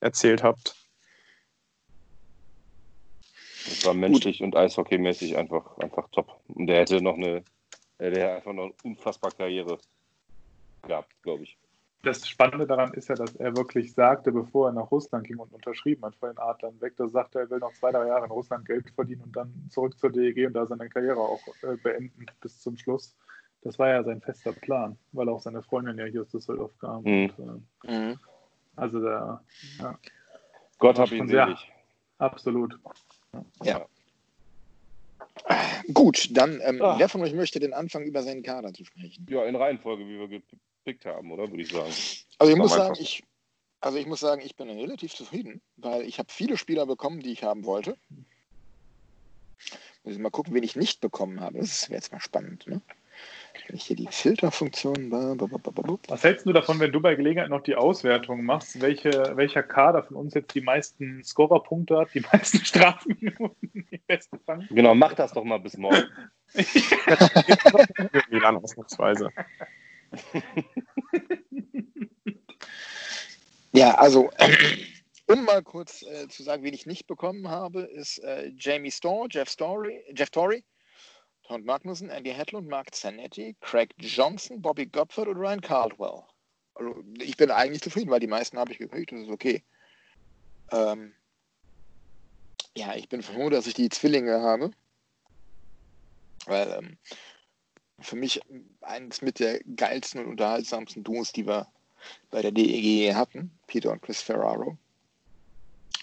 erzählt 0.00 0.42
habt. 0.42 0.74
das 3.64 3.86
war 3.86 3.94
menschlich 3.94 4.42
und 4.42 4.56
eishockeymäßig 4.56 5.36
einfach, 5.36 5.78
einfach 5.78 6.08
top. 6.10 6.40
Und 6.48 6.66
der 6.66 6.80
hätte 6.80 7.02
noch 7.02 7.14
eine, 7.14 7.42
der 7.98 8.10
hätte 8.10 8.30
einfach 8.30 8.52
noch 8.52 8.64
eine 8.64 8.74
unfassbare 8.82 9.34
Karriere 9.34 9.78
gehabt, 10.86 11.10
glaube 11.22 11.44
ich. 11.44 11.58
Das 12.02 12.28
Spannende 12.28 12.66
daran 12.66 12.92
ist 12.92 13.08
ja, 13.08 13.14
dass 13.14 13.34
er 13.36 13.56
wirklich 13.56 13.94
sagte, 13.94 14.30
bevor 14.30 14.68
er 14.68 14.72
nach 14.72 14.90
Russland 14.90 15.26
ging 15.26 15.38
und 15.38 15.50
unterschrieben 15.54 16.04
hat 16.04 16.14
von 16.16 16.28
den 16.28 16.38
Adlern 16.38 16.78
weg, 16.82 16.92
da 16.98 17.08
sagte 17.08 17.38
er, 17.38 17.44
er 17.44 17.50
will 17.50 17.58
noch 17.60 17.72
zwei, 17.72 17.92
drei 17.92 18.06
Jahre 18.06 18.26
in 18.26 18.30
Russland 18.30 18.66
Geld 18.66 18.90
verdienen 18.90 19.22
und 19.22 19.34
dann 19.34 19.68
zurück 19.70 19.98
zur 19.98 20.10
DEG 20.10 20.46
und 20.46 20.52
da 20.52 20.66
seine 20.66 20.90
Karriere 20.90 21.20
auch 21.20 21.40
äh, 21.62 21.76
beenden 21.82 22.26
bis 22.42 22.60
zum 22.60 22.76
Schluss. 22.76 23.16
Das 23.64 23.78
war 23.78 23.88
ja 23.88 24.04
sein 24.04 24.20
fester 24.20 24.52
Plan, 24.52 24.98
weil 25.12 25.28
auch 25.30 25.40
seine 25.40 25.62
Freundin 25.62 25.98
ja 25.98 26.04
hier 26.04 26.20
aus 26.22 26.28
Düsseldorf 26.28 26.72
kam. 26.78 27.02
Mhm. 27.02 27.32
Und, 27.38 27.64
äh, 27.84 27.92
Mhm. 28.10 28.18
also 28.76 29.00
da, 29.00 29.42
ja, 29.78 29.98
Gott 30.78 30.98
hab 30.98 31.10
ihn 31.10 31.26
selig. 31.26 31.72
absolut. 32.18 32.78
Gut, 35.92 36.28
dann, 36.36 36.60
ähm, 36.62 36.80
Ah. 36.80 36.98
wer 36.98 37.08
von 37.08 37.22
euch 37.22 37.34
möchte 37.34 37.58
den 37.58 37.72
Anfang 37.74 38.04
über 38.04 38.22
seinen 38.22 38.42
Kader 38.42 38.72
zu 38.72 38.84
sprechen? 38.84 39.26
Ja, 39.28 39.44
in 39.44 39.56
Reihenfolge, 39.56 40.06
wie 40.06 40.18
wir 40.18 40.28
gepickt 40.28 41.04
haben, 41.06 41.32
oder? 41.32 41.50
Würde 41.50 41.62
ich 41.62 41.70
sagen. 41.72 41.92
Also 42.38 42.52
ich 42.52 42.58
muss 42.58 42.74
sagen, 42.74 42.94
ich, 42.98 43.24
also 43.80 43.98
ich 43.98 44.06
muss 44.06 44.20
sagen, 44.20 44.42
ich 44.44 44.56
bin 44.56 44.68
relativ 44.68 45.14
zufrieden, 45.14 45.60
weil 45.76 46.02
ich 46.02 46.18
habe 46.18 46.30
viele 46.30 46.56
Spieler 46.56 46.86
bekommen, 46.86 47.20
die 47.20 47.32
ich 47.32 47.42
haben 47.44 47.64
wollte. 47.64 47.96
Muss 50.04 50.14
ich 50.14 50.18
mal 50.18 50.30
gucken, 50.30 50.54
wen 50.54 50.62
ich 50.62 50.76
nicht 50.76 51.00
bekommen 51.00 51.40
habe. 51.40 51.58
Das 51.58 51.88
wäre 51.88 51.98
jetzt 51.98 52.12
mal 52.12 52.20
spannend, 52.20 52.66
ne? 52.66 52.80
Wenn 53.68 53.76
ich 53.76 53.84
hier 53.84 53.96
die 53.96 54.08
Filterfunktion. 54.10 55.10
Was 56.08 56.24
hältst 56.24 56.46
du 56.46 56.52
davon, 56.52 56.80
wenn 56.80 56.92
du 56.92 57.00
bei 57.00 57.14
Gelegenheit 57.14 57.50
noch 57.50 57.62
die 57.62 57.76
Auswertung 57.76 58.44
machst, 58.44 58.80
welche, 58.80 59.32
welcher 59.36 59.62
Kader 59.62 60.02
von 60.02 60.16
uns 60.16 60.34
jetzt 60.34 60.54
die 60.54 60.60
meisten 60.60 61.22
Scorerpunkte 61.22 61.98
hat, 61.98 62.08
die 62.14 62.20
meisten 62.32 62.58
Strafminuten, 62.64 63.86
die 63.90 64.00
besten 64.06 64.38
Fang? 64.40 64.66
Genau, 64.70 64.94
mach 64.94 65.14
das 65.14 65.32
doch 65.32 65.44
mal 65.44 65.60
bis 65.60 65.76
morgen. 65.76 66.04
Milan 68.30 68.56
ausnahmsweise. 68.56 69.30
Ja, 73.72 73.94
also, 73.96 74.30
um 75.26 75.44
mal 75.44 75.62
kurz 75.62 76.02
äh, 76.02 76.28
zu 76.28 76.44
sagen, 76.44 76.62
wen 76.62 76.74
ich 76.74 76.86
nicht 76.86 77.08
bekommen 77.08 77.48
habe, 77.48 77.82
ist 77.82 78.18
äh, 78.18 78.52
Jamie 78.56 78.92
Storr, 78.92 79.26
Jeff 79.30 79.48
Story, 79.48 80.00
Jeff 80.14 80.30
Torrey, 80.30 80.62
Tom 81.46 81.64
Magnussen, 81.64 82.10
Andy 82.10 82.32
Hedlund, 82.32 82.68
Mark 82.68 82.94
Zanetti, 82.94 83.54
Craig 83.60 83.94
Johnson, 83.98 84.62
Bobby 84.62 84.86
Gopford 84.86 85.28
und 85.28 85.36
Ryan 85.36 85.60
Caldwell. 85.60 86.22
Also, 86.74 87.04
ich 87.18 87.36
bin 87.36 87.50
eigentlich 87.50 87.82
zufrieden, 87.82 88.10
weil 88.10 88.20
die 88.20 88.26
meisten 88.26 88.58
habe 88.58 88.72
ich 88.72 88.78
gekriegt, 88.78 89.12
das 89.12 89.20
ist 89.20 89.30
okay. 89.30 89.62
Ähm, 90.72 91.14
ja, 92.76 92.94
ich 92.96 93.08
bin 93.08 93.22
froh, 93.22 93.50
dass 93.50 93.66
ich 93.66 93.74
die 93.74 93.88
Zwillinge 93.88 94.40
habe. 94.40 94.70
Weil 96.46 96.70
ähm, 96.72 96.98
für 98.00 98.16
mich 98.16 98.40
eines 98.80 99.22
mit 99.22 99.38
der 99.38 99.60
geilsten 99.76 100.20
und 100.20 100.30
unterhaltsamsten 100.30 101.04
Duos, 101.04 101.32
die 101.32 101.46
wir 101.46 101.68
bei 102.30 102.42
der 102.42 102.52
DEG 102.52 103.14
hatten, 103.14 103.56
Peter 103.66 103.92
und 103.92 104.02
Chris 104.02 104.20
Ferraro. 104.20 104.76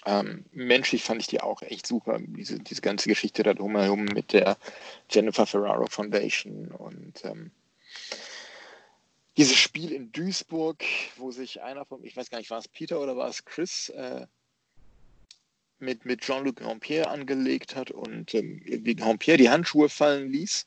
Ähm, 0.04 0.44
menschlich 0.50 1.04
fand 1.04 1.20
ich 1.20 1.28
die 1.28 1.40
auch 1.40 1.62
echt 1.62 1.86
super, 1.86 2.18
diese, 2.20 2.58
diese 2.58 2.82
ganze 2.82 3.08
Geschichte 3.08 3.42
da 3.44 3.54
drumherum 3.54 4.04
mit 4.04 4.32
der 4.32 4.56
Jennifer 5.08 5.46
Ferraro 5.46 5.86
Foundation 5.86 6.72
und 6.72 7.24
ähm, 7.24 7.52
dieses 9.36 9.56
Spiel 9.56 9.92
in 9.92 10.12
Duisburg, 10.12 10.82
wo 11.16 11.30
sich 11.30 11.62
einer 11.62 11.84
von, 11.84 12.04
ich 12.04 12.16
weiß 12.16 12.30
gar 12.30 12.38
nicht, 12.38 12.50
war 12.50 12.58
es 12.58 12.68
Peter 12.68 13.00
oder 13.00 13.16
war 13.16 13.28
es 13.28 13.44
Chris, 13.44 13.90
äh, 13.90 14.26
mit, 15.78 16.04
mit 16.04 16.20
Jean-Luc 16.20 16.56
Grandpierre 16.56 17.08
angelegt 17.08 17.76
hat 17.76 17.90
und 17.90 18.34
ähm, 18.34 18.62
irgendwie 18.64 18.94
Grandpierre 18.94 19.38
die 19.38 19.50
Handschuhe 19.50 19.88
fallen 19.88 20.30
ließ 20.30 20.66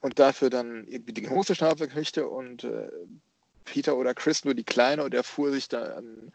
und 0.00 0.18
dafür 0.18 0.50
dann 0.50 0.86
irgendwie 0.86 1.14
die 1.14 1.22
große 1.22 1.54
Strafe 1.54 1.88
kriegte 1.88 2.28
und 2.28 2.64
äh, 2.64 2.88
Peter 3.64 3.96
oder 3.96 4.14
Chris 4.14 4.44
nur 4.44 4.54
die 4.54 4.64
kleine 4.64 5.02
und 5.02 5.14
er 5.14 5.24
fuhr 5.24 5.50
sich 5.50 5.68
dann 5.68 6.32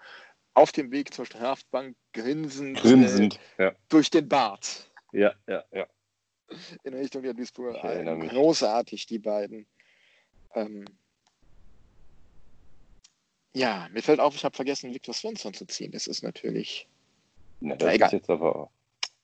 auf 0.54 0.72
dem 0.72 0.92
Weg 0.92 1.14
zur 1.14 1.26
Strafbank 1.26 1.96
grinsend, 2.14 2.78
Grinsend. 2.80 3.40
Ja, 3.58 3.68
Äh, 3.70 3.76
durch 3.90 4.10
den 4.10 4.28
Bart 4.28 4.90
ja, 5.12 5.34
ja. 5.48 5.64
ja. 5.72 5.88
in 6.84 6.94
Richtung 6.94 7.24
der 7.24 7.34
Duisburger. 7.34 7.80
Großartig, 8.28 9.06
die 9.06 9.20
beiden. 9.20 9.66
Ähm 10.56 10.86
ja, 13.54 13.88
mir 13.92 14.02
fällt 14.02 14.20
auf, 14.20 14.36
ich 14.36 14.44
habe 14.46 14.56
vergessen, 14.56 14.94
Victor 14.94 15.14
Svensson 15.14 15.54
zu 15.54 15.66
ziehen. 15.66 15.92
Das 15.92 16.08
ist 16.08 16.22
natürlich, 16.24 16.88
Na, 17.60 17.70
Na, 17.70 17.76
das 17.78 17.94
egal. 17.96 18.08
ist 18.08 18.14
jetzt 18.14 18.30
aber 18.30 18.70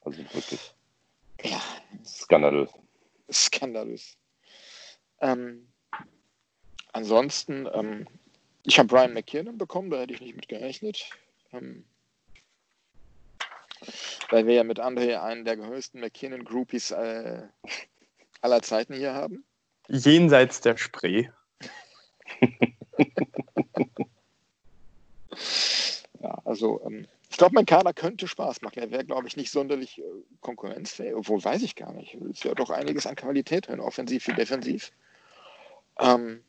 also 0.02 0.18
wirklich 0.34 0.74
ja, 1.44 1.62
skandalös. 2.06 2.70
skandalös. 3.32 4.18
Ähm, 5.20 5.68
ansonsten, 6.94 7.68
ähm, 7.74 8.08
ich 8.66 8.80
habe 8.80 8.88
Brian 8.88 9.14
McKiernan 9.14 9.58
bekommen, 9.58 9.90
da 9.90 10.00
hätte 10.00 10.14
ich 10.14 10.22
nicht 10.22 10.36
mit 10.36 10.48
gerechnet. 10.48 11.10
Ähm, 11.54 11.86
weil 14.30 14.48
wir 14.48 14.56
ja 14.56 14.64
mit 14.64 14.80
André 14.80 15.22
einen 15.22 15.46
der 15.46 15.58
größten 15.58 16.02
McKiernan-Groupies 16.02 16.92
äh, 16.92 17.44
aller 18.42 18.62
Zeiten 18.62 18.94
hier 18.96 19.14
haben. 19.14 19.46
Jenseits 19.88 20.62
der 20.62 20.78
Spree. 20.78 21.30
Ja, 26.22 26.42
also 26.44 26.82
ähm, 26.86 27.06
ich 27.30 27.38
glaube, 27.38 27.54
mein 27.54 27.68
Kader 27.68 27.94
könnte 27.94 28.28
Spaß 28.28 28.64
machen. 28.64 28.80
Er 28.80 28.90
wäre, 28.90 29.06
glaube 29.06 29.28
ich, 29.28 29.38
nicht 29.38 29.52
sonderlich 29.52 30.00
äh, 30.00 30.04
konkurrenzfähig, 30.42 31.14
obwohl 31.14 31.44
weiß 31.44 31.62
ich 31.62 31.76
gar 31.76 31.94
nicht. 31.94 32.16
Es 32.16 32.38
ist 32.38 32.44
ja 32.46 32.56
doch 32.56 32.72
einiges 32.72 33.06
an 33.06 33.16
Qualität 33.16 33.68
drin, 33.68 33.80
offensiv 33.80 34.26
wie 34.28 34.34
defensiv. 34.34 34.92
Ähm, 36.00 36.42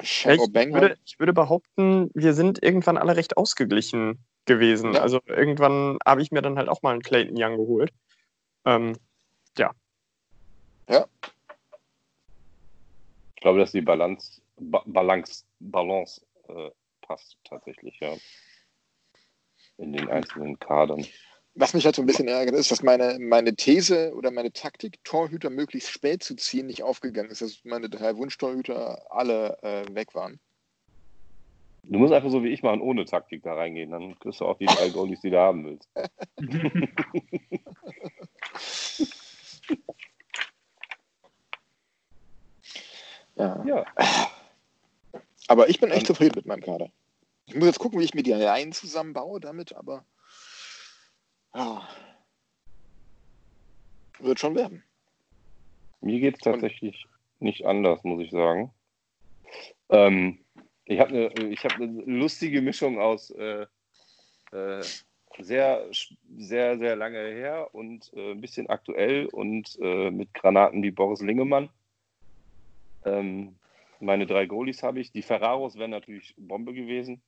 Ich 0.00 0.26
würde, 0.26 0.98
ich 1.04 1.18
würde 1.18 1.32
behaupten, 1.32 2.10
wir 2.14 2.34
sind 2.34 2.62
irgendwann 2.62 2.98
alle 2.98 3.16
recht 3.16 3.36
ausgeglichen 3.36 4.24
gewesen. 4.44 4.94
Ja. 4.94 5.02
Also 5.02 5.20
irgendwann 5.26 5.98
habe 6.04 6.22
ich 6.22 6.30
mir 6.30 6.42
dann 6.42 6.58
halt 6.58 6.68
auch 6.68 6.82
mal 6.82 6.92
einen 6.92 7.02
Clayton 7.02 7.36
Young 7.36 7.56
geholt. 7.56 7.92
Ähm, 8.64 8.96
Ich 13.36 13.42
glaube, 13.42 13.58
dass 13.58 13.72
die 13.72 13.82
Balance, 13.82 14.40
ba 14.58 14.82
Balance, 14.86 15.44
Balance 15.60 16.24
äh, 16.48 16.70
passt 17.02 17.36
tatsächlich, 17.44 17.98
ja. 18.00 18.14
In 19.76 19.92
den 19.92 20.08
einzelnen 20.08 20.58
Kadern. 20.58 21.04
Was 21.56 21.72
mich 21.72 21.84
halt 21.84 21.94
so 21.94 22.02
ein 22.02 22.06
bisschen 22.06 22.26
ärgert, 22.26 22.56
ist, 22.56 22.70
dass 22.70 22.82
meine, 22.82 23.16
meine 23.20 23.54
These 23.54 24.12
oder 24.14 24.32
meine 24.32 24.52
Taktik, 24.52 25.02
Torhüter 25.04 25.50
möglichst 25.50 25.90
spät 25.90 26.22
zu 26.22 26.34
ziehen, 26.34 26.66
nicht 26.66 26.82
aufgegangen 26.82 27.30
ist. 27.30 27.42
Dass 27.42 27.60
meine 27.64 27.88
drei 27.88 28.16
Wunschtorhüter 28.16 29.06
alle 29.10 29.56
äh, 29.62 29.94
weg 29.94 30.14
waren. 30.14 30.40
Du 31.84 31.98
musst 31.98 32.12
einfach 32.12 32.30
so 32.30 32.42
wie 32.42 32.48
ich 32.48 32.62
machen, 32.62 32.80
ohne 32.80 33.04
Taktik 33.04 33.42
da 33.42 33.54
reingehen. 33.54 33.90
Dann 33.90 34.18
kriegst 34.18 34.40
du 34.40 34.46
auch 34.46 34.58
die 34.58 34.66
drei 34.66 34.88
Goalies, 34.88 35.20
die 35.20 35.30
du 35.30 35.38
haben 35.38 35.64
willst. 35.64 35.88
Ja. 43.36 43.64
Ja, 43.66 43.84
Aber 45.48 45.68
ich 45.68 45.80
bin 45.80 45.90
echt 45.90 46.06
zufrieden 46.06 46.34
mit 46.36 46.46
meinem 46.46 46.62
Kader. 46.62 46.90
Ich 47.46 47.54
muss 47.54 47.66
jetzt 47.66 47.78
gucken, 47.78 48.00
wie 48.00 48.04
ich 48.04 48.14
mir 48.14 48.22
die 48.22 48.32
Reihen 48.32 48.72
zusammenbaue 48.72 49.40
damit, 49.40 49.74
aber 49.74 50.04
ja, 51.54 51.88
wird 54.20 54.40
schon 54.40 54.54
werden. 54.54 54.82
mir 56.00 56.20
geht 56.20 56.36
es 56.36 56.40
tatsächlich 56.40 57.06
nicht 57.40 57.66
anders, 57.66 58.02
muss 58.04 58.22
ich 58.22 58.30
sagen. 58.30 58.72
Ähm, 59.88 60.38
ich 60.84 61.00
habe 61.00 61.30
eine 61.36 61.48
ich 61.48 61.64
hab 61.64 61.78
ne 61.78 62.02
lustige 62.06 62.60
Mischung 62.62 62.98
aus 62.98 63.30
äh, 63.30 63.66
äh, 64.52 64.82
sehr, 65.38 65.86
sehr, 66.36 66.78
sehr 66.78 66.96
lange 66.96 67.18
her 67.18 67.68
und 67.72 68.12
äh, 68.14 68.32
ein 68.32 68.40
bisschen 68.40 68.68
aktuell 68.68 69.26
und 69.26 69.76
äh, 69.80 70.10
mit 70.10 70.32
Granaten 70.32 70.82
wie 70.82 70.90
Boris 70.92 71.22
Lingemann. 71.22 71.68
Ähm, 73.04 73.56
meine 74.00 74.26
drei 74.26 74.46
Goalies 74.46 74.82
habe 74.82 75.00
ich. 75.00 75.12
Die 75.12 75.22
Ferraros 75.22 75.76
wären 75.76 75.90
natürlich 75.90 76.34
Bombe 76.36 76.72
gewesen. 76.72 77.22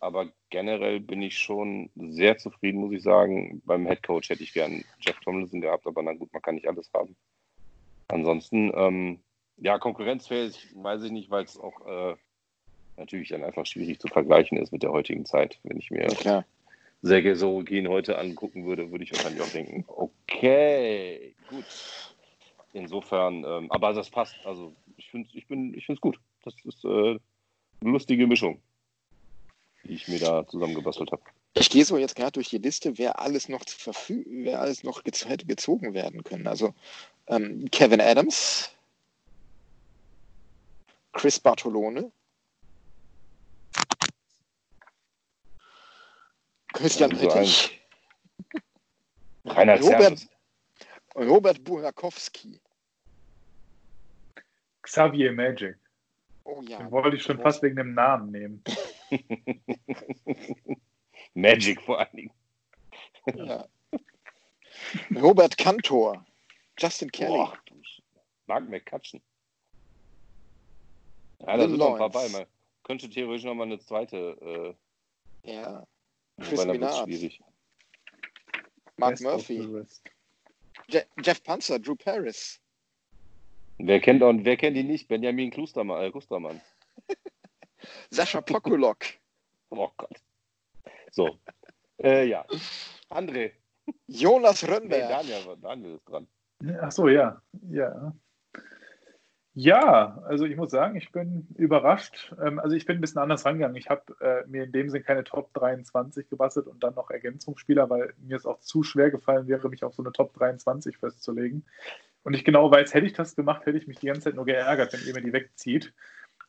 Aber 0.00 0.28
generell 0.50 1.00
bin 1.00 1.22
ich 1.22 1.38
schon 1.38 1.90
sehr 1.96 2.38
zufrieden, 2.38 2.80
muss 2.80 2.92
ich 2.92 3.02
sagen. 3.02 3.62
Beim 3.64 3.86
Head 3.86 4.02
Coach 4.02 4.30
hätte 4.30 4.42
ich 4.42 4.52
gern 4.52 4.84
Jeff 5.00 5.18
Tomlinson 5.20 5.60
gehabt, 5.60 5.86
aber 5.86 6.02
na 6.02 6.12
gut, 6.12 6.32
man 6.32 6.42
kann 6.42 6.54
nicht 6.54 6.68
alles 6.68 6.90
haben. 6.94 7.16
Ansonsten, 8.08 8.72
ähm, 8.74 9.20
ja, 9.56 9.78
konkurrenzfähig 9.78 10.68
weiß 10.74 11.02
ich 11.02 11.10
nicht, 11.10 11.30
weil 11.30 11.44
es 11.44 11.58
auch 11.58 11.86
äh, 11.86 12.16
natürlich 12.96 13.30
dann 13.30 13.44
einfach 13.44 13.66
schwierig 13.66 14.00
zu 14.00 14.08
vergleichen 14.08 14.58
ist 14.58 14.72
mit 14.72 14.82
der 14.82 14.92
heutigen 14.92 15.24
Zeit. 15.24 15.58
Wenn 15.64 15.78
ich 15.78 15.90
mir 15.90 16.06
Klar. 16.06 16.44
Sergei 17.02 17.34
Sorogin 17.34 17.88
heute 17.88 18.18
angucken 18.18 18.66
würde, 18.66 18.90
würde 18.90 19.04
ich 19.04 19.12
wahrscheinlich 19.12 19.42
auch 19.42 19.52
denken, 19.52 19.84
okay, 19.88 21.34
gut. 21.48 21.64
Insofern, 22.72 23.44
ähm, 23.44 23.70
aber 23.70 23.92
das 23.92 24.10
passt. 24.10 24.34
Also 24.44 24.74
ich 24.96 25.10
finde 25.10 25.28
ich 25.32 25.46
ich 25.50 25.88
es 25.88 26.00
gut. 26.00 26.20
Das 26.44 26.54
ist 26.64 26.84
äh, 26.84 27.18
eine 27.80 27.90
lustige 27.90 28.26
Mischung, 28.26 28.60
die 29.88 29.94
ich 29.94 30.08
mir 30.08 30.20
da 30.20 30.46
zusammengebastelt 30.46 31.10
habe. 31.12 31.22
Ich 31.54 31.70
gehe 31.70 31.84
so 31.84 31.96
jetzt 31.96 32.14
gerade 32.14 32.32
durch 32.32 32.50
die 32.50 32.58
Liste, 32.58 32.98
wer 32.98 33.20
alles 33.20 33.48
noch 33.48 33.64
zu 33.64 33.76
verfügen, 33.78 34.44
wer 34.44 34.60
alles 34.60 34.84
noch 34.84 35.02
gez 35.02 35.24
hätte 35.26 35.46
gezogen 35.46 35.94
werden 35.94 36.22
können. 36.22 36.46
Also 36.46 36.74
ähm, 37.26 37.68
Kevin 37.70 38.00
Adams, 38.00 38.70
Chris 41.12 41.40
Bartolone, 41.40 42.12
Christian 46.74 47.10
Ja, 47.10 47.16
so 47.18 47.28
Rettich, 47.28 47.80
Reinhard 49.46 49.82
Robert-. 49.82 50.28
Robert 51.16 51.64
Burakowski. 51.64 52.60
Xavier 54.82 55.32
Magic. 55.32 55.76
Oh 56.44 56.62
ja. 56.62 56.78
Den 56.78 56.90
wollte 56.90 57.16
ich 57.16 57.22
schon 57.22 57.40
fast 57.40 57.62
wegen 57.62 57.76
dem 57.76 57.94
Namen 57.94 58.30
nehmen. 58.30 58.62
Magic 61.34 61.80
vor 61.82 61.98
allen 61.98 62.16
Dingen. 62.16 62.32
Ja. 63.34 63.68
Robert 65.14 65.56
Cantor, 65.58 66.24
Justin 66.78 67.10
Kelly, 67.10 67.28
Boah, 67.30 67.58
Mark 68.46 68.68
McCutcheon. 68.68 69.20
Ja, 71.40 71.56
da 71.56 71.68
sind 71.68 71.78
noch 71.78 71.92
ein 71.92 71.98
paar 71.98 72.10
bei. 72.10 72.28
Man 72.30 72.46
könnte 72.84 73.08
theoretisch 73.08 73.44
nochmal 73.44 73.66
eine 73.66 73.78
zweite. 73.78 74.76
ja. 75.44 75.82
Äh, 75.82 75.86
Chris 76.40 76.60
dann 76.60 76.68
wird's 76.68 76.80
Minard. 76.80 77.08
schwierig. 77.08 77.40
Mark 78.96 79.12
Best 79.12 79.26
of 79.26 79.32
Murphy, 79.48 79.60
rest. 79.60 80.02
Je 80.88 81.02
Jeff 81.22 81.42
Panzer, 81.42 81.78
Drew 81.78 81.94
Paris, 81.96 82.60
Wer 83.78 84.00
kennt, 84.00 84.22
und 84.22 84.44
wer 84.44 84.56
kennt 84.56 84.76
ihn 84.76 84.88
nicht? 84.88 85.06
Benjamin 85.08 85.50
Klustermann, 85.50 86.02
äh, 86.02 86.10
Kustermann. 86.12 86.60
Sascha 88.10 88.40
Pokulok, 88.40 89.04
Oh 89.70 89.90
Gott. 89.96 90.20
So. 91.10 91.38
Äh, 92.02 92.26
ja. 92.26 92.44
André. 93.10 93.52
Jonas 94.06 94.62
Nee, 94.62 94.70
Rönnberg. 94.70 95.08
Daniel, 95.08 95.56
Daniel 95.60 95.94
ist 95.94 96.08
dran. 96.08 96.26
Ach 96.80 96.92
so, 96.92 97.08
ja. 97.08 97.40
Ja. 97.70 98.12
Ja, 99.54 100.22
also 100.24 100.44
ich 100.44 100.56
muss 100.56 100.70
sagen, 100.70 100.94
ich 100.94 101.10
bin 101.10 101.48
überrascht. 101.56 102.32
Ähm, 102.40 102.60
also 102.60 102.76
ich 102.76 102.86
bin 102.86 102.98
ein 102.98 103.00
bisschen 103.00 103.20
anders 103.20 103.44
rangegangen. 103.44 103.76
Ich 103.76 103.90
habe 103.90 104.14
äh, 104.20 104.46
mir 104.46 104.64
in 104.64 104.72
dem 104.72 104.88
Sinn 104.88 105.02
keine 105.02 105.24
Top 105.24 105.52
23 105.54 106.28
gebastelt 106.28 106.68
und 106.68 106.82
dann 106.84 106.94
noch 106.94 107.10
Ergänzungsspieler, 107.10 107.90
weil 107.90 108.14
mir 108.18 108.36
es 108.36 108.46
auch 108.46 108.60
zu 108.60 108.84
schwer 108.84 109.10
gefallen 109.10 109.48
wäre, 109.48 109.68
mich 109.68 109.82
auf 109.82 109.94
so 109.94 110.02
eine 110.02 110.12
Top 110.12 110.32
23 110.34 110.98
festzulegen. 110.98 111.64
Und 112.22 112.34
ich 112.34 112.44
genau 112.44 112.70
weiß, 112.70 112.94
hätte 112.94 113.06
ich 113.06 113.14
das 113.14 113.34
gemacht, 113.34 113.66
hätte 113.66 113.78
ich 113.78 113.88
mich 113.88 113.98
die 113.98 114.06
ganze 114.06 114.22
Zeit 114.22 114.34
nur 114.34 114.44
geärgert, 114.44 114.92
wenn 114.92 115.04
ihr 115.04 115.14
mir 115.14 115.22
die 115.22 115.32
wegzieht. 115.32 115.92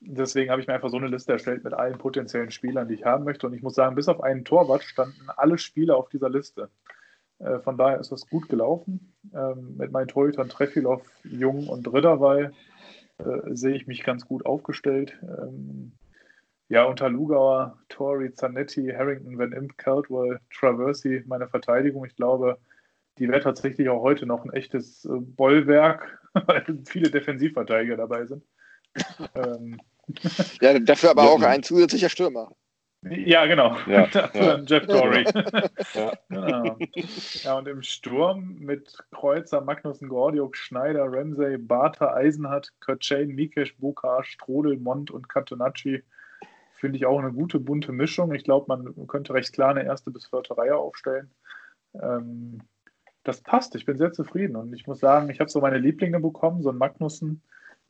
Deswegen 0.02 0.50
habe 0.52 0.62
ich 0.62 0.68
mir 0.68 0.74
einfach 0.74 0.90
so 0.90 0.98
eine 0.98 1.08
Liste 1.08 1.34
erstellt 1.34 1.64
mit 1.64 1.74
allen 1.74 1.98
potenziellen 1.98 2.52
Spielern, 2.52 2.88
die 2.88 2.96
ich 2.96 3.06
haben 3.06 3.26
möchte. 3.26 3.48
Und 3.48 3.54
ich 3.54 3.62
muss 3.62 3.76
sagen, 3.76 3.96
bis 3.96 4.08
auf 4.08 4.22
einen 4.24 4.46
Torwart 4.46 4.84
standen 4.84 5.30
alle 5.36 5.58
Spieler 5.58 5.98
auf 5.98 6.10
dieser 6.10 6.30
Liste. 6.30 6.70
Äh, 7.40 7.60
Von 7.60 7.78
daher 7.78 8.00
ist 8.00 8.12
das 8.12 8.28
gut 8.30 8.50
gelaufen. 8.50 9.14
Ähm, 9.34 9.76
Mit 9.78 9.92
meinen 9.92 10.08
Torhütern 10.08 10.50
Treffilov, 10.50 11.04
Jung 11.24 11.68
und 11.68 11.92
Ridderwey 11.92 12.50
äh, 13.20 13.56
sehe 13.56 13.76
ich 13.76 13.88
mich 13.88 14.04
ganz 14.04 14.26
gut 14.28 14.46
aufgestellt. 14.46 15.20
Ähm, 15.24 15.94
Ja, 16.70 16.86
unter 16.86 17.10
Lugauer, 17.10 17.80
Torrey, 17.90 18.34
Zanetti, 18.34 18.88
Harrington, 18.96 19.38
Van 19.38 19.52
Imp, 19.54 19.78
Caldwell, 19.78 20.40
Traversy, 20.54 21.24
meine 21.28 21.48
Verteidigung. 21.48 22.06
Ich 22.06 22.16
glaube, 22.16 22.60
die 23.18 23.28
wäre 23.30 23.42
tatsächlich 23.42 23.90
auch 23.90 24.02
heute 24.04 24.26
noch 24.26 24.46
ein 24.46 24.54
echtes 24.54 25.06
äh, 25.06 25.10
Bollwerk, 25.20 26.20
weil 26.34 26.66
viele 26.86 27.12
Defensivverteidiger 27.12 27.98
dabei 27.98 28.26
sind. 28.26 28.44
Ähm, 29.36 29.80
Ja, 30.62 30.78
dafür 30.80 31.12
aber 31.12 31.24
Ja. 31.24 31.30
auch 31.30 31.42
ein 31.42 31.64
zusätzlicher 31.64 32.10
Stürmer. 32.10 32.52
ja, 33.04 33.46
genau. 33.46 33.78
Ja, 33.88 34.08
Dafür 34.12 34.42
ja. 34.42 34.64
Jeff 34.66 34.88
Torrey. 34.88 35.24
Ja. 35.94 36.12
Genau. 36.30 36.78
Ja, 37.44 37.58
und 37.58 37.68
im 37.68 37.82
Sturm 37.82 38.56
mit 38.60 38.98
Kreuzer, 39.12 39.62
Magnussen, 39.62 40.10
Gordiuk, 40.10 40.58
Schneider, 40.58 41.06
Ramsey, 41.08 41.58
Bartha, 41.58 42.14
Eisenhardt, 42.14 42.74
Kötschan, 42.80 43.28
Mikesh, 43.30 43.78
Bukar, 43.78 44.24
Strodel, 44.24 44.78
Mont 44.78 45.12
und 45.12 45.30
Catonacci 45.30 46.04
finde 46.74 46.98
ich 46.98 47.06
auch 47.06 47.20
eine 47.20 47.32
gute, 47.34 47.60
bunte 47.60 47.92
Mischung. 47.92 48.34
Ich 48.34 48.44
glaube, 48.46 48.66
man 48.70 49.08
könnte 49.08 49.34
recht 49.34 49.54
klar 49.54 49.70
eine 49.72 49.84
erste 49.84 50.12
bis 50.12 50.28
vierte 50.28 50.58
Reihe 50.58 50.76
aufstellen. 50.78 51.30
Ähm, 51.94 52.60
das 53.24 53.42
passt, 53.42 53.76
ich 53.76 53.86
bin 53.86 53.98
sehr 53.98 54.14
zufrieden 54.14 54.56
und 54.56 54.74
ich 54.74 54.88
muss 54.88 55.00
sagen, 55.00 55.30
ich 55.30 55.40
habe 55.42 55.50
so 55.50 55.60
meine 55.60 55.78
Lieblinge 55.78 56.20
bekommen, 56.22 56.62
so 56.64 56.70
ein 56.70 56.78
Magnussen, 56.78 57.42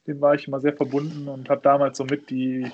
dem 0.08 0.22
war 0.22 0.36
ich 0.36 0.48
immer 0.48 0.60
sehr 0.60 0.76
verbunden 0.76 1.28
und 1.28 1.50
habe 1.50 1.62
damals 1.62 1.98
so 1.98 2.06
mit 2.06 2.30
die 2.30 2.72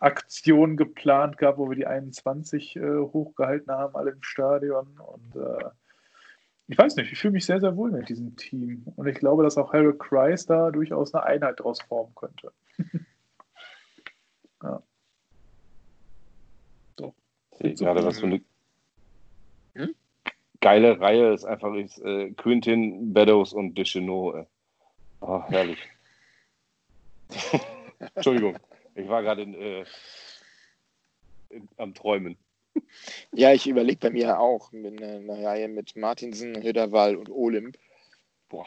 Aktion 0.00 0.76
geplant 0.76 1.38
gehabt, 1.38 1.58
wo 1.58 1.68
wir 1.68 1.76
die 1.76 1.86
21 1.86 2.76
äh, 2.76 2.98
hochgehalten 2.98 3.72
haben, 3.72 3.96
alle 3.96 4.10
im 4.10 4.22
Stadion. 4.22 4.98
Und 4.98 5.36
äh, 5.36 5.64
ich 6.68 6.76
weiß 6.76 6.96
nicht, 6.96 7.12
ich 7.12 7.18
fühle 7.18 7.32
mich 7.32 7.46
sehr, 7.46 7.60
sehr 7.60 7.76
wohl 7.76 7.90
mit 7.90 8.08
diesem 8.08 8.36
Team. 8.36 8.84
Und 8.96 9.06
ich 9.06 9.16
glaube, 9.16 9.42
dass 9.42 9.56
auch 9.56 9.72
Harry 9.72 9.96
Kreis 9.96 10.46
da 10.46 10.70
durchaus 10.70 11.14
eine 11.14 11.24
Einheit 11.24 11.60
daraus 11.60 11.80
formen 11.80 12.14
könnte. 12.14 12.52
ja. 14.62 14.82
So. 16.98 17.14
sehe 17.52 17.70
ich 17.70 17.78
gerade, 17.78 18.04
was 18.04 18.20
für 18.20 18.26
eine 18.26 18.42
Hm? 19.76 19.94
geile 20.60 21.00
Reihe 21.00 21.32
es 21.32 21.44
einfach 21.44 21.74
ist. 21.74 21.98
Äh, 22.00 22.32
Quintin, 22.32 23.12
Beddoes 23.12 23.52
und 23.52 23.76
Deschenaux. 23.76 24.34
Äh. 24.36 24.46
Oh, 25.20 25.42
herrlich. 25.48 25.78
Entschuldigung, 28.14 28.58
ich 28.94 29.08
war 29.08 29.22
gerade 29.22 29.42
äh, 29.42 29.84
am 31.76 31.94
Träumen. 31.94 32.36
Ja, 33.32 33.52
ich 33.52 33.66
überlege 33.66 33.98
bei 33.98 34.10
mir 34.10 34.38
auch 34.38 34.70
mit 34.72 35.02
einer, 35.02 35.16
einer 35.16 35.46
Reihe 35.46 35.68
mit 35.68 35.96
Martinsen, 35.96 36.56
Ridderwall 36.56 37.16
und 37.16 37.30
Olymp. 37.30 37.78
Boah. 38.48 38.66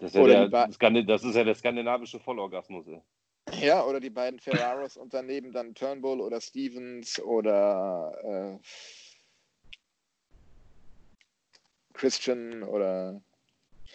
Das 0.00 0.14
ist, 0.14 0.14
ja 0.14 0.46
der, 0.46 1.02
das 1.04 1.24
ist 1.24 1.34
ja 1.34 1.44
der 1.44 1.54
skandinavische 1.54 2.20
Vollorgasmus. 2.20 2.86
Ey. 2.86 3.02
Ja, 3.60 3.84
oder 3.84 3.98
die 3.98 4.10
beiden 4.10 4.38
Ferraros 4.38 4.96
und 4.96 5.14
daneben 5.14 5.52
dann 5.52 5.74
Turnbull 5.74 6.20
oder 6.20 6.40
Stevens 6.40 7.20
oder 7.20 8.58
äh, 8.58 8.58
Christian 11.94 12.62
oder 12.62 13.14
äh, 13.14 13.88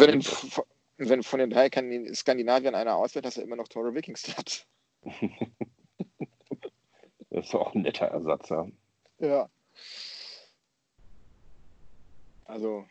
wenn, 0.00 0.24
wenn 0.98 1.22
von 1.22 1.38
den 1.38 1.50
drei 1.50 1.68
Skandin- 1.68 2.14
Skandinaviern 2.14 2.74
einer 2.74 2.96
auswählt, 2.96 3.24
dass 3.24 3.36
er 3.36 3.44
immer 3.44 3.56
noch 3.56 3.68
Tore 3.68 3.94
Wikingstad. 3.94 4.66
Das 7.30 7.46
ist 7.46 7.54
auch 7.54 7.74
ein 7.74 7.80
netter 7.80 8.08
Ersatz. 8.08 8.50
Ja. 8.50 8.66
Ja. 9.20 9.48
Also, 12.44 12.84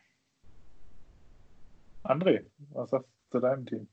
André, 2.02 2.44
was 2.70 2.90
sagst 2.90 3.08
du 3.30 3.38
zu 3.38 3.40
deinem 3.40 3.66
Team? 3.66 3.88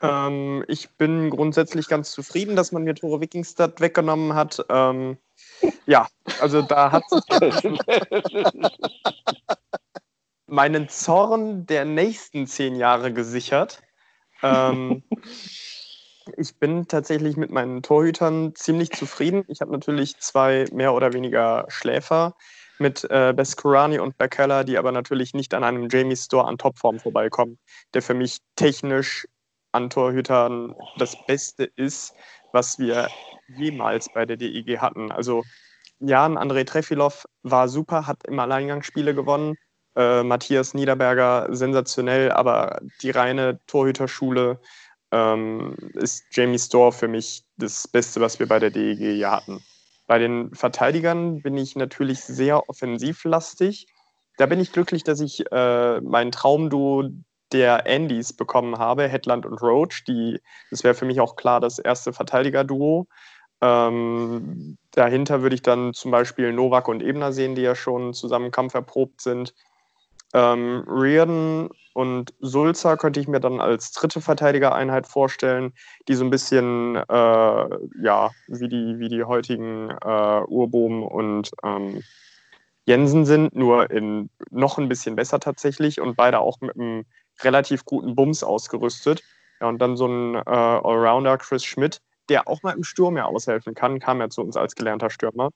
Ähm, 0.00 0.64
ich 0.68 0.90
bin 0.90 1.28
grundsätzlich 1.30 1.88
ganz 1.88 2.12
zufrieden, 2.12 2.54
dass 2.54 2.70
man 2.70 2.84
mir 2.84 2.94
Tore 2.94 3.20
Wikingstad 3.20 3.80
weggenommen 3.80 4.34
hat. 4.34 4.64
Ähm, 4.68 5.18
ja, 5.86 6.06
also 6.40 6.62
da 6.62 6.92
hat 6.92 7.02
sich 7.10 7.24
meinen 10.50 10.88
Zorn 10.88 11.66
der 11.66 11.84
nächsten 11.84 12.46
zehn 12.46 12.76
Jahre 12.76 13.12
gesichert. 13.12 13.82
Ähm, 14.42 15.02
ich 16.36 16.58
bin 16.58 16.88
tatsächlich 16.88 17.36
mit 17.36 17.50
meinen 17.50 17.82
Torhütern 17.82 18.54
ziemlich 18.54 18.90
zufrieden. 18.90 19.44
Ich 19.48 19.60
habe 19.60 19.72
natürlich 19.72 20.18
zwei 20.18 20.66
mehr 20.72 20.92
oder 20.92 21.12
weniger 21.12 21.66
Schläfer 21.68 22.34
mit 22.78 23.04
äh, 23.10 23.32
Beskurani 23.36 23.98
und 23.98 24.16
Bekella, 24.18 24.64
die 24.64 24.78
aber 24.78 24.90
natürlich 24.90 25.34
nicht 25.34 25.54
an 25.54 25.64
einem 25.64 25.88
Jamie 25.90 26.16
Store 26.16 26.46
an 26.46 26.58
Topform 26.58 26.98
vorbeikommen, 26.98 27.58
der 27.94 28.02
für 28.02 28.14
mich 28.14 28.38
technisch 28.56 29.26
an 29.72 29.90
Torhütern 29.90 30.74
das 30.96 31.16
Beste 31.26 31.64
ist, 31.76 32.14
was 32.52 32.78
wir 32.78 33.08
jemals 33.56 34.08
bei 34.12 34.26
der 34.26 34.36
DEG 34.36 34.78
hatten. 34.78 35.12
Also 35.12 35.44
Jan 36.00 36.38
André 36.38 36.64
Trefilov 36.64 37.26
war 37.42 37.68
super, 37.68 38.06
hat 38.06 38.24
im 38.26 38.38
Alleingang 38.38 38.82
Spiele 38.82 39.14
gewonnen. 39.14 39.56
Äh, 39.96 40.22
Matthias 40.22 40.74
Niederberger 40.74 41.48
sensationell, 41.50 42.30
aber 42.30 42.80
die 43.02 43.10
reine 43.10 43.58
Torhüterschule 43.66 44.60
ähm, 45.10 45.76
ist 45.94 46.24
Jamie 46.30 46.58
Store 46.58 46.92
für 46.92 47.08
mich 47.08 47.44
das 47.56 47.88
Beste, 47.88 48.20
was 48.20 48.38
wir 48.38 48.46
bei 48.46 48.58
der 48.58 48.70
DEG 48.70 48.98
hier 48.98 49.30
hatten. 49.30 49.62
Bei 50.06 50.18
den 50.18 50.54
Verteidigern 50.54 51.42
bin 51.42 51.56
ich 51.56 51.76
natürlich 51.76 52.20
sehr 52.20 52.68
offensivlastig. 52.68 53.86
Da 54.38 54.46
bin 54.46 54.60
ich 54.60 54.72
glücklich, 54.72 55.04
dass 55.04 55.20
ich 55.20 55.44
äh, 55.52 56.00
mein 56.00 56.32
Traumduo 56.32 57.10
der 57.52 57.86
Andys 57.86 58.32
bekommen 58.32 58.78
habe, 58.78 59.08
Headland 59.08 59.44
und 59.44 59.60
Roach. 59.60 60.04
Die, 60.06 60.40
das 60.70 60.84
wäre 60.84 60.94
für 60.94 61.04
mich 61.04 61.20
auch 61.20 61.36
klar 61.36 61.60
das 61.60 61.78
erste 61.78 62.12
Verteidiger-Duo. 62.12 63.06
Ähm, 63.60 64.78
dahinter 64.92 65.42
würde 65.42 65.54
ich 65.54 65.62
dann 65.62 65.92
zum 65.92 66.10
Beispiel 66.10 66.52
Novak 66.52 66.88
und 66.88 67.02
Ebner 67.02 67.32
sehen, 67.32 67.54
die 67.54 67.62
ja 67.62 67.74
schon 67.74 68.14
zusammen 68.14 68.50
kampferprobt 68.50 69.20
sind. 69.20 69.54
Ähm, 70.32 70.84
Reardon 70.86 71.70
und 71.92 72.32
Sulzer 72.40 72.96
könnte 72.96 73.18
ich 73.18 73.26
mir 73.26 73.40
dann 73.40 73.60
als 73.60 73.92
dritte 73.92 74.20
Verteidigereinheit 74.20 75.06
vorstellen, 75.06 75.72
die 76.06 76.14
so 76.14 76.24
ein 76.24 76.30
bisschen 76.30 76.96
äh, 76.96 77.02
ja, 78.02 78.30
wie 78.46 78.68
die, 78.68 78.98
wie 78.98 79.08
die 79.08 79.24
heutigen 79.24 79.90
äh, 79.90 80.42
Urbohm 80.46 81.02
und 81.02 81.50
ähm, 81.64 82.02
Jensen 82.86 83.26
sind, 83.26 83.54
nur 83.54 83.90
in 83.90 84.30
noch 84.50 84.78
ein 84.78 84.88
bisschen 84.88 85.16
besser 85.16 85.40
tatsächlich 85.40 86.00
und 86.00 86.16
beide 86.16 86.40
auch 86.40 86.60
mit 86.60 86.76
einem 86.76 87.04
relativ 87.42 87.84
guten 87.84 88.14
Bums 88.14 88.42
ausgerüstet. 88.42 89.22
Ja, 89.60 89.68
und 89.68 89.78
dann 89.78 89.96
so 89.96 90.06
ein 90.06 90.36
äh, 90.36 90.40
Allrounder 90.46 91.38
Chris 91.38 91.64
Schmidt, 91.64 92.00
der 92.28 92.48
auch 92.48 92.62
mal 92.62 92.72
im 92.72 92.84
Sturm 92.84 93.16
ja 93.16 93.26
aushelfen 93.26 93.74
kann, 93.74 93.98
kam 93.98 94.20
ja 94.20 94.30
zu 94.30 94.42
uns 94.42 94.56
als 94.56 94.74
gelernter 94.74 95.10
Stürmer. 95.10 95.50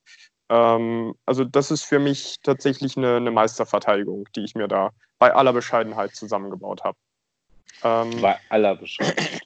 Ähm, 0.49 1.15
also 1.25 1.45
das 1.45 1.71
ist 1.71 1.85
für 1.85 1.99
mich 1.99 2.37
tatsächlich 2.43 2.97
eine, 2.97 3.17
eine, 3.17 3.31
Meisterverteidigung, 3.31 4.29
die 4.37 4.45
ich 4.45 4.55
mir 4.55 4.69
da 4.69 4.91
bei 5.19 5.35
aller 5.35 5.53
Bescheidenheit 5.53 6.15
zusammengebaut 6.15 6.85
habe. 6.85 6.99
Ähm, 7.83 8.21
bei 8.21 8.39
aller 8.51 8.77
Bescheidenheit. 8.77 9.43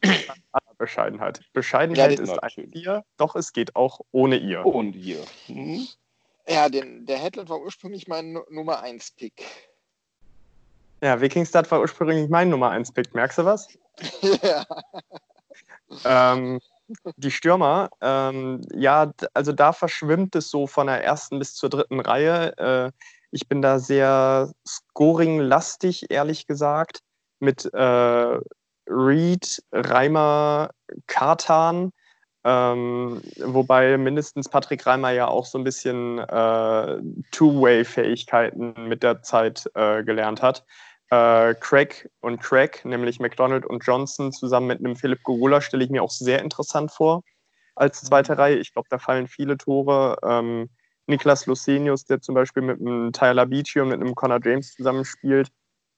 aller 0.53 0.75
Bescheidenheit. 0.77 1.41
Bescheidenheit 1.53 2.19
ja, 2.19 2.23
ist 2.23 2.43
ein 2.43 2.73
Ihr, 2.73 3.05
doch 3.17 3.37
es 3.37 3.53
geht 3.53 3.77
auch 3.77 4.01
ohne 4.11 4.37
ihr. 4.37 4.67
Ohne 4.67 4.91
ihr. 4.91 5.25
Mhm. 5.47 5.87
Ja, 6.49 6.69
den, 6.69 7.07
der 7.07 7.19
Headland 7.19 7.49
war 7.49 7.61
ursprünglich 7.61 8.09
mein 8.09 8.39
Nummer 8.49 8.81
1 8.81 9.13
Pick. 9.13 9.45
Ja, 11.01 11.21
Wikingstad 11.21 11.71
war 11.71 11.81
ursprünglich 11.81 12.29
mein 12.29 12.49
Nummer 12.49 12.71
1 12.71 12.93
Pick. 12.93 13.15
Merkst 13.15 13.39
du 13.39 13.45
was? 13.45 13.69
ja. 14.43 14.65
Ähm, 16.05 16.61
die 17.17 17.31
Stürmer, 17.31 17.91
ähm, 18.01 18.63
ja, 18.73 19.13
also 19.35 19.53
da 19.53 19.73
verschwimmt 19.73 20.35
es 20.37 20.51
so 20.51 20.67
von 20.67 20.87
der 20.87 21.05
ersten 21.05 21.39
bis 21.39 21.55
zur 21.55 21.69
dritten 21.71 22.01
Reihe. 22.01 22.57
Äh, 22.59 22.93
ich 23.31 23.49
bin 23.49 23.61
da 23.63 23.79
sehr 23.79 24.51
scoring-lastig, 24.67 26.11
ehrlich 26.11 26.47
gesagt, 26.47 27.01
mit 27.41 27.73
äh, 27.73 28.39
Reed, 28.89 29.63
Reimer, 29.73 30.71
Kartan, 31.07 31.93
ähm, 32.45 33.21
wobei 33.39 33.99
mindestens 33.99 34.49
Patrick 34.49 34.87
Reimer 34.87 35.11
ja 35.11 35.29
auch 35.29 35.45
so 35.45 35.59
ein 35.59 35.65
bisschen 35.65 36.19
äh, 36.19 36.99
Two-Way-Fähigkeiten 37.33 38.89
mit 38.89 39.03
der 39.03 39.23
Zeit 39.23 39.71
äh, 39.75 40.03
gelernt 40.05 40.41
hat 40.41 40.65
äh, 41.11 41.55
Craig 41.55 42.09
und 42.21 42.41
Craig, 42.41 42.85
nämlich 42.85 43.21
McDonald 43.21 43.65
und 43.67 43.85
Johnson, 43.85 44.33
zusammen 44.33 44.67
mit 44.67 44.79
einem 44.81 44.97
Philipp 44.97 45.23
Gurula, 45.23 45.61
stelle 45.61 45.85
ich 45.85 45.91
mir 45.91 46.03
auch 46.03 46.11
sehr 46.11 46.43
interessant 46.43 46.91
vor 46.91 47.23
als 47.79 48.03
zweite 48.03 48.37
Reihe. 48.37 48.57
Ich 48.57 48.73
glaube, 48.73 48.89
da 48.91 48.99
fallen 48.99 49.29
viele 49.29 49.57
Tore. 49.57 50.19
Ähm, 50.23 50.69
Niklas 51.07 51.47
Lucenius, 51.47 52.05
der 52.05 52.21
zum 52.21 52.35
Beispiel 52.35 52.63
mit 52.63 52.81
einem 52.81 53.13
Tyler 53.13 53.47
Beachy 53.47 53.81
und 53.81 53.89
mit 53.89 54.01
einem 54.01 54.15
Connor 54.15 54.41
James 54.45 54.75
zusammenspielt, 54.75 55.49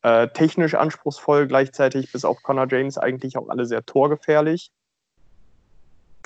äh, 0.03 0.29
technisch 0.29 0.75
anspruchsvoll, 0.75 1.49
gleichzeitig 1.49 2.13
bis 2.13 2.25
auf 2.25 2.43
Connor 2.43 2.69
James 2.71 2.97
eigentlich 2.97 3.37
auch 3.37 3.49
alle 3.49 3.67
sehr 3.67 3.85
torgefährlich. 3.85 4.71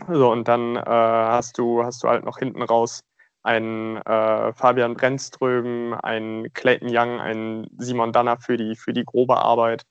So, 0.09 0.31
und 0.31 0.49
dann 0.49 0.77
äh, 0.77 0.83
hast, 0.85 1.57
du, 1.57 1.83
hast 1.83 2.03
du 2.03 2.09
halt 2.09 2.25
noch 2.25 2.39
hinten 2.39 2.63
raus 2.63 3.01
ein 3.45 3.99
äh, 3.99 4.53
Fabian 4.55 4.95
Brennström, 4.95 5.95
ein 6.03 6.53
Clayton 6.55 6.89
Young, 6.91 7.21
ein 7.21 7.67
Simon 7.79 8.13
Danner 8.13 8.39
für 8.39 8.57
die, 8.57 8.75
für 8.75 8.93
die 8.93 9.05
grobe 9.05 9.37
Arbeit. 9.37 9.85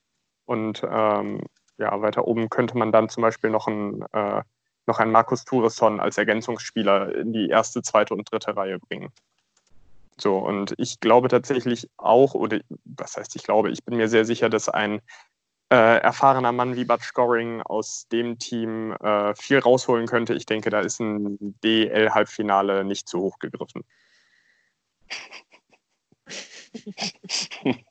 Und 0.44 0.82
ähm, 0.88 1.40
ja, 1.78 2.02
weiter 2.02 2.26
oben 2.26 2.50
könnte 2.50 2.76
man 2.76 2.92
dann 2.92 3.08
zum 3.08 3.22
Beispiel 3.22 3.50
noch 3.50 3.66
einen, 3.66 4.02
äh, 4.12 4.42
noch 4.86 4.98
einen 4.98 5.12
Markus 5.12 5.44
Thuresson 5.44 6.00
als 6.00 6.18
Ergänzungsspieler 6.18 7.14
in 7.14 7.32
die 7.32 7.48
erste, 7.48 7.80
zweite 7.82 8.14
und 8.14 8.30
dritte 8.30 8.56
Reihe 8.56 8.78
bringen. 8.78 9.10
So, 10.18 10.38
und 10.38 10.74
ich 10.76 11.00
glaube 11.00 11.28
tatsächlich 11.28 11.88
auch, 11.96 12.34
oder 12.34 12.60
was 12.84 13.16
heißt 13.16 13.34
ich 13.36 13.44
glaube, 13.44 13.70
ich 13.70 13.84
bin 13.84 13.96
mir 13.96 14.08
sehr 14.08 14.24
sicher, 14.24 14.48
dass 14.48 14.68
ein 14.68 15.00
äh, 15.70 15.98
erfahrener 15.98 16.52
Mann 16.52 16.76
wie 16.76 16.84
Bud 16.84 17.00
Goring 17.14 17.62
aus 17.62 18.06
dem 18.08 18.38
Team 18.38 18.92
äh, 19.00 19.34
viel 19.34 19.58
rausholen 19.58 20.06
könnte. 20.06 20.34
Ich 20.34 20.46
denke, 20.46 20.70
da 20.70 20.80
ist 20.80 21.00
ein 21.00 21.38
DL-Halbfinale 21.62 22.84
nicht 22.84 23.08
zu 23.08 23.20
hoch 23.20 23.38
gegriffen. 23.38 23.82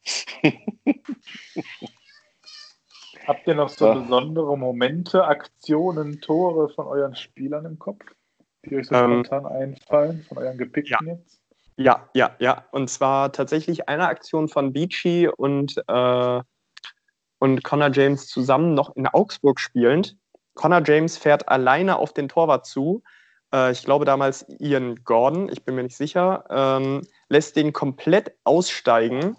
Habt 3.27 3.47
ihr 3.47 3.55
noch 3.55 3.69
so 3.69 3.87
ja. 3.87 3.93
besondere 3.93 4.57
Momente, 4.57 5.23
Aktionen, 5.25 6.19
Tore 6.19 6.69
von 6.69 6.87
euren 6.87 7.15
Spielern 7.15 7.65
im 7.65 7.79
Kopf, 7.79 8.03
die 8.65 8.75
euch 8.75 8.87
so 8.87 8.95
ähm, 8.95 9.23
spontan 9.23 9.45
einfallen, 9.45 10.25
von 10.27 10.37
euren 10.37 10.57
gepickten 10.57 11.07
ja. 11.07 11.13
jetzt? 11.13 11.39
Ja, 11.77 12.09
ja, 12.13 12.35
ja. 12.39 12.65
Und 12.71 12.89
zwar 12.89 13.31
tatsächlich 13.31 13.87
eine 13.89 14.07
Aktion 14.07 14.47
von 14.47 14.73
Beachy 14.73 15.27
und 15.27 15.77
äh, 15.87 16.41
und 17.43 17.61
Connor 17.61 17.91
James 17.91 18.27
zusammen 18.27 18.73
noch 18.73 18.95
in 18.95 19.05
Augsburg 19.05 19.59
spielend. 19.59 20.15
Connor 20.53 20.81
James 20.85 21.17
fährt 21.17 21.49
alleine 21.49 21.97
auf 21.97 22.13
den 22.13 22.29
Torwart 22.29 22.65
zu. 22.65 23.03
Äh, 23.53 23.73
ich 23.73 23.83
glaube 23.83 24.05
damals 24.05 24.45
Ian 24.59 25.03
Gordon, 25.03 25.49
ich 25.51 25.65
bin 25.65 25.75
mir 25.75 25.83
nicht 25.83 25.97
sicher, 25.97 26.45
ähm, 26.49 27.01
lässt 27.27 27.57
den 27.57 27.73
komplett 27.73 28.31
aussteigen, 28.45 29.35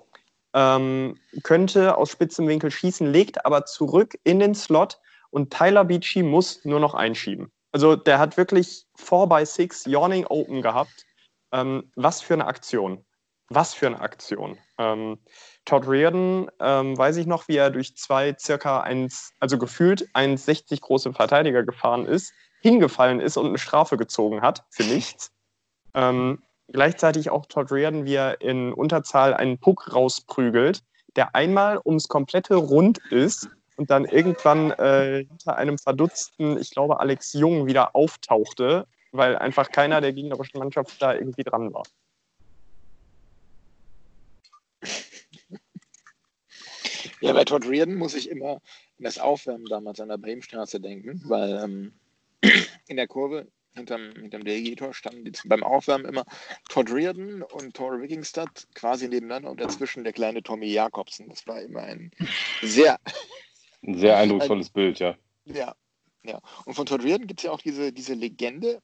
ähm, 0.52 1.16
könnte 1.44 1.96
aus 1.96 2.10
spitzem 2.10 2.46
Winkel 2.46 2.70
schießen, 2.70 3.10
legt 3.10 3.46
aber 3.46 3.64
zurück 3.64 4.18
in 4.22 4.38
den 4.38 4.54
Slot 4.54 4.98
und 5.30 5.50
Tyler 5.50 5.86
Beachy 5.86 6.22
muss 6.22 6.62
nur 6.66 6.80
noch 6.80 6.92
einschieben. 6.92 7.52
Also 7.72 7.96
der 7.96 8.18
hat 8.18 8.36
wirklich 8.36 8.84
4 8.96 9.26
by 9.28 9.46
6 9.46 9.86
Yawning 9.86 10.26
Open 10.26 10.60
gehabt. 10.60 11.06
Ähm, 11.52 11.90
was 11.96 12.20
für 12.20 12.34
eine 12.34 12.44
Aktion. 12.44 13.02
Was 13.50 13.74
für 13.74 13.86
eine 13.86 14.00
Aktion. 14.00 14.58
Ähm, 14.78 15.18
Todd 15.64 15.86
Reardon, 15.86 16.50
ähm, 16.60 16.96
weiß 16.96 17.16
ich 17.18 17.26
noch, 17.26 17.46
wie 17.48 17.56
er 17.56 17.70
durch 17.70 17.96
zwei 17.96 18.34
circa 18.38 18.80
1, 18.80 19.34
also 19.38 19.58
gefühlt 19.58 20.08
1,60 20.14 20.80
große 20.80 21.12
Verteidiger 21.12 21.62
gefahren 21.62 22.06
ist, 22.06 22.32
hingefallen 22.62 23.20
ist 23.20 23.36
und 23.36 23.46
eine 23.46 23.58
Strafe 23.58 23.96
gezogen 23.96 24.40
hat 24.40 24.64
für 24.70 24.84
nichts. 24.84 25.30
Ähm, 25.96 26.42
gleichzeitig 26.72 27.30
auch 27.30 27.46
Todd 27.46 27.70
Reardon, 27.70 28.04
wie 28.04 28.16
er 28.16 28.40
in 28.40 28.72
Unterzahl 28.72 29.32
einen 29.32 29.58
Puck 29.58 29.94
rausprügelt, 29.94 30.82
der 31.14 31.36
einmal 31.36 31.80
ums 31.84 32.08
komplette 32.08 32.56
Rund 32.56 32.98
ist 33.12 33.48
und 33.76 33.90
dann 33.90 34.04
irgendwann 34.04 34.72
äh, 34.72 35.24
hinter 35.28 35.56
einem 35.56 35.78
verdutzten, 35.78 36.58
ich 36.58 36.70
glaube, 36.70 36.98
Alex 36.98 37.32
Jung 37.32 37.66
wieder 37.66 37.94
auftauchte, 37.94 38.88
weil 39.12 39.36
einfach 39.36 39.70
keiner 39.70 40.00
der 40.00 40.12
gegnerischen 40.12 40.58
Mannschaft 40.58 41.00
da 41.00 41.14
irgendwie 41.14 41.44
dran 41.44 41.72
war. 41.72 41.84
Ja, 47.20 47.32
bei 47.32 47.44
Todd 47.44 47.66
Reardon 47.66 47.96
muss 47.96 48.14
ich 48.14 48.28
immer 48.28 48.54
an 48.54 48.60
das 49.04 49.18
Aufwärmen 49.18 49.66
damals 49.66 50.00
an 50.00 50.08
der 50.08 50.18
Bremenstraße 50.18 50.80
denken, 50.80 51.22
weil 51.24 51.60
ähm, 51.62 51.92
in 52.88 52.96
der 52.96 53.06
Kurve 53.06 53.48
hinterm, 53.74 54.12
hinterm 54.14 54.44
Delegator 54.44 54.94
standen 54.94 55.24
die, 55.24 55.32
beim 55.46 55.62
Aufwärmen 55.62 56.06
immer 56.06 56.24
Todd 56.68 56.90
Reardon 56.90 57.42
und 57.42 57.74
Tor 57.74 58.00
Wikingstad 58.00 58.66
quasi 58.74 59.08
nebeneinander 59.08 59.50
und 59.50 59.60
dazwischen 59.60 60.04
der 60.04 60.12
kleine 60.12 60.42
Tommy 60.42 60.66
Jakobsen. 60.66 61.28
Das 61.28 61.46
war 61.46 61.60
immer 61.60 61.80
ein 61.80 62.10
sehr... 62.62 62.98
Ein 63.82 63.98
sehr 63.98 64.16
eindrucksvolles 64.18 64.68
ein, 64.68 64.72
Bild, 64.72 64.98
ja. 64.98 65.16
Ja, 65.44 65.74
ja. 66.22 66.40
Und 66.64 66.74
von 66.74 66.86
Todd 66.86 67.02
Reardon 67.02 67.26
gibt 67.26 67.40
es 67.40 67.44
ja 67.44 67.50
auch 67.50 67.60
diese, 67.60 67.92
diese 67.92 68.14
Legende 68.14 68.80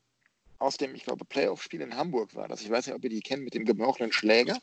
aus 0.59 0.76
dem, 0.76 0.94
ich 0.94 1.05
glaube, 1.05 1.24
Playoff-Spiel 1.24 1.80
in 1.80 1.96
Hamburg 1.96 2.34
war 2.34 2.48
das. 2.48 2.61
Ich 2.62 2.70
weiß 2.70 2.86
nicht, 2.86 2.94
ob 2.94 3.03
ihr 3.05 3.11
die 3.11 3.20
kennt 3.20 3.44
mit 3.44 3.55
dem 3.55 3.64
gebrochenen 3.64 4.12
Schläger. 4.12 4.59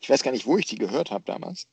Ich 0.00 0.10
weiß 0.10 0.22
gar 0.22 0.32
nicht, 0.32 0.46
wo 0.46 0.56
ich 0.58 0.66
die 0.66 0.78
gehört 0.78 1.10
habe 1.10 1.24
damals. 1.24 1.66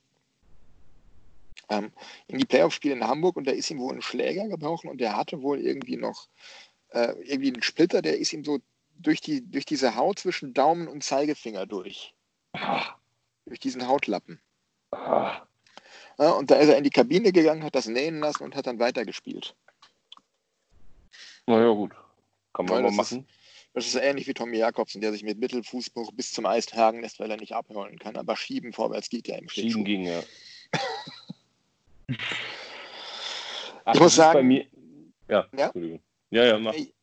Ähm, 1.70 1.92
in 2.28 2.38
die 2.38 2.46
Playoff-Spiele 2.46 2.96
in 2.96 3.08
Hamburg 3.08 3.36
und 3.36 3.46
da 3.46 3.52
ist 3.52 3.70
ihm 3.70 3.80
wohl 3.80 3.94
ein 3.94 4.02
Schläger 4.02 4.48
gebrochen 4.48 4.90
und 4.90 5.00
der 5.00 5.18
hatte 5.18 5.42
wohl 5.42 5.60
irgendwie 5.60 5.98
noch 5.98 6.28
äh, 6.90 7.14
irgendwie 7.24 7.54
einen 7.54 7.62
Splitter, 7.62 8.02
der 8.02 8.18
ist 8.18 8.32
ihm 8.32 8.44
so 8.44 8.60
durch, 9.00 9.22
die, 9.22 9.46
durch 9.50 9.66
diese 9.66 9.96
Haut 9.96 10.20
zwischen 10.20 10.54
Daumen 10.54 10.88
und 10.88 11.04
Zeigefinger 11.04 11.66
durch. 11.66 12.14
Ah. 12.54 12.96
Durch 13.46 13.60
diesen 13.60 13.88
Hautlappen. 13.88 14.40
Ja, 16.20 16.32
und 16.32 16.50
da 16.50 16.56
ist 16.56 16.70
er 16.70 16.78
in 16.78 16.84
die 16.84 16.90
Kabine 16.90 17.32
gegangen, 17.32 17.64
hat 17.64 17.76
das 17.76 17.88
nähen 17.88 18.20
lassen 18.20 18.44
und 18.44 18.56
hat 18.56 18.68
dann 18.68 18.80
weitergespielt. 18.80 19.56
Naja, 21.46 21.70
gut. 21.72 21.94
Kann 22.54 22.66
man 22.66 22.84
mal 22.84 22.92
machen. 22.92 23.20
Ist, 23.20 23.37
das 23.78 23.86
ist 23.88 23.96
ähnlich 23.96 24.28
wie 24.28 24.34
Tommy 24.34 24.58
Jakobsen, 24.58 25.02
der 25.02 25.12
sich 25.12 25.22
mit 25.24 25.38
Mittelfußbruch 25.40 26.12
bis 26.14 26.32
zum 26.32 26.46
Eis 26.48 26.66
tragen 26.66 27.02
lässt, 27.02 27.20
weil 27.20 27.30
er 27.30 27.38
nicht 27.38 27.54
abholen 27.54 28.00
kann. 28.00 28.16
Aber 28.16 28.36
schieben 28.36 28.74
vorwärts 28.74 29.08
geht 29.10 29.28
ja 29.28 29.36
im 29.36 29.48
Schieben 29.50 29.84
ging, 29.86 30.04
ja. 30.04 30.24
Ach, 33.86 33.94
Ich 33.94 34.00
muss 34.00 34.16
sagen- 34.16 34.40
Bei 34.40 34.44
mir, 34.44 34.66
ja, 35.28 35.48
Ja? 35.56 35.66
Entschuldigung. 35.66 36.02
Ja, 36.32 36.44
ja, 36.46 36.58
mach. 36.58 36.74
Ich, 36.74 36.94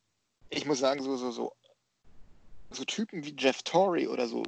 ich 0.50 0.66
muss 0.66 0.80
sagen, 0.80 1.02
so, 1.02 1.16
so, 1.16 1.30
so, 1.30 1.52
so 2.70 2.84
Typen 2.84 3.24
wie 3.24 3.34
Jeff 3.38 3.62
Torrey 3.62 4.06
oder 4.08 4.26
so, 4.26 4.42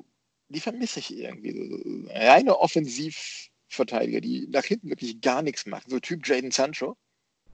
die 0.48 0.60
vermisse 0.60 0.98
ich 1.00 1.16
irgendwie. 1.16 1.52
So, 1.52 1.64
so 1.78 2.08
reine 2.12 2.58
Offensivverteidiger, 2.58 4.20
die 4.20 4.46
nach 4.48 4.64
hinten 4.64 4.90
wirklich 4.90 5.20
gar 5.20 5.42
nichts 5.42 5.64
machen. 5.66 5.88
So 5.90 5.98
Typ 6.00 6.26
Jaden 6.26 6.50
Sancho 6.50 6.96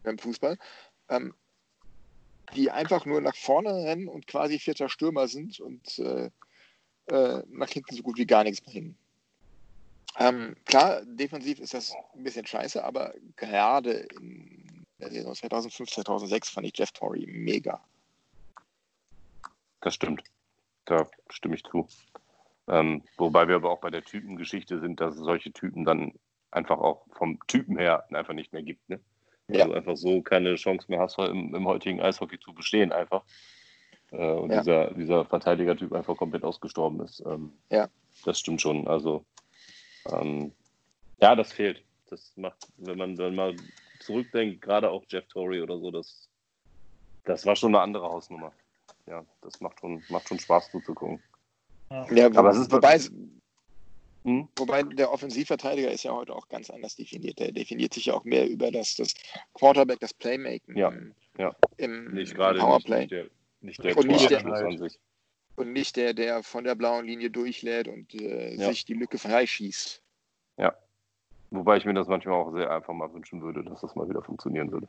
beim 0.02 0.18
Fußball, 0.18 0.56
ähm, 1.10 1.34
die 2.54 2.70
einfach 2.70 3.06
nur 3.06 3.20
nach 3.20 3.36
vorne 3.36 3.72
rennen 3.84 4.08
und 4.08 4.26
quasi 4.26 4.58
vierter 4.58 4.88
Stürmer 4.88 5.28
sind 5.28 5.60
und 5.60 5.98
äh, 5.98 6.30
äh, 7.06 7.42
nach 7.48 7.68
hinten 7.68 7.94
so 7.94 8.02
gut 8.02 8.18
wie 8.18 8.26
gar 8.26 8.44
nichts 8.44 8.60
bringen. 8.60 8.96
Ähm, 10.18 10.54
klar, 10.66 11.02
defensiv 11.04 11.58
ist 11.58 11.74
das 11.74 11.94
ein 12.14 12.22
bisschen 12.22 12.46
scheiße, 12.46 12.84
aber 12.84 13.14
gerade 13.36 13.92
in 14.20 14.86
der 14.98 15.10
Saison 15.10 15.34
2005, 15.34 15.90
2006 15.90 16.50
fand 16.50 16.66
ich 16.66 16.76
Jeff 16.76 16.92
Torrey 16.92 17.26
mega. 17.26 17.82
Das 19.80 19.94
stimmt. 19.94 20.22
Da 20.84 21.08
stimme 21.30 21.54
ich 21.54 21.64
zu. 21.64 21.88
Ähm, 22.68 23.02
wobei 23.16 23.48
wir 23.48 23.56
aber 23.56 23.70
auch 23.70 23.80
bei 23.80 23.90
der 23.90 24.04
Typengeschichte 24.04 24.80
sind, 24.80 25.00
dass 25.00 25.14
es 25.14 25.20
solche 25.20 25.52
Typen 25.52 25.84
dann 25.84 26.12
einfach 26.50 26.78
auch 26.78 27.06
vom 27.12 27.38
Typen 27.46 27.78
her 27.78 28.06
einfach 28.12 28.34
nicht 28.34 28.52
mehr 28.52 28.62
gibt. 28.62 28.88
Ne? 28.88 29.00
Ja. 29.48 29.62
Also 29.64 29.74
einfach 29.74 29.96
so 29.96 30.22
keine 30.22 30.54
Chance 30.54 30.86
mehr 30.88 31.00
hast, 31.00 31.18
im, 31.18 31.54
im 31.54 31.66
heutigen 31.66 32.00
Eishockey 32.00 32.38
zu 32.38 32.52
bestehen 32.54 32.92
einfach. 32.92 33.22
Äh, 34.10 34.32
und 34.32 34.50
Ja. 34.50 34.60
dieser, 34.60 34.94
dieser 34.94 35.24
Verteidigertyp 35.24 35.92
einfach 35.92 36.16
komplett 36.16 36.44
ausgestorben 36.44 37.00
ist. 37.00 37.22
Ähm, 37.26 37.52
Ja. 37.70 37.88
Das 38.24 38.38
stimmt 38.38 38.60
schon. 38.60 38.86
Also 38.86 39.24
ähm, 40.10 40.52
ja, 41.20 41.34
das 41.34 41.52
fehlt. 41.52 41.82
Das 42.10 42.32
macht, 42.36 42.58
wenn 42.76 42.98
man 42.98 43.16
dann 43.16 43.34
mal 43.34 43.56
zurückdenkt, 44.00 44.60
gerade 44.60 44.90
auch 44.90 45.04
Jeff 45.08 45.26
Torrey 45.28 45.62
oder 45.62 45.78
so, 45.78 45.90
das, 45.90 46.28
das 47.24 47.46
war 47.46 47.56
schon 47.56 47.74
eine 47.74 47.80
andere 47.82 48.04
Hausnummer. 48.08 48.52
Ja, 49.06 49.24
das 49.40 49.60
macht 49.60 49.80
schon, 49.80 50.02
macht 50.10 50.28
schon 50.28 50.38
Spaß 50.38 50.70
zuzugucken. 50.70 51.22
Ja, 52.10 52.26
Aber 52.34 52.50
es 52.50 52.58
ist- 52.58 52.72
wobei, 52.72 53.00
Hm? 54.24 54.48
wobei 54.56 54.84
der 54.84 55.10
Offensivverteidiger 55.12 55.90
ist 55.90 56.04
ja 56.04 56.12
heute 56.12 56.34
auch 56.34 56.48
ganz 56.48 56.70
anders 56.70 56.94
definiert. 56.94 57.40
Der 57.40 57.50
definiert 57.50 57.92
sich 57.94 58.06
ja 58.06 58.14
auch 58.14 58.24
mehr 58.24 58.48
über 58.48 58.70
das, 58.70 58.94
das 58.94 59.14
Quarterback, 59.54 59.98
das 60.00 60.14
Playmaking 60.14 60.76
Ja, 60.76 60.88
im, 60.90 61.14
ja. 61.38 61.54
im 61.78 62.12
Nicht 62.14 62.34
gerade 62.34 62.60
Powerplay. 62.60 63.00
nicht 63.00 63.10
der, 63.12 63.26
nicht 63.62 63.82
der 63.82 63.96
Und 63.96 64.06
nicht 64.06 64.30
der- 64.30 64.42
Torabschluss 64.42 64.80
an 64.80 64.88
sich. 64.88 64.98
Und 65.56 65.72
nicht 65.72 65.96
der, 65.96 66.14
der 66.14 66.42
von 66.42 66.64
der 66.64 66.74
blauen 66.76 67.04
Linie 67.04 67.30
durchlädt 67.30 67.86
und 67.88 68.14
äh, 68.14 68.54
Ja. 68.54 68.68
sich 68.68 68.84
die 68.84 68.94
Lücke 68.94 69.18
freischießt. 69.18 70.00
Wobei 71.54 71.76
ich 71.76 71.84
mir 71.84 71.92
das 71.92 72.08
manchmal 72.08 72.34
auch 72.36 72.50
sehr 72.54 72.70
einfach 72.70 72.94
mal 72.94 73.12
wünschen 73.12 73.42
würde, 73.42 73.62
dass 73.62 73.82
das 73.82 73.94
mal 73.94 74.08
wieder 74.08 74.22
funktionieren 74.22 74.72
würde. 74.72 74.86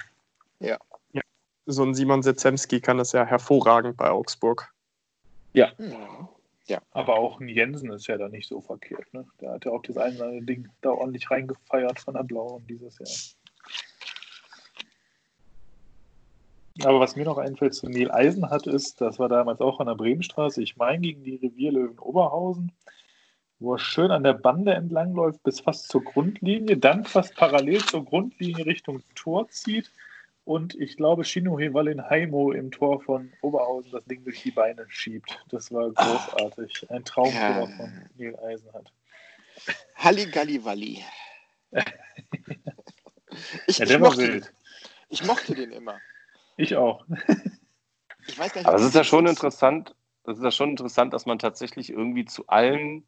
So 1.65 1.83
ein 1.83 1.93
Simon 1.93 2.23
Setzemski 2.23 2.79
kann 2.79 2.97
das 2.97 3.11
ja 3.11 3.25
hervorragend 3.25 3.97
bei 3.97 4.09
Augsburg. 4.09 4.73
Hm. 6.69 6.77
Aber 6.91 7.15
auch 7.17 7.39
ein 7.39 7.47
Jensen 7.47 7.91
ist 7.91 8.07
ja 8.07 8.17
da 8.17 8.29
nicht 8.29 8.47
so 8.47 8.61
verkehrt. 8.61 9.13
Ne? 9.13 9.25
Der 9.41 9.51
hat 9.51 9.65
ja 9.65 9.71
auch 9.71 9.81
das 9.81 9.97
eine 9.97 10.17
oder 10.17 10.41
Ding 10.41 10.69
da 10.81 10.91
ordentlich 10.91 11.29
reingefeiert 11.29 11.99
von 11.99 12.13
der 12.13 12.23
Blauen 12.23 12.65
dieses 12.67 12.99
Jahr. 12.99 13.37
Aber 16.81 16.99
was 16.99 17.15
mir 17.15 17.25
noch 17.25 17.37
einfällt 17.37 17.75
zu 17.75 17.87
Neil 17.87 18.11
Eisenhardt 18.11 18.65
ist, 18.65 18.99
das 18.99 19.19
war 19.19 19.29
damals 19.29 19.61
auch 19.61 19.79
an 19.79 19.85
der 19.85 19.95
Bremenstraße, 19.95 20.63
ich 20.63 20.75
meine 20.75 21.01
gegen 21.01 21.23
die 21.23 21.35
Revierlöwen 21.35 21.99
Oberhausen, 21.99 22.71
wo 23.59 23.75
er 23.75 23.79
schön 23.79 24.09
an 24.09 24.23
der 24.23 24.33
Bande 24.33 24.73
entlangläuft 24.73 25.43
bis 25.43 25.59
fast 25.59 25.87
zur 25.89 26.03
Grundlinie, 26.03 26.77
dann 26.77 27.05
fast 27.05 27.35
parallel 27.35 27.79
zur 27.85 28.03
Grundlinie 28.03 28.65
Richtung 28.65 29.03
Tor 29.13 29.47
zieht 29.49 29.91
und 30.45 30.75
ich 30.75 30.97
glaube 30.97 31.23
Shinohe 31.23 31.73
Wallenheimo 31.73 32.51
im 32.51 32.71
Tor 32.71 33.01
von 33.01 33.31
Oberhausen 33.41 33.91
das 33.91 34.03
Ding 34.05 34.23
durch 34.23 34.41
die 34.43 34.51
Beine 34.51 34.85
schiebt. 34.89 35.43
Das 35.49 35.71
war 35.71 35.89
großartig. 35.91 36.87
Ein 36.89 37.03
Traumtor 37.05 37.39
Ja. 37.39 37.67
von 37.77 37.91
Neil 38.17 38.37
Eisenhardt. 38.39 38.91
Halligalli 39.95 40.63
Walli. 40.65 41.03
ich, 43.67 43.77
Ja, 43.77 43.85
ich, 43.85 43.99
mochte, 43.99 44.21
wild. 44.21 44.53
ich 45.09 45.23
mochte 45.25 45.55
den 45.55 45.71
immer. 45.71 45.99
Ich 46.57 46.75
auch. 46.75 47.05
Ich 48.25 48.39
weiß 48.39 48.53
gar 48.53 48.61
nicht, 48.61 48.67
Aber 48.69 48.77
es 48.77 48.83
ist 48.85 48.93
ja 48.95 49.01
das 49.01 49.07
schon 49.07 49.27
interessant, 49.27 49.95
das 50.23 50.37
ist 50.37 50.43
ja 50.45 50.51
schon 50.51 50.69
interessant, 50.69 51.11
dass 51.13 51.25
man 51.25 51.39
tatsächlich 51.39 51.89
irgendwie 51.89 52.23
zu 52.23 52.47
allen, 52.47 53.05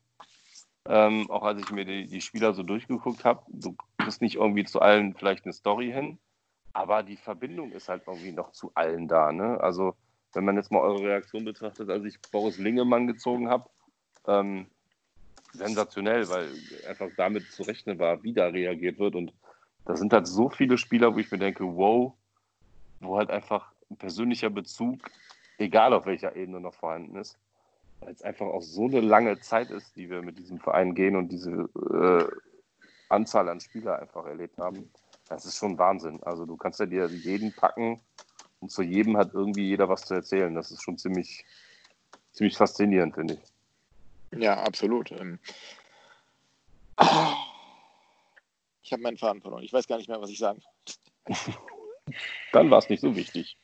ähm, 0.90 1.32
auch 1.32 1.44
als 1.44 1.62
ich 1.62 1.72
mir 1.72 1.86
die, 1.86 2.06
die 2.08 2.20
Spieler 2.20 2.54
so 2.54 2.64
durchgeguckt 2.64 3.24
habe, 3.24 3.42
du 3.48 3.78
kriegst 3.98 4.22
nicht 4.22 4.36
irgendwie 4.36 4.66
zu 4.66 4.82
allen 4.82 5.14
vielleicht 5.14 5.46
eine 5.46 5.54
Story 5.54 5.90
hin, 5.90 6.18
aber 6.76 7.04
die 7.04 7.16
Verbindung 7.16 7.72
ist 7.72 7.88
halt 7.88 8.04
irgendwie 8.06 8.34
noch 8.34 8.52
zu 8.52 8.70
allen 8.74 9.08
da. 9.08 9.32
Ne? 9.32 9.58
Also 9.62 9.96
wenn 10.34 10.44
man 10.44 10.58
jetzt 10.58 10.74
mal 10.74 10.82
eure 10.82 11.04
Reaktion 11.04 11.46
betrachtet, 11.46 11.90
als 11.90 12.04
ich 12.04 12.20
Boris 12.32 12.58
Lingemann 12.58 13.08
gezogen 13.08 13.50
habe, 13.50 13.70
ähm, 14.28 14.68
sensationell, 15.54 16.28
weil 16.28 16.50
einfach 16.90 17.08
damit 17.16 17.50
zu 17.50 17.64
rechnen 17.64 17.98
war, 17.98 18.22
wie 18.24 18.34
da 18.34 18.48
reagiert 18.48 19.00
wird. 19.00 19.16
Und 19.16 19.32
da 19.86 19.96
sind 19.96 20.12
halt 20.12 20.28
so 20.28 20.50
viele 20.50 20.78
Spieler, 20.78 21.16
wo 21.16 21.20
ich 21.20 21.32
mir 21.32 21.38
denke, 21.38 21.64
wow, 21.64 22.12
wo 23.00 23.18
halt 23.18 23.30
einfach 23.30 23.72
ein 23.90 23.96
persönlicher 23.96 24.50
Bezug, 24.50 25.00
egal 25.58 25.94
auf 25.94 26.06
welcher 26.06 26.36
Ebene 26.36 26.60
noch 26.60 26.74
vorhanden 26.74 27.16
ist, 27.16 27.38
weil 28.02 28.12
es 28.12 28.22
einfach 28.22 28.48
auch 28.48 28.62
so 28.62 28.88
eine 28.88 29.00
lange 29.00 29.40
Zeit 29.40 29.72
ist, 29.72 29.96
die 29.96 30.10
wir 30.10 30.22
mit 30.22 30.38
diesem 30.40 30.60
Verein 30.60 30.94
gehen 30.94 31.16
und 31.16 31.30
diese 31.30 31.70
äh, 31.94 32.28
Anzahl 33.08 33.48
an 33.48 33.62
Spieler 33.62 34.00
einfach 34.00 34.26
erlebt 34.26 34.58
haben. 34.58 34.90
Das 35.28 35.46
ist 35.46 35.58
schon 35.58 35.78
Wahnsinn. 35.78 36.22
Also 36.24 36.46
du 36.46 36.56
kannst 36.56 36.80
ja 36.80 36.86
dir 36.86 37.08
jeden 37.08 37.54
packen 37.54 38.02
und 38.60 38.72
zu 38.72 38.82
jedem 38.82 39.18
hat 39.18 39.34
irgendwie 39.34 39.68
jeder 39.68 39.90
was 39.90 40.06
zu 40.06 40.14
erzählen. 40.14 40.54
Das 40.54 40.72
ist 40.72 40.84
schon 40.84 40.98
ziemlich, 40.98 41.46
ziemlich 42.32 42.58
faszinierend, 42.58 43.16
finde 43.16 43.36
ich. 43.36 44.40
Ja, 44.40 44.64
absolut. 44.64 45.12
Ähm, 45.12 45.40
ich 48.82 48.92
habe 48.92 49.02
meinen 49.02 49.18
Faden 49.18 49.42
verloren. 49.42 49.64
Ich 49.64 49.74
weiß 49.74 49.88
gar 49.88 49.98
nicht 49.98 50.10
mehr, 50.10 50.22
was 50.22 50.30
ich 50.30 50.40
sagen 50.40 50.62
soll. 50.62 51.36
Dann 52.52 52.70
war 52.70 52.80
es 52.80 52.90
nicht 52.90 53.02
so 53.02 53.16
wichtig. 53.16 53.58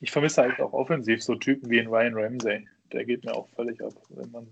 Ich 0.00 0.10
vermisse 0.10 0.42
halt 0.42 0.60
auch 0.60 0.72
offensiv 0.72 1.22
so 1.22 1.36
Typen 1.36 1.70
wie 1.70 1.80
ein 1.80 1.86
Ryan 1.86 2.14
Ramsey. 2.14 2.68
Der 2.92 3.04
geht 3.04 3.24
mir 3.24 3.34
auch 3.34 3.48
völlig 3.50 3.80
ab. 3.82 3.94
Wenn 4.08 4.30
man 4.32 4.48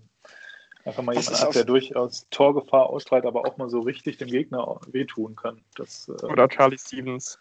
einfach 0.85 1.03
mal 1.03 1.15
Das 1.15 1.25
jemanden 1.25 1.41
ist 1.41 1.47
hat, 1.47 1.55
der 1.55 1.63
durchaus 1.65 2.27
Torgefahr 2.29 2.89
ausstrahlt, 2.89 3.25
aber 3.25 3.45
auch 3.45 3.57
mal 3.57 3.69
so 3.69 3.81
richtig 3.81 4.17
dem 4.17 4.29
Gegner 4.29 4.79
wehtun 4.87 5.35
kann. 5.35 5.63
Das, 5.75 6.09
äh, 6.09 6.25
Oder 6.25 6.47
Charlie 6.47 6.77
Stevens. 6.77 7.39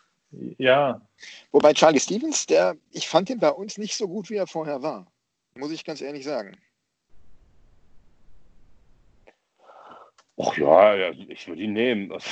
ja, 0.59 1.01
Wobei 1.53 1.72
Charlie 1.72 2.01
Stevens, 2.01 2.47
der, 2.47 2.76
ich 2.91 3.09
fand 3.09 3.30
ihn 3.30 3.38
bei 3.41 3.51
uns 3.51 3.78
nicht 3.78 3.97
so 3.97 4.09
gut, 4.09 4.30
wie 4.30 4.36
er 4.36 4.47
vorher 4.47 4.82
war. 4.82 5.11
Muss 5.55 5.70
ich 5.70 5.84
ganz 5.84 6.01
ehrlich 6.01 6.24
sagen. 6.24 6.57
Ach 10.43 10.57
ja, 10.57 10.95
ja 10.95 11.11
ich 11.11 11.47
würde 11.49 11.62
ihn 11.62 11.72
nehmen. 11.72 12.12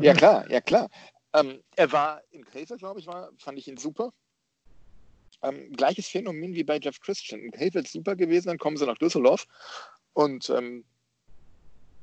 Ja, 0.00 0.14
klar, 0.14 0.50
ja, 0.50 0.60
klar. 0.62 0.88
Ähm, 1.34 1.62
er 1.76 1.92
war 1.92 2.22
in 2.30 2.44
Krefeld, 2.44 2.80
glaube 2.80 3.00
ich, 3.00 3.06
war, 3.06 3.30
fand 3.38 3.58
ich 3.58 3.68
ihn 3.68 3.76
super. 3.76 4.12
Ähm, 5.42 5.72
gleiches 5.72 6.08
Phänomen 6.08 6.54
wie 6.54 6.64
bei 6.64 6.78
Jeff 6.78 7.00
Christian. 7.00 7.40
In 7.40 7.50
Krefeld 7.50 7.88
super 7.88 8.16
gewesen, 8.16 8.48
dann 8.48 8.58
kommen 8.58 8.76
sie 8.76 8.86
nach 8.86 8.98
Düsseldorf 8.98 9.46
und 10.12 10.50
ähm, 10.50 10.84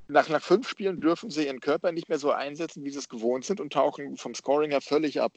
nach, 0.08 0.30
nach 0.30 0.44
fünf 0.44 0.68
Spielen 0.68 1.02
dürfen 1.02 1.30
sie 1.30 1.46
ihren 1.46 1.60
Körper 1.60 1.92
nicht 1.92 2.10
mehr 2.10 2.20
so 2.20 2.32
einsetzen, 2.32 2.84
wie 2.84 2.90
sie 2.90 3.00
es 3.00 3.10
gewohnt 3.10 3.46
sind 3.46 3.60
und 3.60 3.74
tauchen 3.74 4.18
vom 4.18 4.36
Scoring 4.36 4.72
her 4.72 4.82
völlig 4.82 5.22
ab. 5.22 5.34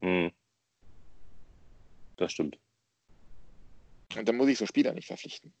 Hm. 0.00 0.30
Das 2.16 2.32
stimmt. 2.32 2.58
Und 4.16 4.28
dann 4.28 4.36
muss 4.36 4.48
ich 4.48 4.58
so 4.58 4.66
Spieler 4.66 4.92
nicht 4.92 5.06
verpflichten. 5.06 5.52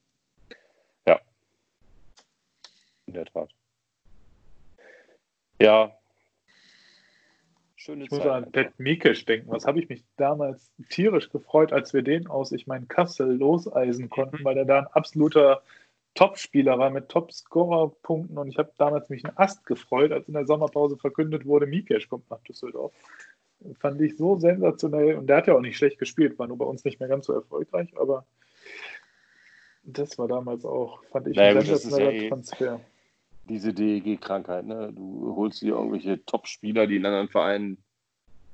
In 3.06 3.14
der 3.14 3.26
Tat. 3.26 3.50
Ja. 5.60 5.96
Schöne 7.84 8.04
ich 8.04 8.10
muss 8.10 8.20
Zeit. 8.20 8.30
an. 8.30 8.50
Pat 8.50 8.78
Mikesch 8.78 9.26
denken. 9.26 9.50
Was 9.50 9.66
habe 9.66 9.78
ich 9.78 9.90
mich 9.90 10.02
damals 10.16 10.72
tierisch 10.88 11.28
gefreut, 11.28 11.70
als 11.70 11.92
wir 11.92 12.00
den 12.00 12.26
aus, 12.28 12.50
ich 12.52 12.66
meine, 12.66 12.86
Kassel 12.86 13.36
loseisen 13.36 14.08
konnten, 14.08 14.42
weil 14.42 14.56
er 14.56 14.64
da 14.64 14.78
ein 14.78 14.86
absoluter 14.86 15.62
Topspieler 16.14 16.78
war 16.78 16.88
mit 16.88 17.10
Top-Scorer-Punkten 17.10 18.38
und 18.38 18.48
ich 18.48 18.56
habe 18.56 18.72
damals 18.78 19.10
mich 19.10 19.22
einen 19.26 19.36
Ast 19.36 19.66
gefreut, 19.66 20.12
als 20.12 20.28
in 20.28 20.34
der 20.34 20.46
Sommerpause 20.46 20.96
verkündet 20.96 21.44
wurde, 21.44 21.66
Mikesch 21.66 22.08
kommt 22.08 22.30
nach 22.30 22.40
Düsseldorf. 22.40 22.94
Fand 23.80 24.00
ich 24.00 24.16
so 24.16 24.38
sensationell 24.38 25.16
und 25.16 25.26
der 25.26 25.36
hat 25.38 25.46
ja 25.46 25.54
auch 25.54 25.60
nicht 25.60 25.76
schlecht 25.76 25.98
gespielt, 25.98 26.38
war 26.38 26.46
nur 26.46 26.56
bei 26.56 26.64
uns 26.64 26.84
nicht 26.84 27.00
mehr 27.00 27.08
ganz 27.10 27.26
so 27.26 27.34
erfolgreich, 27.34 27.92
aber 27.98 28.24
das 29.82 30.16
war 30.16 30.28
damals 30.28 30.64
auch, 30.64 31.04
fand 31.10 31.26
ich, 31.26 31.36
Naja, 31.36 31.50
ein 31.50 31.56
ist 31.58 31.68
ja 31.68 31.76
sensationeller 31.76 32.12
eh- 32.14 32.28
Transfer. 32.30 32.80
Diese 33.48 33.72
DEG-Krankheit, 33.72 34.64
ne? 34.64 34.92
Du 34.92 35.34
holst 35.36 35.62
dir 35.62 35.74
irgendwelche 35.74 36.24
Top-Spieler, 36.24 36.86
die 36.86 36.96
in 36.96 37.06
anderen 37.06 37.28
Vereinen 37.28 37.84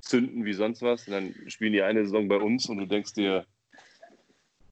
zünden 0.01 0.45
wie 0.45 0.53
sonst 0.55 0.83
was, 0.83 1.07
und 1.07 1.13
dann 1.13 1.35
spielen 1.49 1.73
die 1.73 1.83
eine 1.83 2.05
Saison 2.05 2.27
bei 2.29 2.37
uns 2.37 2.69
und 2.69 2.79
du 2.79 2.87
denkst 2.87 3.15
dir, 3.15 3.47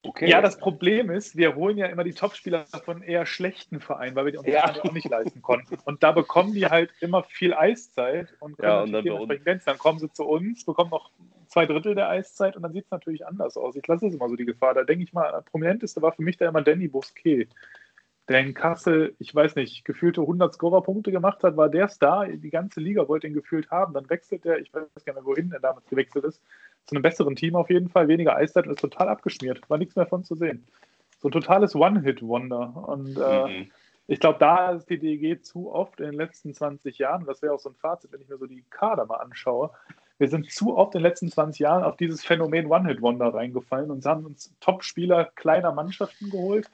Okay. 0.03 0.29
Ja, 0.31 0.41
das 0.41 0.59
Problem 0.59 1.11
ist, 1.11 1.37
wir 1.37 1.57
holen 1.57 1.77
ja 1.77 1.87
immer 1.87 2.05
die 2.05 2.15
Topspieler 2.15 2.67
von 2.85 3.03
eher 3.03 3.27
schlechten 3.27 3.81
Vereinen, 3.81 4.15
weil 4.15 4.27
wir 4.27 4.33
die 4.33 4.39
uns 4.39 4.49
Ja. 4.49 4.73
auch 4.83 4.93
nicht 4.93 5.09
leisten 5.09 5.43
konnten. 5.43 5.77
Und 5.85 6.03
da 6.03 6.13
bekommen 6.13 6.55
die 6.55 6.67
halt 6.67 6.93
immer 7.01 7.25
viel 7.25 7.53
Eiszeit 7.53 8.35
und 8.39 8.57
können 8.57 8.69
Ja, 8.69 8.83
und 8.83 8.93
dann 8.93 9.05
dementsprechend 9.05 9.45
glänzen. 9.45 9.67
Dann 9.67 9.79
kommen 9.79 9.99
sie 9.99 10.11
zu 10.13 10.25
uns, 10.25 10.65
bekommen 10.65 10.91
noch 10.91 11.11
zwei 11.49 11.67
Drittel 11.67 11.95
der 11.95 12.09
Eiszeit 12.09 12.57
und 12.57 12.63
dann 12.63 12.73
sieht 12.73 12.85
es 12.85 12.91
natürlich 12.91 13.27
anders 13.27 13.57
aus. 13.57 13.75
Ich 13.75 13.87
lasse 13.87 14.07
es 14.07 14.15
immer 14.15 14.29
so 14.29 14.37
die 14.37 14.47
Gefahr. 14.47 14.73
Da 14.73 14.85
denke 14.85 15.03
ich 15.03 15.13
mal, 15.13 15.43
prominenteste 15.43 16.01
war 16.01 16.13
für 16.13 16.23
mich 16.23 16.37
da 16.37 16.49
immer 16.49 16.63
Danny 16.63 16.87
Bousquet. 16.89 17.49
Der 18.29 18.41
in 18.41 18.53
Kassel, 18.53 19.15
ich 19.19 19.35
weiß 19.35 19.55
nicht, 19.55 19.85
gefühlte 19.85 20.21
100 20.21 20.53
Scorer-Punkte 20.53 21.11
gemacht 21.11 21.43
hat, 21.43 21.57
war 21.57 21.71
der 21.71 21.89
Star. 21.89 22.27
Die 22.29 22.51
ganze 22.51 22.81
Liga 22.81 23.09
wollte 23.09 23.27
ihn 23.27 23.33
gefühlt 23.33 23.71
haben. 23.71 23.95
Dann 23.95 24.11
wechselt 24.11 24.45
er, 24.45 24.59
ich 24.59 24.73
weiß 24.73 24.83
gar 25.05 25.15
nicht 25.15 25.15
mehr, 25.15 25.25
wohin 25.25 25.51
er 25.51 25.61
damals 25.61 25.87
gewechselt 25.89 26.25
ist, 26.25 26.43
zu 26.85 26.95
einem 26.95 27.03
besseren 27.03 27.37
Team 27.37 27.57
auf 27.57 27.71
jeden 27.71 27.89
Fall, 27.89 28.07
weniger 28.09 28.37
Eiszeit 28.37 28.67
und 28.67 28.73
ist 28.73 28.81
total 28.81 29.09
abgeschmiert. 29.09 29.69
War 29.71 29.79
nichts 29.79 29.97
mehr 29.97 30.07
von 30.07 30.25
zu 30.25 30.35
sehen. 30.35 30.67
So 31.21 31.29
ein 31.29 31.33
totales 31.33 31.75
One-Hit-Wonder. 31.75 32.85
Und 32.87 33.19
äh, 33.19 33.49
Mhm. 33.49 33.71
ich 34.07 34.21
glaube, 34.21 34.39
da 34.39 34.73
ist 34.73 34.91
die 34.91 34.99
DEG 34.99 35.43
zu 35.45 35.73
oft 35.73 35.99
in 36.01 36.07
den 36.07 36.15
letzten 36.15 36.53
20 36.53 36.99
Jahren, 36.99 37.25
das 37.25 37.41
wäre 37.43 37.55
auch 37.55 37.61
so 37.61 37.71
ein 37.71 37.75
Fazit, 37.77 38.13
wenn 38.13 38.21
ich 38.21 38.29
mir 38.29 38.39
so 38.39 38.47
die 38.47 38.65
Kader 38.71 39.07
mal 39.07 39.17
anschaue, 39.17 39.71
wir 40.19 40.29
sind 40.29 40.51
zu 40.51 40.77
oft 40.77 40.95
in 40.95 41.01
den 41.01 41.09
letzten 41.09 41.31
20 41.31 41.61
Jahren 41.61 41.85
auf 41.85 41.97
dieses 41.97 42.25
Phänomen 42.25 42.67
One-Hit-Wonder 42.67 43.33
reingefallen 43.35 43.91
und 43.91 44.05
haben 44.05 44.27
uns 44.27 44.53
Top-Spieler 44.61 45.31
kleiner 45.37 45.73
Mannschaften 45.73 46.31
geholt, 46.31 46.69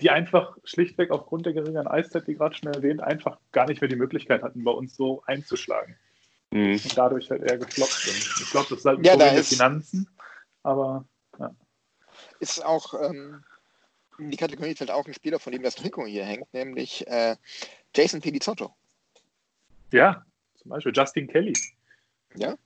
die 0.00 0.10
einfach 0.10 0.56
schlichtweg 0.64 1.10
aufgrund 1.10 1.46
der 1.46 1.52
geringeren 1.52 1.86
Eiszeit, 1.86 2.26
wie 2.26 2.34
gerade 2.34 2.54
schon 2.56 2.72
erwähnt, 2.72 3.00
einfach 3.02 3.38
gar 3.52 3.66
nicht 3.66 3.80
mehr 3.80 3.88
die 3.88 3.96
Möglichkeit 3.96 4.42
hatten, 4.42 4.64
bei 4.64 4.72
uns 4.72 4.96
so 4.96 5.22
einzuschlagen 5.26 5.96
Mhm. 6.50 6.72
und 6.72 6.98
dadurch 6.98 7.30
halt 7.30 7.42
eher 7.42 7.58
gefloppt 7.58 7.92
sind. 7.92 8.16
Ich 8.42 8.50
glaube, 8.50 8.66
das 8.70 8.78
ist 8.80 8.84
halt 8.84 8.98
ein 8.98 9.04
Ja, 9.04 9.12
Problem 9.12 9.30
der 9.32 9.40
ist- 9.40 9.48
Finanzen, 9.50 10.08
aber 10.62 11.04
Ist 12.40 12.64
auch, 12.64 12.94
ähm, 12.94 13.42
in 14.18 14.30
die 14.30 14.36
Kategorie 14.36 14.74
fällt 14.74 14.90
auch 14.90 15.06
ein 15.06 15.14
Spieler, 15.14 15.38
von 15.38 15.52
dem 15.52 15.62
das 15.62 15.74
Trikot 15.76 16.06
hier 16.06 16.24
hängt, 16.24 16.52
nämlich 16.52 17.06
äh, 17.06 17.36
Jason 17.94 18.20
Pelizzotto. 18.20 18.74
ja, 19.92 20.24
zum 20.56 20.70
Beispiel 20.70 20.92
Justin 20.94 21.26
Kelly. 21.28 21.52
Ja. 22.36 22.56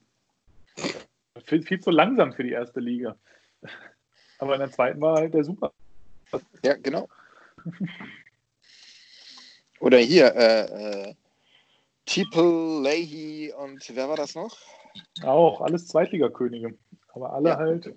Viel, 1.44 1.62
viel 1.62 1.80
zu 1.80 1.90
langsam 1.90 2.32
für 2.32 2.42
die 2.42 2.50
erste 2.52 2.80
Liga. 2.80 3.16
Aber 4.38 4.54
in 4.54 4.60
der 4.60 4.70
zweiten 4.70 5.00
war 5.00 5.16
halt 5.16 5.32
der 5.34 5.44
super. 5.44 5.72
Ja, 6.62 6.74
genau. 6.74 7.08
Oder 9.80 9.98
hier, 9.98 10.34
äh, 10.34 11.10
äh, 11.10 11.14
Tipel, 12.06 12.82
Leahy 12.82 13.52
und 13.52 13.90
wer 13.94 14.08
war 14.08 14.16
das 14.16 14.34
noch? 14.34 14.56
Auch 15.22 15.60
alles 15.60 15.86
Zweitligakönige. 15.88 16.78
Aber 17.12 17.32
alle 17.32 17.50
Ja. 17.50 17.56
halt. 17.56 17.94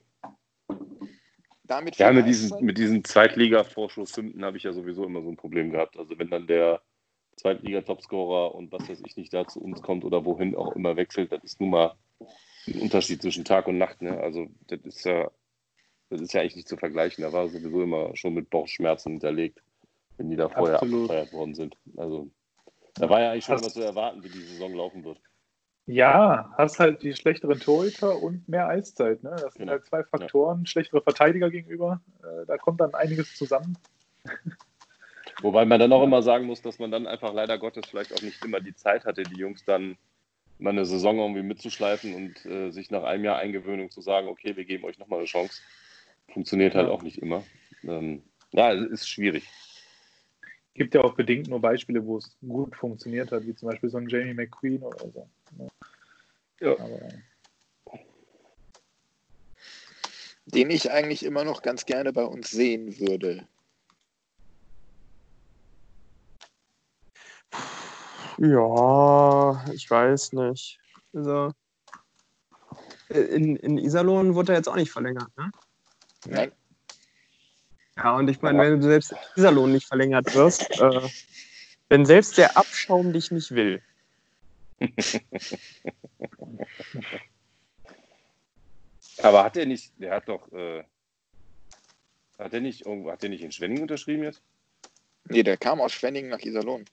Damit 1.64 1.98
Ja, 1.98 2.12
mit 2.12 2.26
diesen, 2.26 2.66
mit 2.66 2.78
diesen 2.80 3.04
Zweitliga-Vorschuss-Sünden 3.04 4.44
habe 4.44 4.58
ich 4.58 4.64
ja 4.64 4.74
sowieso 4.74 5.06
immer 5.06 5.22
so 5.22 5.30
ein 5.30 5.38
Problem 5.38 5.72
gehabt. 5.72 5.98
Also 5.98 6.18
wenn 6.18 6.30
dann 6.30 6.48
der 6.48 6.82
Zweitliga-Topscorer 7.36 8.56
und 8.56 8.72
was 8.72 8.90
weiß 8.90 9.02
ich 9.06 9.16
nicht 9.16 9.34
da 9.34 9.48
zu 9.48 9.62
uns 9.62 9.82
kommt 9.82 10.04
oder 10.04 10.26
wohin 10.26 10.56
auch 10.56 10.76
immer 10.76 10.98
wechselt, 10.98 11.32
das 11.32 11.44
ist 11.44 11.62
nun 11.62 11.70
mal 11.70 11.96
ein 12.68 12.82
Unterschied 12.82 13.22
zwischen 13.22 13.46
Tag 13.46 13.68
und 13.68 13.78
Nacht. 13.78 14.02
Ne? 14.02 14.20
Also 14.20 14.48
das 14.68 14.80
ist 14.82 15.06
ja, 15.06 15.30
das 16.10 16.22
ist 16.22 16.34
ja 16.34 16.42
eigentlich 16.42 16.56
nicht 16.56 16.68
zu 16.68 16.78
vergleichen. 16.78 17.24
Da 17.24 17.32
war 17.34 17.48
sowieso 17.48 17.82
immer 17.84 18.16
schon 18.16 18.34
mit 18.34 18.50
Bauchschmerzen 18.50 19.12
hinterlegt, 19.12 19.62
wenn 20.18 20.30
die 20.30 20.36
da 20.36 20.50
vorher 20.50 20.76
Absolut. 20.78 21.04
abgefeiert 21.10 21.34
worden 21.34 21.56
sind. 21.56 21.76
Also 21.98 22.30
da 22.96 23.10
war 23.10 23.22
ja 23.22 23.32
eigentlich 23.32 23.46
schon 23.46 23.56
Hast- 23.56 23.64
immer 23.64 23.72
zu 23.72 23.82
erwarten, 23.84 24.24
wie 24.24 24.30
die 24.30 24.42
Saison 24.42 24.74
laufen 24.74 25.04
wird. 25.04 25.20
Ja, 25.86 26.54
hast 26.56 26.80
halt 26.80 27.02
die 27.02 27.16
schlechteren 27.16 27.60
Torhüter 27.60 28.22
und 28.22 28.48
mehr 28.48 28.68
Eiszeit. 28.68 29.24
Ne? 29.24 29.32
Das 29.32 29.54
sind 29.54 29.62
Genau. 29.62 29.72
halt 29.72 29.86
zwei 29.88 30.04
Faktoren. 30.04 30.66
Schlechtere 30.68 31.02
Verteidiger 31.02 31.50
gegenüber. 31.50 32.00
Äh, 32.22 32.46
da 32.46 32.58
kommt 32.58 32.80
dann 32.80 32.94
einiges 32.94 33.36
zusammen. 33.36 33.76
Wobei 35.42 35.66
man 35.66 35.80
dann 35.80 35.94
auch 35.94 36.04
immer 36.04 36.22
sagen 36.22 36.46
muss, 36.46 36.62
dass 36.62 36.80
man 36.80 36.92
dann 36.92 37.08
einfach 37.08 37.34
leider 37.34 37.58
Gottes 37.58 37.86
vielleicht 37.88 38.14
auch 38.14 38.22
nicht 38.22 38.44
immer 38.44 38.60
die 38.60 38.76
Zeit 38.76 39.06
hatte, 39.06 39.24
die 39.24 39.38
Jungs 39.38 39.64
dann 39.66 39.98
mal 40.60 40.72
eine 40.72 40.86
Saison 40.86 41.18
irgendwie 41.18 41.44
mitzuschleifen 41.44 42.14
und 42.14 42.46
äh, 42.46 42.72
sich 42.72 42.92
nach 42.92 43.04
einem 43.04 43.24
Jahr 43.24 43.38
Eingewöhnung 43.38 43.90
zu 43.90 44.02
sagen, 44.02 44.28
okay, 44.28 44.58
wir 44.58 44.66
geben 44.66 44.84
euch 44.84 45.00
nochmal 45.00 45.20
eine 45.20 45.28
Chance. 45.28 45.62
Funktioniert 46.34 46.76
halt 46.76 46.88
Ja. 46.88 46.94
auch 46.94 47.02
nicht 47.02 47.22
immer. 47.22 47.46
Ähm, 47.84 48.24
ja, 48.52 48.74
es 48.74 48.90
ist 48.92 49.10
schwierig. 49.10 49.48
Gibt 50.74 50.94
ja 50.94 51.02
auch 51.02 51.16
bedingt 51.16 51.48
nur 51.48 51.60
Beispiele, 51.60 52.06
wo 52.06 52.18
es 52.18 52.38
gut 52.48 52.76
funktioniert 52.76 53.32
hat, 53.32 53.46
wie 53.46 53.56
zum 53.56 53.70
Beispiel 53.70 53.90
so 53.90 53.98
ein 53.98 54.08
Jamie 54.08 54.34
McQueen 54.34 54.82
oder 54.82 55.10
so. 55.12 55.30
Ne? 55.58 55.70
Ja. 56.62 56.80
Aber 56.80 57.00
Den 60.46 60.72
ich 60.72 60.90
eigentlich 60.92 61.24
immer 61.24 61.44
noch 61.44 61.62
ganz 61.62 61.86
gerne 61.86 62.12
bei 62.12 62.24
uns 62.24 62.50
sehen 62.50 63.00
würde. 63.00 63.48
Ja, 68.38 69.66
ich 69.74 69.90
weiß 69.90 70.34
nicht. 70.34 70.80
Also, 71.14 71.52
in, 73.10 73.58
in 73.58 73.78
Iserlohn 73.78 74.34
wurde 74.34 74.54
er 74.54 74.60
jetzt 74.60 74.70
auch 74.70 74.76
nicht 74.76 74.92
verlängert, 74.92 75.30
ne? 75.38 75.52
Nein, 76.26 76.52
Ja, 77.96 78.16
und 78.16 78.30
ich 78.30 78.42
meine, 78.42 78.60
wenn 78.60 78.80
du 78.80 78.88
selbst 78.88 79.12
in 79.12 79.18
Iserlohn 79.36 79.72
nicht 79.72 79.88
verlängert 79.88 80.34
wirst, 80.36 80.70
äh, 80.80 81.10
wenn 81.90 82.06
selbst 82.06 82.38
der 82.38 82.58
Abschaum 82.58 83.14
dich 83.14 83.32
nicht 83.32 83.52
will. 83.52 83.82
Aber 89.22 89.44
hat 89.44 89.58
er 89.58 89.66
nicht, 89.66 89.92
der 89.98 90.16
hat 90.16 90.30
doch, 90.30 90.50
äh, 90.54 90.84
hat 92.38 92.54
er 92.54 92.62
nicht 92.62 92.86
irgendwo, 92.86 93.12
hat 93.12 93.24
er 93.24 93.30
nicht 93.30 93.44
in 93.44 93.52
Schwenning 93.52 93.82
unterschrieben 93.82 94.24
jetzt? 94.24 94.42
nee, 95.30 95.44
der 95.44 95.58
kam 95.58 95.82
aus 95.82 95.94
Schwenningen 95.94 96.30
nach 96.30 96.40
Iserlohn. 96.40 96.86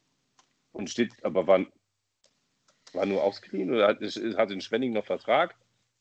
Und 0.73 0.91
steht, 0.91 1.13
aber 1.25 1.47
war, 1.47 1.65
war 2.93 3.07
nur 3.07 3.23
ausgeliehen 3.23 3.73
oder 3.73 3.89
hat, 3.89 4.01
hat 4.01 4.51
in 4.51 4.61
Schwenning 4.61 4.93
noch 4.93 5.07
Vertrag? 5.07 5.55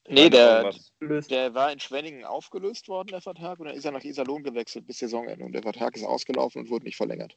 Nee, 0.07 0.29
der, 0.29 0.71
der 1.01 1.53
war 1.55 1.71
in 1.71 1.79
Schwenningen 1.79 2.25
aufgelöst 2.25 2.87
worden, 2.87 3.07
der 3.07 3.21
Vertrag, 3.21 3.59
und 3.59 3.65
dann 3.65 3.75
ist 3.75 3.85
er 3.85 3.91
nach 3.91 4.03
Iserlohn 4.03 4.43
gewechselt 4.43 4.85
bis 4.85 4.99
Saisonende. 4.99 5.43
Und 5.43 5.53
der 5.53 5.63
Vertrag 5.63 5.95
ist 5.95 6.03
ausgelaufen 6.03 6.61
und 6.61 6.69
wurde 6.69 6.85
nicht 6.85 6.97
verlängert. 6.97 7.35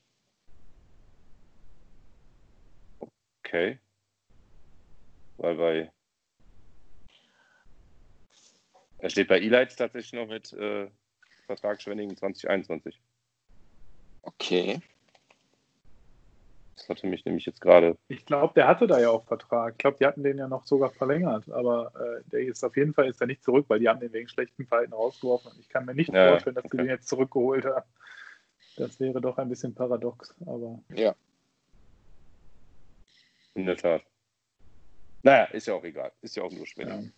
Okay. 3.48 3.78
Weil 5.38 5.54
bei. 5.54 5.92
Er 8.98 9.10
steht 9.10 9.28
bei 9.28 9.38
Elites 9.38 9.76
tatsächlich 9.76 10.12
noch 10.12 10.26
mit 10.26 10.52
äh, 10.52 10.90
Vertrag 11.46 11.80
Schwenningen 11.80 12.16
2021. 12.16 13.00
Okay. 14.22 14.82
Das 16.78 16.88
hatte 16.88 17.08
mich 17.08 17.24
nämlich 17.24 17.44
jetzt 17.44 17.60
gerade. 17.60 17.98
ich 18.06 18.24
glaube, 18.24 18.54
der 18.54 18.68
hatte 18.68 18.86
da 18.86 19.00
ja 19.00 19.10
auch 19.10 19.24
Vertrag. 19.24 19.72
Ich 19.72 19.78
glaube, 19.78 19.96
die 20.00 20.06
hatten 20.06 20.22
den 20.22 20.38
ja 20.38 20.46
noch 20.46 20.64
sogar 20.64 20.90
verlängert. 20.90 21.50
Aber 21.50 21.92
äh, 21.96 22.22
der 22.30 22.40
ist 22.40 22.62
auf 22.62 22.76
jeden 22.76 22.94
Fall 22.94 23.08
ist 23.08 23.20
er 23.20 23.26
nicht 23.26 23.42
zurück, 23.42 23.66
weil 23.68 23.80
die 23.80 23.88
haben 23.88 23.98
den 23.98 24.12
wegen 24.12 24.28
schlechten 24.28 24.64
Verhalten 24.64 24.92
rausgeworfen. 24.92 25.50
Und 25.50 25.58
ich 25.58 25.68
kann 25.68 25.84
mir 25.86 25.94
nicht 25.94 26.12
Ja, 26.12 26.28
vorstellen, 26.30 26.54
dass 26.54 26.64
okay. 26.66 26.76
die 26.76 26.82
den 26.84 26.90
jetzt 26.90 27.08
zurückgeholt 27.08 27.64
haben. 27.64 27.84
Das 28.76 29.00
wäre 29.00 29.20
doch 29.20 29.38
ein 29.38 29.48
bisschen 29.48 29.74
paradox. 29.74 30.32
Aber 30.46 30.78
Ja. 30.94 31.16
In 33.54 33.66
der 33.66 33.76
Tat. 33.76 34.02
Naja, 35.24 35.44
ist 35.46 35.66
ja 35.66 35.74
auch 35.74 35.82
egal. 35.84 36.12
Ist 36.22 36.36
ja 36.36 36.44
auch 36.44 36.50
nur 36.52 36.60
ja. 36.60 36.66
Schwenningen. 36.66 37.12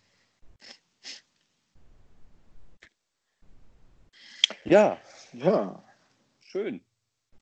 Ja, 4.65 4.99
Ja. 5.35 5.85
schön. 6.41 6.81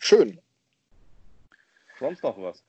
Schön. 0.00 0.40
Sonst 1.98 2.22
noch 2.22 2.40
was? 2.40 2.64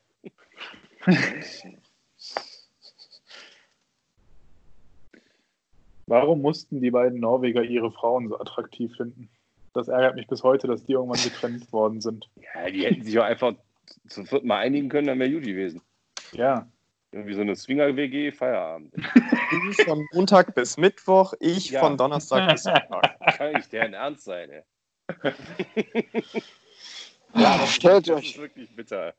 Warum 6.07 6.41
mussten 6.41 6.81
die 6.81 6.91
beiden 6.91 7.19
Norweger 7.19 7.63
ihre 7.63 7.91
Frauen 7.91 8.27
so 8.29 8.39
attraktiv 8.39 8.95
finden? 8.95 9.29
Das 9.73 9.87
ärgert 9.87 10.15
mich 10.15 10.27
bis 10.27 10.41
heute, 10.43 10.67
dass 10.67 10.83
die 10.83 10.93
irgendwann 10.93 11.21
getrennt 11.23 11.71
worden 11.71 12.01
sind. 12.01 12.29
Ja, 12.55 12.69
die 12.69 12.85
hätten 12.85 13.03
sich 13.03 13.17
auch 13.19 13.23
einfach 13.23 13.53
zum 14.07 14.25
vierten 14.25 14.47
Mal 14.47 14.57
einigen 14.57 14.89
können, 14.89 15.07
dann 15.07 15.19
wäre 15.19 15.31
gut 15.31 15.43
gewesen. 15.43 15.81
Ja, 16.31 16.67
Irgendwie 17.11 17.33
so 17.33 17.41
eine 17.41 17.55
Swinger-WG, 17.55 18.31
Feierabend. 18.31 18.93
Du 18.95 19.71
von 19.83 20.07
Montag 20.13 20.53
bis 20.55 20.77
Mittwoch, 20.77 21.33
ich 21.39 21.71
Ja. 21.71 21.79
von 21.79 21.97
Donnerstag 21.97 22.51
bis 22.51 22.63
Sonntag. 22.63 23.19
Kann 23.37 23.53
nicht 23.55 23.71
deren 23.71 23.93
Ernst 23.93 24.25
sein, 24.25 24.49
ey. 24.49 24.63
Ja, 27.35 27.65
stellt 27.67 28.07
Das 28.07 28.17
euch, 28.17 28.31
ist 28.31 28.37
wirklich 28.37 28.69
bitter. 28.75 29.13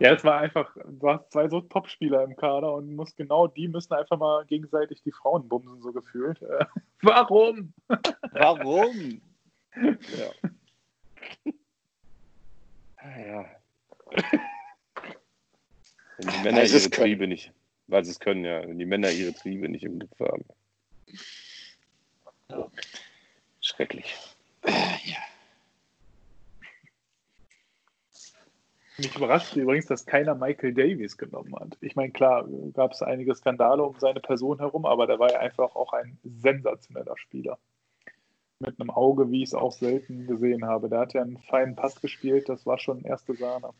Ja, 0.00 0.14
es 0.14 0.24
war 0.24 0.38
einfach, 0.38 0.74
du 0.84 1.08
hast 1.08 1.30
zwei 1.30 1.48
so 1.48 1.60
Top-Spieler 1.60 2.24
im 2.24 2.34
Kader 2.36 2.74
und 2.74 2.94
musst 2.96 3.16
genau 3.16 3.46
die 3.46 3.68
müssen 3.68 3.92
einfach 3.92 4.18
mal 4.18 4.44
gegenseitig 4.46 5.02
die 5.02 5.12
Frauen 5.12 5.48
bumsen, 5.48 5.82
so 5.82 5.92
gefühlt. 5.92 6.40
Äh, 6.42 6.64
Warum? 7.02 7.72
Warum? 8.32 9.20
Ja. 9.74 10.50
Ah, 12.96 13.18
ja. 13.18 13.46
Wenn 16.18 16.28
die 16.28 16.42
Männer 16.42 16.62
ihre 16.62 16.78
können. 16.78 16.90
Triebe 16.90 17.26
nicht, 17.26 17.52
weil 17.86 18.04
sie 18.04 18.10
es 18.10 18.20
können, 18.20 18.44
ja, 18.44 18.68
wenn 18.68 18.78
die 18.78 18.84
Männer 18.84 19.10
ihre 19.10 19.32
Triebe 19.32 19.66
nicht 19.70 19.84
im 19.84 19.98
Griff 19.98 20.20
haben. 20.20 20.44
Schrecklich. 23.62 24.14
Mich 28.98 29.16
überrascht 29.16 29.56
übrigens, 29.56 29.86
dass 29.86 30.04
keiner 30.04 30.34
Michael 30.34 30.74
Davies 30.74 31.16
genommen 31.16 31.54
hat. 31.56 31.78
Ich 31.80 31.96
meine, 31.96 32.12
klar, 32.12 32.46
gab 32.74 32.92
es 32.92 33.02
einige 33.02 33.34
Skandale 33.34 33.82
um 33.82 33.98
seine 33.98 34.20
Person 34.20 34.58
herum, 34.58 34.84
aber 34.84 35.06
der 35.06 35.18
war 35.18 35.32
ja 35.32 35.40
einfach 35.40 35.74
auch 35.74 35.94
ein 35.94 36.18
sensationeller 36.22 37.16
Spieler. 37.16 37.58
Mit 38.58 38.78
einem 38.78 38.90
Auge, 38.90 39.30
wie 39.30 39.42
ich 39.42 39.48
es 39.48 39.54
auch 39.54 39.72
selten 39.72 40.26
gesehen 40.26 40.66
habe. 40.66 40.90
Der 40.90 41.00
hat 41.00 41.14
ja 41.14 41.22
einen 41.22 41.38
feinen 41.38 41.74
Pass 41.74 42.00
gespielt, 42.00 42.48
das 42.48 42.66
war 42.66 42.78
schon 42.78 43.02
erste 43.02 43.34
Sahne. 43.34 43.70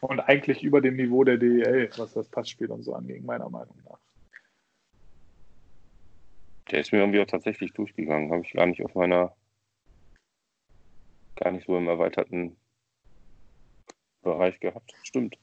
Und 0.00 0.20
eigentlich 0.20 0.62
über 0.62 0.80
dem 0.80 0.96
Niveau 0.96 1.24
der 1.24 1.38
DEL, 1.38 1.90
was 1.96 2.12
das 2.12 2.28
Passspiel 2.28 2.70
und 2.70 2.82
so 2.82 2.94
anging, 2.94 3.24
meiner 3.24 3.48
Meinung 3.48 3.76
nach. 3.88 3.98
Der 6.70 6.80
ist 6.80 6.92
mir 6.92 6.98
irgendwie 6.98 7.20
auch 7.20 7.26
tatsächlich 7.26 7.72
durchgegangen. 7.72 8.32
Habe 8.32 8.42
ich 8.42 8.52
gar 8.52 8.66
nicht 8.66 8.84
auf 8.84 8.94
meiner, 8.96 9.34
gar 11.36 11.52
nicht 11.52 11.66
so 11.66 11.76
im 11.76 11.86
erweiterten 11.86 12.56
Bereich 14.26 14.60
gehabt. 14.60 14.92
Stimmt. 15.02 15.36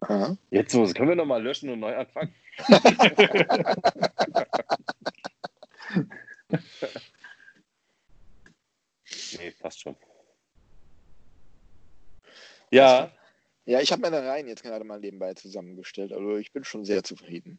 Aha. 0.00 0.36
Jetzt 0.50 0.72
so, 0.72 0.82
das 0.82 0.92
können 0.94 1.08
wir 1.08 1.16
nochmal 1.16 1.42
löschen 1.42 1.70
und 1.70 1.80
neu 1.80 1.96
anfangen. 1.96 2.34
nee, 9.38 9.50
passt 9.60 9.80
schon. 9.80 9.96
Ja, 12.70 13.10
Ja, 13.66 13.80
ich 13.80 13.90
habe 13.92 14.02
meine 14.02 14.24
Reihen 14.24 14.48
jetzt 14.48 14.62
gerade 14.62 14.84
mal 14.84 15.00
nebenbei 15.00 15.34
zusammengestellt. 15.34 16.12
Also 16.12 16.36
ich 16.36 16.52
bin 16.52 16.64
schon 16.64 16.84
sehr 16.84 17.02
zufrieden. 17.02 17.58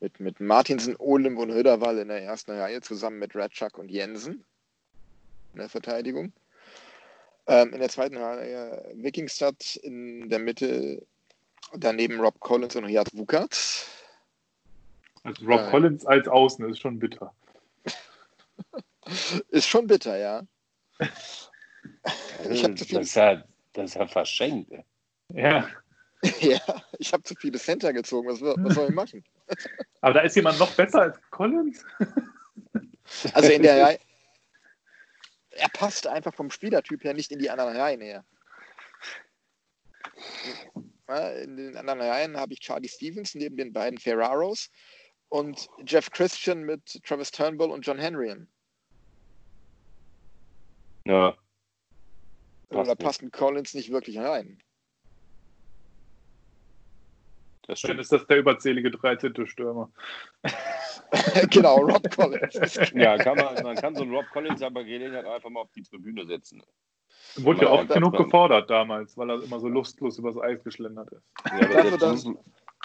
Mit, 0.00 0.20
mit 0.20 0.40
Martinsen, 0.40 0.96
Olim 0.98 1.38
und 1.38 1.52
Höderwall 1.52 1.98
in 1.98 2.08
der 2.08 2.22
ersten 2.22 2.50
Reihe 2.50 2.80
zusammen 2.82 3.18
mit 3.18 3.34
Ratschak 3.36 3.78
und 3.78 3.90
Jensen 3.90 4.44
in 5.54 5.60
der 5.60 5.68
Verteidigung. 5.68 6.32
Ähm, 7.48 7.72
in 7.72 7.78
der 7.80 7.88
zweiten 7.88 8.16
Reihe 8.16 8.92
Wikingstad 8.94 9.76
in 9.76 10.28
der 10.28 10.38
Mitte, 10.40 11.06
daneben 11.74 12.20
Rob 12.20 12.38
Collins 12.40 12.74
und 12.76 12.84
Riyad 12.84 13.08
Wukat. 13.16 13.86
Also 15.22 15.44
Rob 15.46 15.60
Ja. 15.60 15.70
Collins 15.70 16.04
als 16.06 16.26
Außen 16.28 16.68
ist 16.68 16.80
schon 16.80 16.98
bitter. 16.98 17.32
Ist 19.50 19.68
schon 19.68 19.86
bitter, 19.86 20.16
ja. 20.18 20.42
Ich 22.50 22.62
habe 22.64 22.74
zu 22.74 22.84
das 22.84 22.88
viele, 22.88 23.00
ist 23.00 23.14
ja, 23.14 23.44
das 23.72 23.90
ist 23.90 23.94
ja 23.94 24.06
verschenkt. 24.06 24.72
ey. 24.72 24.84
Ja. 25.34 25.68
ja, 26.40 26.60
ich 26.98 27.12
hab 27.12 27.26
zu 27.26 27.34
viele 27.36 27.58
Center 27.58 27.92
gezogen. 27.92 28.28
Was, 28.28 28.40
was 28.40 28.74
soll 28.74 28.88
ich 28.88 28.94
machen? 28.94 29.24
Aber 30.00 30.14
da 30.14 30.20
ist 30.20 30.34
jemand 30.36 30.58
noch 30.58 30.72
besser 30.74 31.02
als 31.02 31.18
Collins? 31.30 31.84
Also 33.32 33.52
in 33.52 33.62
der 33.62 33.84
Reihe. 33.84 33.98
Er 35.58 35.68
passt 35.68 36.06
einfach 36.06 36.34
vom 36.34 36.50
Spielertyp 36.50 37.04
her 37.04 37.14
nicht 37.14 37.32
in 37.32 37.38
die 37.38 37.50
anderen 37.50 37.76
Reihen 37.76 38.00
her. 38.00 38.24
In 41.42 41.56
den 41.56 41.76
anderen 41.76 42.00
Reihen 42.00 42.36
habe 42.36 42.52
ich 42.52 42.60
Charlie 42.60 42.88
Stevens 42.88 43.34
neben 43.34 43.56
den 43.56 43.72
beiden 43.72 43.98
Ferraros 43.98 44.70
und 45.28 45.68
Jeff 45.86 46.10
Christian 46.10 46.62
mit 46.62 47.02
Travis 47.04 47.30
Turnbull 47.30 47.70
und 47.70 47.86
John 47.86 47.98
Henryan. 47.98 48.48
Ja, 51.04 51.36
Passt 52.68 52.90
da 52.90 52.94
passt 52.94 53.22
ein 53.22 53.30
Collins 53.30 53.74
nicht 53.74 53.90
wirklich 53.90 54.18
rein. 54.18 54.62
Das 57.66 57.80
Dann 57.80 57.90
stimmt. 57.90 58.00
ist 58.00 58.12
das 58.12 58.26
der 58.26 58.38
überzählige 58.38 58.90
13. 58.90 59.46
Stürmer. 59.46 59.90
genau, 61.50 61.76
Rob 61.78 62.10
Collins. 62.14 62.54
Ja, 62.94 63.16
kann 63.18 63.36
man, 63.36 63.62
man 63.62 63.76
kann 63.76 63.94
so 63.94 64.02
einen 64.02 64.14
Rob 64.14 64.26
Collins 64.32 64.62
aber 64.62 64.84
Gelegenheit 64.84 65.26
einfach 65.26 65.50
mal 65.50 65.60
auf 65.60 65.72
die 65.72 65.82
Tribüne 65.82 66.26
setzen. 66.26 66.62
Wurde 67.36 67.62
ja 67.62 67.70
oft 67.70 67.88
genug 67.88 68.16
gefordert 68.16 68.70
damals, 68.70 69.16
weil 69.16 69.30
er 69.30 69.42
immer 69.42 69.60
so 69.60 69.68
lustlos 69.68 70.18
übers 70.18 70.38
Eis 70.38 70.62
geschlendert 70.64 71.10
ist. 71.12 71.22
Ja, 71.44 71.52
aber 71.52 71.72
selbst, 71.82 72.02
dass- 72.02 72.24
lustlos, 72.24 72.44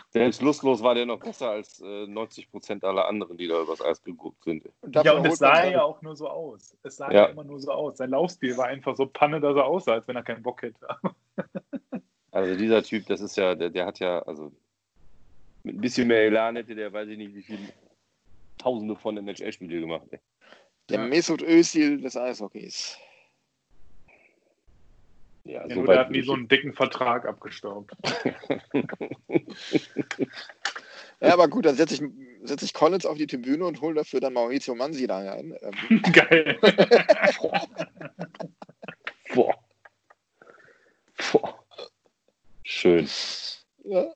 selbst 0.10 0.42
lustlos 0.42 0.84
war 0.84 0.96
der 0.96 1.06
noch 1.06 1.20
besser 1.20 1.52
als 1.52 1.80
äh, 1.82 2.08
90 2.08 2.52
Prozent 2.52 2.84
aller 2.84 3.08
anderen, 3.08 3.38
die 3.38 3.48
da 3.48 3.62
übers 3.62 3.82
Eis 3.82 4.02
geguckt 4.04 4.44
sind. 4.44 4.64
Ja, 5.04 5.14
und 5.14 5.26
es 5.26 5.38
sah 5.40 5.66
ja 5.66 5.84
auch 5.84 6.02
nur 6.02 6.16
so 6.16 6.28
aus. 6.30 6.76
Es 6.84 6.98
sah 6.98 7.10
Ja. 7.12 7.24
ja. 7.24 7.26
immer 7.28 7.44
nur 7.44 7.60
so 7.60 7.72
aus. 7.72 7.98
Sein 7.98 8.10
Laufstil 8.10 8.58
war 8.58 8.66
einfach 8.68 8.96
so 8.96 9.06
Panne, 9.06 9.40
dass 9.40 9.56
er 9.56 9.66
aussah, 9.66 9.94
als 9.94 10.08
wenn 10.08 10.16
er 10.16 10.24
keinen 10.24 10.44
Bock 10.44 10.62
hätte. 10.64 10.88
Also 12.34 12.56
dieser 12.58 12.82
Typ, 12.82 13.08
das 13.08 13.20
ist 13.20 13.36
ja, 13.36 13.56
der, 13.56 13.70
der 13.70 13.86
hat 13.86 14.00
ja, 14.00 14.20
also 14.20 14.54
mit 15.64 15.76
ein 15.76 15.82
bisschen 15.82 16.08
mehr 16.08 16.24
Elan 16.26 16.56
hätte 16.56 16.76
der, 16.76 16.92
weiß 16.92 17.08
ich 17.10 17.18
nicht, 17.18 17.36
wie 17.36 17.44
viele 17.44 17.60
Tausende 18.58 18.96
von 18.96 19.18
NHL-Spiele 19.18 19.80
gemacht. 19.80 20.08
Ey. 20.12 20.20
Der 20.90 21.00
Ja. 21.00 21.08
Mesut 21.08 21.42
Özil 21.42 22.02
des 22.02 22.18
Eishockeys. 22.18 22.98
Ja, 25.44 25.64
Ja, 25.66 25.70
so 25.70 25.76
nur 25.82 25.88
der 25.88 26.00
hat 26.00 26.12
nie 26.12 26.22
so 26.22 26.34
einen 26.34 26.48
dicken 26.48 26.74
Vertrag 26.74 27.26
abgestaubt. 27.26 27.92
Ja, 31.22 31.34
aber 31.34 31.48
gut, 31.48 31.68
dann 31.68 31.76
setze 31.76 31.94
ich, 31.94 32.02
setz 32.42 32.64
ich 32.64 32.74
Collins 32.74 33.06
auf 33.06 33.16
die 33.16 33.28
Tribüne 33.28 33.64
und 33.64 33.80
hole 33.80 33.94
dafür 33.94 34.20
dann 34.20 34.34
Maurizio 34.34 34.74
Mansi 34.74 35.06
da 35.06 35.20
rein. 35.20 35.56
Ähm, 35.62 36.02
Geil. 36.14 36.58
Boah. 39.36 39.54
Boah. 41.32 41.64
Schön. 42.64 43.08
ja. 43.84 44.12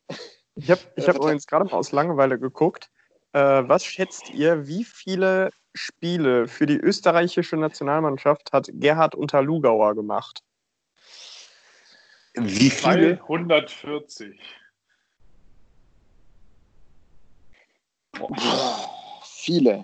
Ich 0.56 0.72
habe 0.72 0.82
ich 0.96 1.04
Ja, 1.06 1.10
hab 1.10 1.18
übrigens 1.18 1.48
gerade 1.48 1.66
mal 1.66 1.74
aus 1.74 1.92
Langeweile 1.92 2.40
geguckt. 2.40 2.90
Äh, 3.34 3.40
was 3.68 3.84
schätzt 3.86 4.30
ihr, 4.30 4.68
wie 4.68 4.84
viele 4.86 5.52
Spiele 5.74 6.48
für 6.48 6.66
die 6.66 6.78
österreichische 6.78 7.58
Nationalmannschaft 7.58 8.54
hat 8.54 8.70
Gerhard 8.72 9.16
Unterlugauer 9.16 9.96
gemacht? 9.96 10.44
Wie 12.34 12.70
viele? 12.70 13.20
240. 13.26 14.40
Viele. 19.24 19.84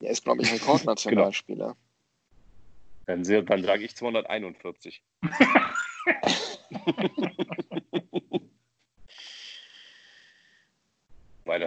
Er 0.00 0.10
ist, 0.10 0.24
glaube 0.24 0.42
ich, 0.42 0.52
Rekordnationalspieler. 0.62 1.76
Dann, 3.06 3.24
se- 3.24 3.42
dann 3.42 3.64
sage 3.64 3.84
ich 3.84 3.96
241. 3.96 5.02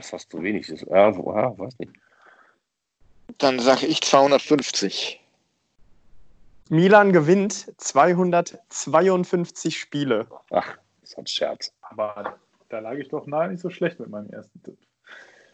Das 0.06 0.12
fast 0.12 0.32
zu 0.32 0.43
wenig 0.43 0.70
ist. 0.70 0.86
Ja, 0.88 1.10
ja 1.10 1.58
weiß 1.58 1.80
nicht. 1.80 1.91
Dann 3.39 3.60
sage 3.60 3.88
ich 3.88 4.01
250. 4.01 5.20
Milan 6.70 7.12
gewinnt 7.12 7.72
252 7.78 9.80
Spiele. 9.80 10.28
Ach, 10.51 10.78
das 11.01 11.10
ist 11.10 11.18
ein 11.18 11.26
Scherz. 11.26 11.74
Aber 11.82 12.38
da 12.70 12.80
lag 12.80 12.93
ich 12.93 13.10
doch 13.10 13.26
nahe 13.26 13.49
nicht 13.49 13.62
so 13.62 13.72
schlecht 13.72 13.99
mit 13.99 14.10
meinem 14.10 14.30
ersten 14.30 14.62
Tipp. 14.62 14.77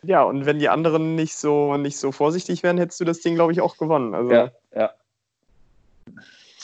Ja, 0.03 0.23
und 0.23 0.45
wenn 0.45 0.59
die 0.59 0.67
anderen 0.67 1.15
nicht 1.15 1.35
so, 1.35 1.77
nicht 1.77 1.97
so 1.97 2.11
vorsichtig 2.11 2.61
wären, 2.61 2.77
hättest 2.77 2.99
du 2.99 3.05
das 3.05 3.21
Ding, 3.21 3.35
glaube 3.35 3.53
ich, 3.53 3.61
auch 3.61 3.77
gewonnen. 3.77 4.13
Also, 4.13 4.33
Ja, 4.33 4.51
ja. 4.75 4.93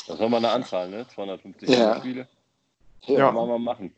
Das 0.07 0.19
war 0.19 0.27
mal 0.27 0.37
eine 0.37 0.49
Anzahl, 0.49 0.89
ne? 0.89 1.07
250 1.07 1.69
Ja. 1.69 1.99
Spiele. 1.99 2.27
Ja, 3.03 3.17
Ja. 3.17 3.31
Man 3.31 3.47
mal 3.47 3.59
machen. 3.59 3.95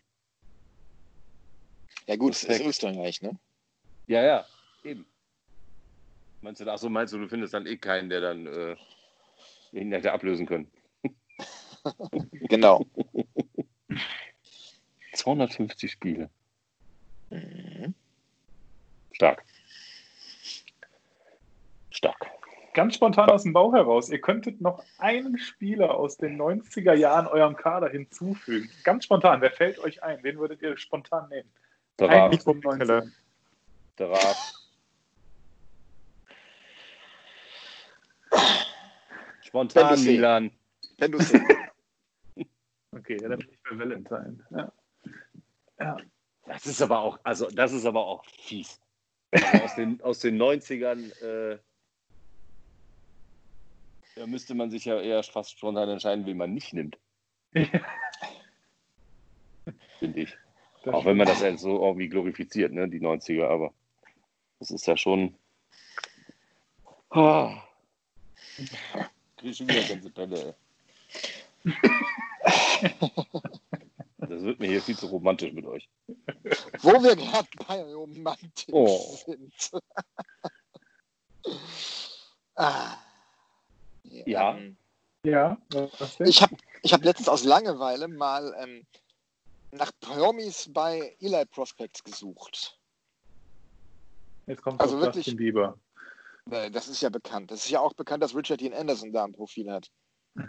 ja 2.06 2.16
gut, 2.18 2.34
es 2.34 2.44
ist. 2.44 2.62
Österreich, 2.62 3.24
ne? 3.24 3.32
Ja, 4.10 4.24
ja, 4.24 4.46
eben. 4.84 5.06
Meinst 6.42 6.60
du, 6.60 6.68
ach 6.68 6.80
so, 6.80 6.90
meinst 6.90 7.14
du, 7.14 7.20
du 7.20 7.28
findest 7.28 7.54
dann 7.54 7.68
eh 7.68 7.78
keinen, 7.78 8.10
der 8.10 8.22
dann 8.22 8.48
äh, 8.48 8.76
ihn 9.72 9.92
hätte 9.92 10.12
ablösen 10.12 10.46
können? 10.46 10.70
Genau. 12.50 12.86
250 15.14 15.92
Spiele. 15.92 16.30
Mhm. 17.30 17.94
Stark. 19.12 19.46
Stark. 21.92 22.28
Ganz 22.74 22.96
spontan 22.96 23.30
aus 23.30 23.44
dem 23.44 23.54
Bauch 23.54 23.74
heraus. 23.74 24.10
Ihr 24.10 24.20
könntet 24.20 24.60
noch 24.60 24.84
einen 24.98 25.38
Spieler 25.38 25.96
aus 25.96 26.18
den 26.18 26.42
90er 26.42 26.96
Jahren 26.96 27.28
eurem 27.28 27.56
Kader 27.56 27.90
hinzufügen. 27.90 28.70
Ganz 28.84 29.06
spontan. 29.06 29.40
Wer 29.40 29.52
fällt 29.52 29.80
euch 29.80 30.04
ein? 30.04 30.22
Wen 30.24 30.40
würdet 30.40 30.62
ihr 30.62 30.76
spontan 30.78 31.30
nehmen? 31.30 31.50
Der 32.00 32.10
Ein 32.10 32.20
Raab, 32.20 33.06
aus 34.00 34.08
den 34.08 34.08
Mikrokelle. 34.08 34.08
90ern. 34.08 34.08
der 34.08 34.10
Raab. 34.10 34.38
Spontan. 39.42 40.04
Milan. 40.04 40.52
Wenn 40.98 41.12
du 41.12 41.18
Okay, 42.92 43.18
ja, 43.22 43.30
dann 43.30 43.40
bin 43.40 43.50
ich 43.52 43.60
bei 43.64 43.78
Valentine. 43.80 44.46
Ja. 44.52 44.72
ja. 45.80 45.98
Das 46.46 46.66
ist 46.66 46.82
aber 46.82 47.00
auch, 47.00 47.20
also 47.24 47.48
das 47.50 47.72
ist 47.74 47.86
aber 47.86 48.06
auch 48.06 48.26
fies. 48.26 48.82
Also 49.32 49.64
aus, 49.64 49.76
den, 49.76 50.02
aus 50.02 50.20
den 50.20 50.42
90ern, 50.42 51.12
äh, 51.22 51.60
da 54.16 54.26
müsste 54.26 54.56
man 54.56 54.72
sich 54.72 54.86
ja 54.86 55.00
eher 55.00 55.22
fast 55.24 55.52
spontan 55.52 55.90
entscheiden, 55.90 56.26
wen 56.26 56.38
man 56.38 56.54
nicht 56.54 56.74
nimmt, 56.74 56.98
finde 60.00 60.22
ich. 60.22 60.36
Das 60.84 60.94
Auch 60.94 61.06
wenn 61.06 61.18
man 61.18 61.28
das 61.28 61.42
jetzt 61.42 61.62
so 61.62 61.84
irgendwie 61.84 62.10
glorifiziert, 62.10 62.72
ne, 62.74 62.90
die 62.90 63.02
90er, 63.02 63.48
aber 63.48 63.74
das 64.60 64.72
ist 64.72 64.86
ja 64.86 64.98
schon. 64.98 65.36
Ah. 67.10 67.64
Krieg 69.38 69.56
schon 69.56 69.68
wieder 69.68 69.84
ganze 69.84 70.10
Pelle, 70.10 70.56
ey. 71.64 71.74
Das 74.18 74.44
wird 74.44 74.60
mir 74.60 74.68
hier 74.68 74.82
viel 74.82 74.98
zu 74.98 75.08
romantisch 75.08 75.52
mit 75.54 75.66
euch. 75.66 75.90
Wo 76.82 76.92
wir 77.02 77.16
gerade 77.16 77.48
bei 77.68 77.82
Romantik 77.84 78.74
Oh. 78.74 79.18
sind. 79.26 79.72
ah. 82.56 82.98
Ja. 84.04 84.58
Ja, 85.24 85.58
ich 86.20 86.42
habe 86.42 86.56
ich 86.82 86.94
hab 86.94 87.04
letztens 87.04 87.28
aus 87.28 87.44
Langeweile 87.44 88.08
mal 88.08 88.56
ähm, 88.60 88.86
nach 89.72 89.92
Promis 90.00 90.70
bei 90.72 91.16
Eli 91.20 91.46
Prospects 91.46 92.04
gesucht. 92.04 92.79
Jetzt 94.50 94.62
kommt 94.62 94.82
also 94.82 95.00
wirklich- 95.00 95.28
Justin 95.28 95.38
Bieber. 95.38 95.78
Das 96.46 96.88
ist 96.88 97.02
ja 97.02 97.10
bekannt. 97.10 97.52
Das 97.52 97.64
ist 97.66 97.70
ja 97.70 97.80
auch 97.80 97.94
bekannt, 97.94 98.24
dass 98.24 98.36
Richard 98.36 98.60
Dean 98.60 98.74
Anderson 98.74 99.14
da 99.14 99.24
ein 99.24 99.32
Profil 99.34 99.72
hat. 99.72 99.90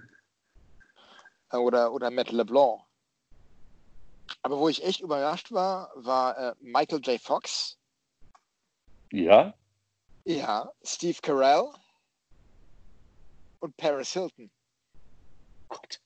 Äh, 1.52 1.56
Oder, 1.56 1.92
oder 1.92 2.10
Matt 2.12 2.30
LeBlanc. 2.30 2.80
Aber 4.42 4.56
wo 4.60 4.68
ich 4.68 4.84
echt 4.84 5.00
überrascht 5.00 5.50
war, 5.50 5.90
war 5.96 6.38
äh, 6.38 6.54
Michael 6.60 7.00
J. 7.00 7.20
Fox, 7.20 7.76
Ja? 9.10 9.52
ja, 10.24 10.70
Steve 10.84 11.18
Carell 11.20 11.64
und 13.58 13.76
Paris 13.76 14.12
Hilton. 14.12 14.48
Gott. 15.68 16.00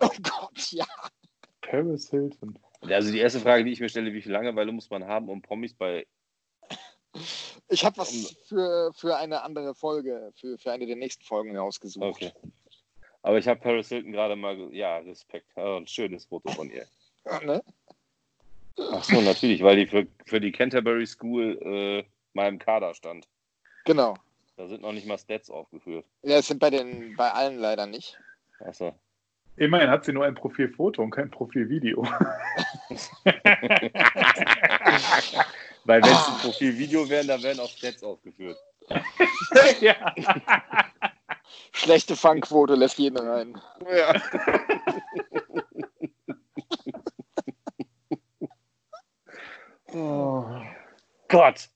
Oh 0.00 0.10
Gott, 0.20 0.72
ja. 0.72 0.84
Paris 1.60 2.10
Hilton. 2.10 2.58
Also 2.80 3.12
die 3.12 3.20
erste 3.20 3.38
Frage, 3.38 3.62
die 3.64 3.70
ich 3.70 3.78
mir 3.78 3.88
stelle, 3.88 4.12
wie 4.12 4.20
viel 4.22 4.32
Langeweile 4.32 4.72
muss 4.72 4.90
man 4.90 5.04
haben, 5.06 5.28
um 5.28 5.40
Promis 5.42 5.74
bei. 5.74 6.08
Ich 7.68 7.84
habe 7.84 7.98
was 7.98 8.36
für, 8.46 8.92
für 8.94 9.16
eine 9.16 9.42
andere 9.42 9.74
Folge, 9.74 10.32
für, 10.34 10.58
für 10.58 10.72
eine 10.72 10.86
der 10.86 10.96
nächsten 10.96 11.24
Folgen 11.24 11.56
rausgesucht. 11.56 12.04
Okay. 12.04 12.32
Aber 13.22 13.38
ich 13.38 13.46
habe 13.46 13.60
Paris 13.60 13.88
Hilton 13.88 14.12
gerade 14.12 14.36
mal. 14.36 14.56
Ja, 14.72 14.98
Respekt. 14.98 15.46
Ja, 15.56 15.76
ein 15.76 15.86
schönes 15.86 16.26
Foto 16.26 16.50
von 16.52 16.70
ihr. 16.70 16.86
Ne? 17.44 17.62
Ach 18.78 19.04
so, 19.04 19.20
natürlich, 19.20 19.62
weil 19.62 19.76
die 19.76 19.86
für, 19.86 20.06
für 20.26 20.40
die 20.40 20.50
Canterbury 20.50 21.06
School 21.06 21.58
äh, 21.62 22.04
mal 22.32 22.48
im 22.48 22.58
Kader 22.58 22.94
stand. 22.94 23.28
Genau. 23.84 24.16
Da 24.56 24.66
sind 24.66 24.82
noch 24.82 24.92
nicht 24.92 25.06
mal 25.06 25.18
Stats 25.18 25.50
aufgeführt. 25.50 26.04
Ja, 26.22 26.38
es 26.38 26.48
sind 26.48 26.58
bei, 26.58 26.70
den, 26.70 27.14
bei 27.16 27.30
allen 27.30 27.58
leider 27.58 27.86
nicht. 27.86 28.18
Achso. 28.60 28.94
Immerhin 29.56 29.90
hat 29.90 30.04
sie 30.04 30.12
nur 30.12 30.24
ein 30.24 30.34
Profilfoto 30.34 31.02
und 31.02 31.10
kein 31.10 31.30
Profilvideo. 31.30 32.02
Weil 35.84 36.02
wenn 36.02 36.12
es 36.12 36.18
Ah. 36.18 36.32
ein 36.34 36.38
Profilvideo 36.40 37.08
wären, 37.08 37.26
dann 37.28 37.42
wären 37.42 37.60
auch 37.60 37.70
Stats 37.70 38.02
aufgeführt. 38.04 38.58
ja. 39.80 40.14
Schlechte 41.72 42.14
Fangquote 42.16 42.74
lässt 42.74 42.98
jeden 42.98 43.16
rein. 43.18 43.60
Ja. 43.90 44.14
oh 49.92 50.44
Gott. 51.28 51.68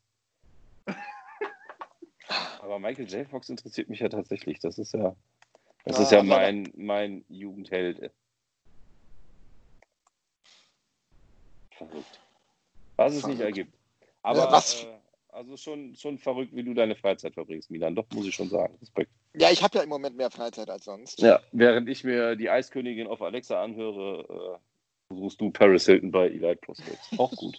Aber 2.60 2.78
Michael 2.78 3.06
J. 3.08 3.28
Fox 3.28 3.48
interessiert 3.48 3.88
mich 3.88 4.00
ja 4.00 4.08
tatsächlich. 4.08 4.58
Das 4.60 4.78
ist 4.78 4.92
ja, 4.92 5.14
das 5.84 5.96
Ja, 5.98 6.02
ist 6.02 6.12
ja 6.12 6.22
mein, 6.22 6.72
mein 6.76 7.24
Jugendheld. 7.28 8.10
Verrückt. 11.72 12.20
Was 12.96 13.14
es 13.14 13.26
nicht 13.26 13.36
Verrückt. 13.38 13.58
ergibt. 13.58 13.76
Aber 14.27 14.40
Ja, 14.40 14.53
was- 14.53 14.82
Äh, 14.82 14.86
also 15.28 15.57
schon, 15.57 15.94
schon 15.94 16.19
verrückt, 16.19 16.53
wie 16.55 16.65
du 16.65 16.74
deine 16.74 16.97
Freizeit 16.97 17.35
verbringst, 17.35 17.70
Milan. 17.70 17.94
Doch, 17.94 18.07
muss 18.12 18.27
ich 18.27 18.35
schon 18.35 18.48
sagen. 18.48 18.77
Respekt. 18.81 19.12
Ja, 19.35 19.51
ich 19.53 19.62
habe 19.62 19.78
ja 19.78 19.85
im 19.85 19.89
Moment 19.89 20.16
mehr 20.16 20.31
Freizeit 20.32 20.69
als 20.69 20.85
sonst. 20.86 21.20
Ja, 21.20 21.40
während 21.53 21.89
ich 21.89 22.03
mir 22.03 22.35
die 22.35 22.51
Eiskönigin 22.51 23.07
auf 23.07 23.23
Alexa 23.23 23.62
anhöre, 23.62 24.59
äh, 25.11 25.15
suchst 25.15 25.40
du 25.40 25.51
Paris 25.53 25.85
Hilton 25.86 26.11
bei 26.11 26.27
Elite 26.27 26.57
Prospects. 26.57 27.11
Auch 27.19 27.31
gut. 27.36 27.57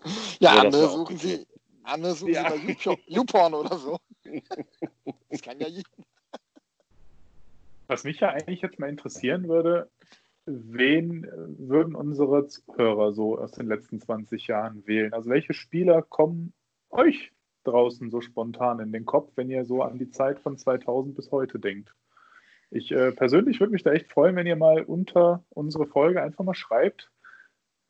Ja, 0.40 0.54
Ja, 0.54 0.60
andere 0.62 0.88
suchen 0.90 1.16
okay. 1.16 1.36
sie, 1.38 1.46
andere 1.82 2.14
suchen 2.14 2.32
Ja. 2.34 2.44
sie 2.44 2.66
bei 2.66 2.72
YouPorn- 2.72 3.02
YouPorn 3.06 3.54
oder 3.54 3.78
so. 3.78 3.98
Das 5.30 5.40
kann 5.42 5.58
ja 5.58 5.66
jeder. 5.68 5.88
Was 7.88 8.04
mich 8.04 8.20
ja 8.20 8.28
eigentlich 8.28 8.60
jetzt 8.60 8.78
mal 8.78 8.88
interessieren 8.90 9.48
würde, 9.48 9.90
wen 10.48 11.26
würden 11.58 11.94
unsere 11.94 12.46
Zuhörer 12.46 13.12
so 13.12 13.38
aus 13.38 13.52
den 13.52 13.66
letzten 13.66 14.00
20 14.00 14.46
Jahren 14.46 14.86
wählen? 14.86 15.12
Also 15.12 15.30
welche 15.30 15.54
Spieler 15.54 16.02
kommen 16.02 16.52
euch 16.90 17.32
draußen 17.64 18.10
so 18.10 18.20
spontan 18.20 18.80
in 18.80 18.92
den 18.92 19.04
Kopf, 19.04 19.32
wenn 19.36 19.50
ihr 19.50 19.64
so 19.64 19.82
an 19.82 19.98
die 19.98 20.10
Zeit 20.10 20.40
von 20.40 20.56
2000 20.56 21.14
bis 21.14 21.30
heute 21.30 21.58
denkt? 21.58 21.94
Ich 22.70 22.92
äh, 22.92 23.12
persönlich 23.12 23.60
würde 23.60 23.72
mich 23.72 23.82
da 23.82 23.92
echt 23.92 24.10
freuen, 24.10 24.36
wenn 24.36 24.46
ihr 24.46 24.56
mal 24.56 24.82
unter 24.82 25.44
unsere 25.50 25.86
Folge 25.86 26.22
einfach 26.22 26.44
mal 26.44 26.54
schreibt, 26.54 27.10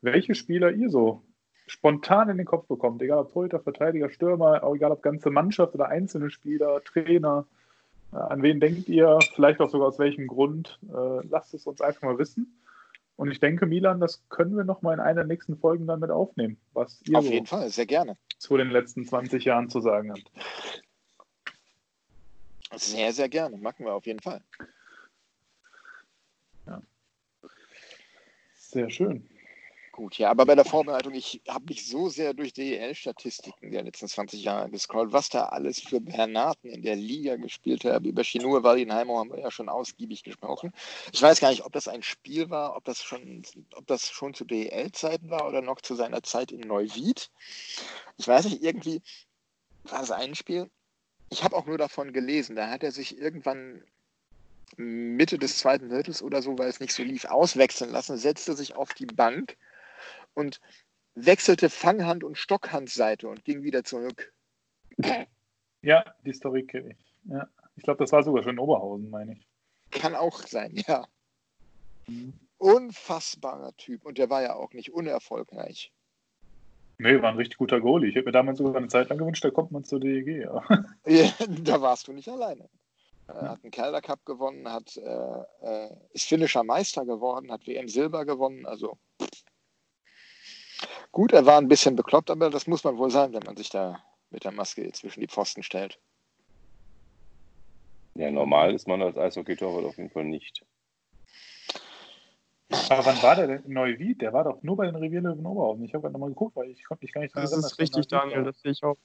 welche 0.01 0.35
Spieler 0.35 0.70
ihr 0.70 0.90
so 0.90 1.22
spontan 1.66 2.30
in 2.30 2.36
den 2.36 2.47
Kopf 2.47 2.66
bekommt. 2.66 3.02
Egal 3.02 3.18
ob 3.18 3.32
Torhüter, 3.32 3.60
Verteidiger, 3.60 4.10
Stürmer, 4.10 4.62
egal 4.74 4.93
ob 4.93 5.02
ganze 5.02 5.30
Mannschaft 5.30 5.74
oder 5.74 5.89
einzelne 5.89 6.30
Spieler, 6.30 6.82
Trainer. 6.85 7.47
Äh, 8.12 8.16
An 8.16 8.43
wen 8.43 8.60
denkt 8.60 8.89
ihr? 8.89 9.18
Vielleicht 9.35 9.60
auch 9.60 9.70
sogar 9.70 9.89
aus 9.89 9.98
welchem 9.98 10.26
Grund? 10.26 10.78
Äh, 10.89 11.26
lasst 11.28 11.55
es 11.55 11.66
uns 11.66 11.80
einfach 11.80 12.02
mal 12.02 12.18
wissen. 12.18 12.60
Und 13.16 13.30
ich 13.32 13.40
denke, 13.40 13.66
Milan, 13.66 13.98
das 14.01 14.22
können 14.28 14.56
wir 14.56 14.62
noch 14.64 14.82
mal 14.82 14.94
in 14.94 15.01
einer 15.01 15.22
der 15.22 15.26
nächsten 15.26 15.56
Folgen 15.59 15.86
dann 15.89 15.98
mit 16.01 16.10
aufnehmen, 16.10 16.56
was 16.72 17.02
ihr 17.09 17.18
Auf 17.18 17.24
so 17.24 17.32
jeden 17.32 17.47
Fall, 17.47 17.68
sehr 17.68 17.86
gerne. 17.86 18.16
zu 18.39 18.56
den 18.56 18.70
letzten 18.70 19.05
20 19.05 19.44
Jahren 19.44 19.68
zu 19.68 19.80
sagen 19.80 20.12
habt. 20.12 20.30
Sehr, 22.76 23.12
sehr 23.12 23.28
gerne. 23.28 23.56
Machen 23.56 23.86
wir 23.86 23.94
auf 23.94 24.06
jeden 24.06 24.20
Fall. 24.20 24.40
Sehr 28.55 28.90
schön. 28.90 29.28
Gut, 29.99 30.16
ja, 30.16 30.31
aber 30.31 30.47
bei 30.47 30.55
der 30.55 30.65
Vorbereitung, 30.65 31.12
ich 31.12 31.43
habe 31.49 31.65
mich 31.65 31.89
so 31.89 32.09
sehr 32.09 32.33
durch 32.33 32.53
DEL-Statistiken 32.53 33.73
der 33.73 33.83
letzten 33.83 34.07
20 34.07 34.45
Jahre 34.45 34.70
gescrollt, 34.70 35.12
was 35.12 35.29
da 35.29 35.47
alles 35.47 35.81
für 35.81 36.01
Bernaten 36.01 36.69
in 36.69 36.83
der 36.83 36.95
Liga 36.95 37.35
gespielt 37.35 37.85
hat. 37.85 38.07
Über 38.07 38.23
Chinur, 38.23 38.62
Wallenheimer 38.62 39.19
haben 39.19 39.33
wir 39.33 39.41
ja 39.41 39.51
schon 39.51 39.69
ausgiebig 39.69 40.23
gesprochen. 40.23 40.73
Ich 41.12 41.20
weiß 41.20 41.41
gar 41.41 41.51
nicht, 41.51 41.65
ob 41.65 41.73
das 41.73 41.89
ein 41.89 42.05
Spiel 42.05 42.49
war, 42.49 42.77
ob 42.77 42.85
das 42.85 43.03
schon, 43.03 43.43
ob 43.75 43.89
das 43.89 44.09
schon 44.09 44.35
zu 44.35 44.45
DEL-Zeiten 44.45 45.31
war 45.31 45.49
oder 45.49 45.62
noch 45.62 45.81
zu 45.81 45.97
seiner 45.97 46.23
Zeit 46.23 46.53
in 46.53 46.61
Neuwied. 46.61 47.29
Ich 48.19 48.29
weiß 48.29 48.45
nicht, 48.45 48.62
irgendwie 48.62 49.03
war 49.83 50.05
es 50.05 50.12
ein 50.12 50.37
Spiel. 50.37 50.70
Ich 51.29 51.43
habe 51.43 51.57
auch 51.57 51.66
nur 51.66 51.77
davon 51.77 52.12
gelesen. 52.12 52.55
Da 52.55 52.70
hat 52.70 52.85
er 52.85 52.93
sich 52.93 53.19
irgendwann 53.19 53.83
Mitte 54.77 55.39
des 55.39 55.59
zweiten 55.59 55.89
Viertels 55.91 56.23
oder 56.23 56.41
so, 56.41 56.57
weil 56.57 56.69
es 56.69 56.79
nicht 56.79 56.93
so 56.93 57.03
lief, 57.03 57.25
auswechseln 57.25 57.91
lassen, 57.91 58.16
setzte 58.16 58.55
sich 58.55 58.77
auf 58.77 58.95
die 58.95 59.07
Bank 59.07 59.57
und 60.39 60.60
wechselte 61.15 61.69
Fanghand 61.69 62.24
und 62.24 62.39
Stockhandseite 62.39 63.28
und 63.28 63.44
ging 63.44 63.62
wieder 63.62 63.85
zurück. 63.85 64.32
Ja, 65.82 66.05
die 66.24 66.32
Story 66.32 66.65
kenne 66.65 66.90
ich. 66.90 67.15
Ja. 67.24 67.48
Ich 67.77 67.82
glaube, 67.85 68.02
das 68.02 68.12
war 68.12 68.23
sogar 68.23 68.43
schon 68.43 68.52
in 68.52 68.59
Oberhausen, 68.59 69.10
meine 69.10 69.32
ich. 69.32 69.47
Kann 69.90 70.15
auch 70.15 70.40
sein, 70.40 70.74
ja. 70.86 71.06
Mhm. 72.06 72.32
Unfassbarer 72.59 73.77
Typ. 73.77 74.05
Und 74.05 74.19
der 74.19 74.31
war 74.31 74.43
ja 74.43 74.55
auch 74.55 74.73
nicht 74.73 74.93
unerfolgreich. 74.93 75.93
Nee, 76.98 77.23
war 77.23 77.31
ein 77.31 77.36
richtig 77.36 77.59
guter 77.59 77.81
Goalie. 77.81 78.09
Ich 78.09 78.16
hätte 78.16 78.27
mir 78.27 78.32
damals 78.32 78.59
sogar 78.59 78.77
eine 78.77 78.89
Zeit 78.89 79.09
lang 79.09 79.19
gewünscht, 79.19 79.44
da 79.44 79.51
kommt 79.51 79.70
man 79.70 79.85
zur 79.85 80.01
DEG. 80.01 80.43
Ja. 80.43 80.62
Ja, 81.06 81.31
da 81.62 81.81
warst 81.81 82.09
du 82.09 82.12
nicht 82.12 82.28
alleine. 82.28 82.69
Er 83.28 83.51
hat 83.51 83.62
einen 83.62 83.70
Calder 83.70 84.01
Cup 84.01 84.24
gewonnen, 84.24 84.69
hat, 84.70 84.97
äh, 84.97 85.43
äh, 85.62 85.90
ist 86.12 86.24
finnischer 86.24 86.65
Meister 86.65 87.05
geworden, 87.05 87.52
hat 87.52 87.66
WM 87.66 87.89
Silber 87.89 88.24
gewonnen. 88.24 88.66
Also 88.66 88.98
gut, 91.12 91.32
er 91.32 91.47
war 91.47 91.59
ein 91.59 91.68
bisschen 91.68 91.97
bekloppt, 91.97 92.30
aber 92.30 92.51
das 92.51 92.66
muss 92.66 92.85
man 92.85 92.98
wohl 92.98 93.10
sein, 93.10 93.32
wenn 93.32 93.44
man 93.44 93.56
sich 93.56 93.70
da 93.70 94.02
mit 94.30 94.44
der 94.44 94.52
Maske 94.52 94.90
zwischen 94.93 95.20
die 95.20 95.28
Pfosten 95.28 95.62
stellt. 95.62 95.98
Ja, 98.14 98.30
normal 98.30 98.74
ist 98.74 98.89
man 98.89 99.01
als 99.01 99.16
Eishockey-Torwart 99.16 99.85
auf 99.85 99.97
jeden 99.97 100.10
Fall 100.10 100.24
nicht. 100.24 100.64
Aber 102.90 103.06
wann 103.06 103.22
war 103.22 103.36
der 103.36 103.47
denn 103.47 103.62
in 103.64 103.72
Neuwied? 103.72 104.20
Der 104.20 104.32
war 104.32 104.44
doch 104.44 104.62
nur 104.62 104.76
bei 104.76 104.86
den 104.86 104.97
Revierlöwen 104.97 105.47
Oberhausen. 105.47 105.85
Ich 105.85 105.94
habe 105.94 106.02
gerade 106.02 106.12
nochmal 106.12 106.30
geguckt, 106.30 106.56
weil 106.56 106.70
ich 106.70 106.85
konnte 106.85 107.05
mich 107.05 107.12
gar 107.12 107.22
nicht 107.22 107.35
dran 107.35 107.43
Das 107.43 107.52
erinnern, 107.52 107.64
ist 107.64 107.70
dass 107.70 107.76
der 107.76 107.82
richtig, 107.85 108.09
Daniel, 108.09 108.44
das 108.44 108.60
sehe 108.60 108.72
ich 108.72 108.82
auch. 108.82 108.97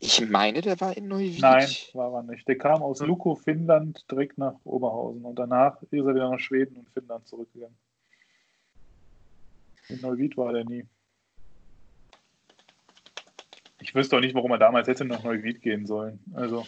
Ich 0.00 0.28
meine, 0.28 0.60
der 0.60 0.80
war 0.80 0.96
in 0.96 1.08
Neuwied. 1.08 1.40
Nein, 1.40 1.68
war 1.92 2.12
er 2.14 2.22
nicht. 2.22 2.48
Der 2.48 2.56
kam 2.56 2.82
aus 2.82 3.00
Luko, 3.00 3.34
Finnland, 3.34 4.04
direkt 4.10 4.38
nach 4.38 4.54
Oberhausen. 4.64 5.24
Und 5.24 5.38
danach 5.38 5.80
ist 5.82 5.92
er 5.92 6.06
wieder 6.06 6.30
nach 6.30 6.38
Schweden 6.38 6.76
und 6.76 6.88
Finnland 6.90 7.28
zurückgegangen. 7.28 7.76
In 9.90 10.00
Neuwied 10.00 10.36
war 10.36 10.52
der 10.52 10.64
nie. 10.64 10.86
Ich 13.80 13.94
wüsste 13.94 14.16
auch 14.16 14.20
nicht, 14.20 14.34
warum 14.34 14.50
er 14.52 14.58
damals 14.58 14.88
hätte 14.88 15.04
nach 15.04 15.22
Neuwied 15.22 15.62
gehen 15.62 15.86
sollen. 15.86 16.20
Also, 16.34 16.66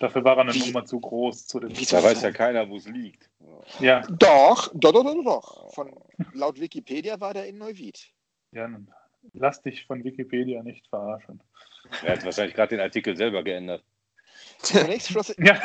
dafür 0.00 0.24
war 0.24 0.36
er 0.36 0.42
eine 0.42 0.56
Nummer 0.58 0.84
zu 0.84 0.98
groß 1.00 1.46
zu 1.46 1.60
dem. 1.60 1.72
Da 1.72 2.02
weiß 2.02 2.22
ja 2.22 2.32
keiner, 2.32 2.68
wo 2.68 2.76
es 2.76 2.88
liegt. 2.88 3.30
Ja, 3.78 4.00
Doch, 4.18 4.70
doch, 4.74 4.92
doch, 4.92 5.04
doch, 5.04 5.24
doch. 5.24 5.72
Von, 5.74 5.92
laut 6.34 6.60
Wikipedia 6.60 7.20
war 7.20 7.32
der 7.32 7.46
in 7.46 7.58
Neuwied. 7.58 8.12
ja, 8.52 8.68
lass 9.34 9.62
dich 9.62 9.86
von 9.86 10.02
Wikipedia 10.02 10.62
nicht 10.62 10.86
verarschen. 10.88 11.40
Er 12.02 12.16
hat 12.16 12.24
wahrscheinlich 12.24 12.54
gerade 12.54 12.70
den 12.76 12.80
Artikel 12.80 13.16
selber 13.16 13.42
geändert. 13.44 13.84
Zunächst 14.62 15.08
schloss, 15.08 15.34
Ja. 15.38 15.60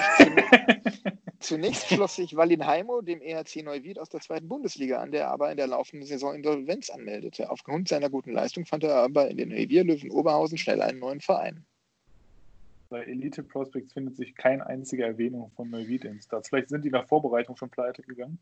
zunächst 1.40 1.88
schloss 1.88 2.16
sich 2.16 2.36
Wallinheimo 2.36 3.02
dem 3.02 3.22
ERC 3.22 3.58
Neuwied 3.64 4.00
aus 4.00 4.10
der 4.10 4.22
zweiten 4.22 4.48
Bundesliga 4.48 5.00
an, 5.00 5.12
der 5.12 5.30
aber 5.30 5.52
in 5.52 5.58
der 5.58 5.68
laufenden 5.68 6.08
Saison 6.08 6.34
Insolvenz 6.36 6.90
anmeldete. 6.90 7.50
Aufgrund 7.50 7.88
seiner 7.88 8.10
guten 8.10 8.32
Leistung 8.32 8.66
fand 8.66 8.84
er 8.84 8.96
aber 8.96 9.30
in 9.30 9.38
den 9.38 9.52
Revierlöwen 9.52 10.12
Oberhausen 10.12 10.58
schnell 10.58 10.82
einen 10.82 11.00
neuen 11.00 11.22
Verein. 11.22 11.66
Bei 12.90 13.04
Elite 13.04 13.44
Prospects 13.44 13.92
findet 13.92 14.16
sich 14.16 14.34
keine 14.36 14.66
einzige 14.66 15.04
Erwähnung 15.04 15.52
von 15.56 15.70
Neuwied 15.70 16.06
in 16.06 16.22
Stats. 16.22 16.48
Vielleicht 16.48 16.70
sind 16.70 16.86
die 16.86 16.90
nach 16.90 17.06
Vorbereitung 17.06 17.58
schon 17.58 17.70
pleite 17.70 18.02
gegangen. 18.02 18.40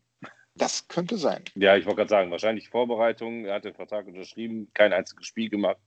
Das 0.54 0.86
könnte 0.86 1.18
sein. 1.18 1.42
Ja, 1.56 1.76
ich 1.76 1.84
wollte 1.84 1.96
gerade 1.96 2.10
sagen, 2.10 2.30
wahrscheinlich 2.30 2.68
Vorbereitung. 2.70 3.44
Er 3.44 3.56
hat 3.56 3.64
den 3.64 3.74
Vertrag 3.74 4.06
unterschrieben, 4.06 4.70
kein 4.72 4.92
einziges 4.92 5.26
Spiel 5.26 5.50
gemacht. 5.50 5.80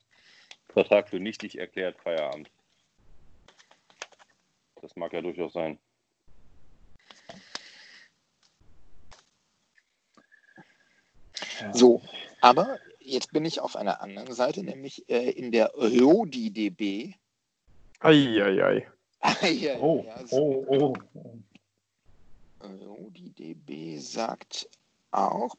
Vertrag 0.68 1.10
für 1.10 1.20
nichtig 1.22 1.58
erklärt, 1.58 1.98
Feierabend. 2.04 2.52
Das 4.82 4.96
mag 4.96 5.14
ja 5.14 5.22
durchaus 5.22 5.54
sein. 5.54 5.78
So, 11.74 12.02
aber 12.42 12.80
jetzt 13.00 13.34
bin 13.34 13.44
ich 13.46 13.60
auf 13.60 13.76
einer 13.76 14.02
anderen 14.02 14.34
Seite, 14.34 14.64
nämlich 14.64 15.10
äh, 15.10 15.32
in 15.32 15.52
der 15.52 15.74
RODI-DB. 15.76 17.16
Eieiei. 18.00 18.88
ja, 19.50 19.78
Oh, 19.80 20.04
ja, 20.06 20.26
so. 20.26 20.38
oh, 20.38 20.66
oh. 20.68 20.94
oh. 21.14 21.38
RODI-DB 22.62 23.98
sagt 24.00 24.70
auch. 25.12 25.56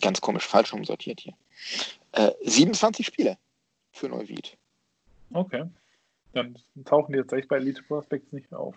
Ganz 0.00 0.20
komisch, 0.20 0.46
falsch 0.46 0.72
umsortiert 0.72 1.20
hier. 1.20 1.34
Äh, 2.12 2.32
27 2.42 3.04
Spiele 3.04 3.36
für 3.90 4.08
Neuwied. 4.08 4.56
Okay. 5.32 5.64
Dann 6.32 6.56
tauchen 6.84 7.12
die 7.12 7.18
tatsächlich 7.18 7.48
bei 7.48 7.56
Elite 7.56 7.82
Prospects 7.82 8.32
nicht 8.32 8.52
auf. 8.52 8.76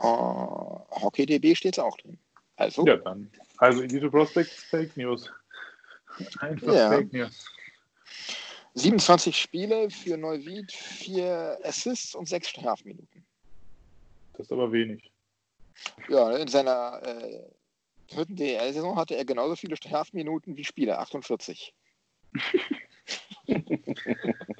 Äh, 0.00 0.04
HockeyDB 0.04 1.54
steht 1.54 1.74
es 1.74 1.78
auch 1.78 1.96
drin. 1.96 2.18
Also, 2.56 2.86
Ja, 2.86 2.96
dann. 2.96 3.30
Also 3.58 3.82
Elite 3.82 4.10
Prospects 4.10 4.64
Fake 4.64 4.96
News. 4.96 5.30
Einfach 6.40 6.74
Ja. 6.74 6.88
Fake 6.90 7.12
News. 7.12 7.46
27 8.74 9.36
Spiele 9.36 9.90
für 9.90 10.16
Neuwied, 10.16 10.70
4 10.72 11.58
Assists 11.64 12.14
und 12.14 12.28
6 12.28 12.48
Strafminuten. 12.48 13.24
Das 14.32 14.46
ist 14.46 14.52
aber 14.52 14.70
wenig. 14.70 15.10
Ja, 16.08 16.36
in 16.36 16.48
seiner 16.48 17.02
äh, 17.02 17.42
dritten 18.08 18.36
DL-Saison 18.36 18.96
hatte 18.96 19.16
er 19.16 19.24
genauso 19.24 19.56
viele 19.56 19.76
Strafminuten 19.76 20.56
wie 20.56 20.64
Spiele, 20.64 20.98
48. 20.98 21.74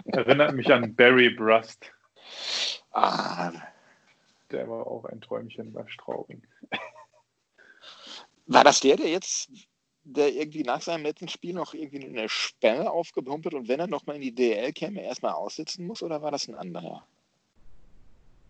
Erinnert 0.06 0.54
mich 0.54 0.72
an 0.72 0.94
Barry 0.94 1.30
Brust. 1.30 1.92
Ah, 2.92 3.52
Der 4.50 4.68
war 4.68 4.86
auch 4.86 5.04
ein 5.04 5.20
Träumchen 5.20 5.72
bei 5.72 5.86
Straubing. 5.88 6.42
war 8.46 8.64
das 8.64 8.80
der, 8.80 8.96
der 8.96 9.08
jetzt, 9.10 9.50
der 10.04 10.32
irgendwie 10.32 10.62
nach 10.62 10.80
seinem 10.80 11.04
letzten 11.04 11.28
Spiel 11.28 11.52
noch 11.54 11.74
irgendwie 11.74 12.04
eine 12.06 12.28
Sperre 12.28 12.90
aufgepumpelt 12.90 13.54
und 13.54 13.68
wenn 13.68 13.80
er 13.80 13.86
nochmal 13.86 14.16
in 14.16 14.22
die 14.22 14.34
DL 14.34 14.72
käme, 14.72 15.02
erstmal 15.02 15.32
aussitzen 15.32 15.86
muss, 15.86 16.02
oder 16.02 16.22
war 16.22 16.30
das 16.30 16.48
ein 16.48 16.54
anderer? 16.54 17.04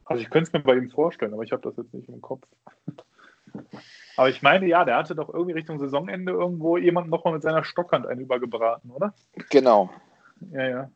Also 0.04 0.22
ich 0.22 0.30
könnte 0.30 0.48
es 0.48 0.52
mir 0.52 0.60
bei 0.60 0.76
ihm 0.76 0.88
vorstellen, 0.90 1.34
aber 1.34 1.42
ich 1.42 1.52
habe 1.52 1.62
das 1.62 1.76
jetzt 1.76 1.92
nicht 1.92 2.08
im 2.08 2.22
Kopf. 2.22 2.46
Aber 4.16 4.28
ich 4.28 4.42
meine, 4.42 4.66
ja, 4.66 4.84
der 4.84 4.96
hatte 4.96 5.14
doch 5.14 5.32
irgendwie 5.32 5.52
Richtung 5.54 5.78
Saisonende 5.78 6.32
irgendwo 6.32 6.76
jemand 6.76 7.08
nochmal 7.08 7.34
mit 7.34 7.42
seiner 7.42 7.64
Stockhand 7.64 8.06
einen 8.06 8.22
übergebraten, 8.22 8.90
oder? 8.90 9.14
Genau. 9.50 9.90
Ja, 10.52 10.66
ja. 10.68 10.90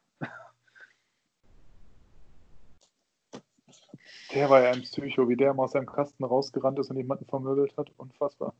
Der 4.34 4.48
war 4.48 4.62
ja 4.62 4.70
ein 4.70 4.82
Psycho, 4.82 5.28
wie 5.28 5.36
der 5.36 5.50
immer 5.50 5.64
aus 5.64 5.72
seinem 5.72 5.86
Kasten 5.86 6.24
rausgerannt 6.24 6.78
ist 6.78 6.90
und 6.90 6.96
jemanden 6.96 7.26
vermöbelt 7.26 7.76
hat. 7.76 7.90
Unfassbar. 7.96 8.54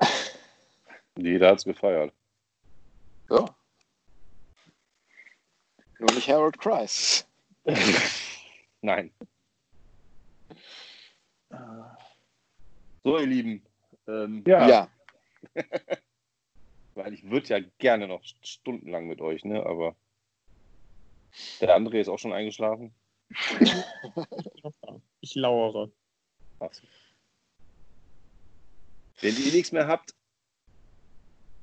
Jeder 1.16 1.50
hat 1.50 1.58
es 1.58 1.64
gefeiert. 1.64 2.12
Ja. 3.28 3.44
Nur 5.98 6.12
nicht 6.14 6.28
Harold 6.30 6.58
Kreis. 6.58 7.26
Nein. 8.80 9.10
So, 13.04 13.18
ihr 13.18 13.26
Lieben. 13.26 13.62
Ähm, 14.06 14.44
Ja, 14.46 14.68
Ja. 14.68 14.88
Weil 16.94 17.14
ich 17.14 17.30
würde 17.30 17.46
ja 17.48 17.60
gerne 17.78 18.08
noch 18.08 18.22
stundenlang 18.42 19.06
mit 19.06 19.20
euch, 19.20 19.44
ne? 19.44 19.64
Aber 19.64 19.94
der 21.60 21.76
André 21.76 22.00
ist 22.00 22.08
auch 22.08 22.18
schon 22.18 22.32
eingeschlafen. 22.32 22.92
Ich 25.20 25.34
lauere. 25.34 25.90
Ach. 26.60 26.70
Wenn 29.20 29.36
ihr 29.36 29.52
nichts 29.52 29.72
mehr 29.72 29.86
habt, 29.88 30.14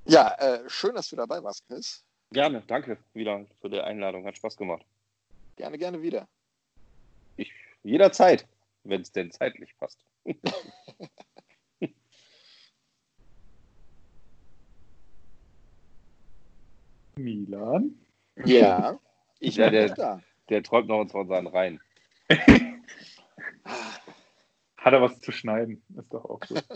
Ja, 0.05 0.35
äh, 0.37 0.69
schön, 0.69 0.93
dass 0.93 1.09
du 1.09 1.15
dabei 1.15 1.41
warst, 1.41 1.65
Chris. 1.67 2.03
gerne. 2.31 2.61
Danke 2.67 2.97
wieder 3.13 3.45
für 3.61 3.69
die 3.69 3.79
Einladung. 3.79 4.25
Hat 4.25 4.35
Spaß 4.37 4.57
gemacht. 4.57 4.85
Gerne, 5.55 5.77
gerne 5.77 6.01
wieder. 6.01 6.27
Ich, 7.37 7.51
jederzeit, 7.83 8.45
wenn 8.83 9.01
es 9.01 9.11
denn 9.11 9.31
zeitlich 9.31 9.75
passt. 9.77 9.99
Milan. 17.17 17.97
Ja, 18.45 18.99
ich 19.39 19.55
Ja, 19.55 19.69
der- 19.69 19.93
da. 19.93 20.21
Der 20.49 20.61
träumt 20.61 20.87
noch 20.87 21.09
von 21.09 21.27
seinen 21.27 21.47
Reihen. 21.47 21.81
Hat 24.77 24.93
er 24.93 25.01
was 25.01 25.19
zu 25.19 25.31
schneiden? 25.31 25.81
Ist 25.97 26.13
doch 26.13 26.23
auch 26.25 26.39
gut. 26.41 26.63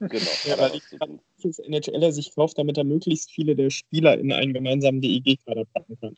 Genau. 0.00 0.30
Ja, 0.44 0.58
weil 0.58 0.74
ich 0.76 0.98
kann 0.98 1.20
welches 1.38 1.58
NHLer 1.58 2.12
sich 2.12 2.34
kauft, 2.34 2.58
damit 2.58 2.76
er 2.78 2.84
möglichst 2.84 3.32
viele 3.32 3.56
der 3.56 3.70
Spieler 3.70 4.16
in 4.18 4.32
einen 4.32 4.52
gemeinsamen 4.52 5.00
DEG-Kader 5.00 5.64
packen 5.64 5.98
kann. 5.98 6.14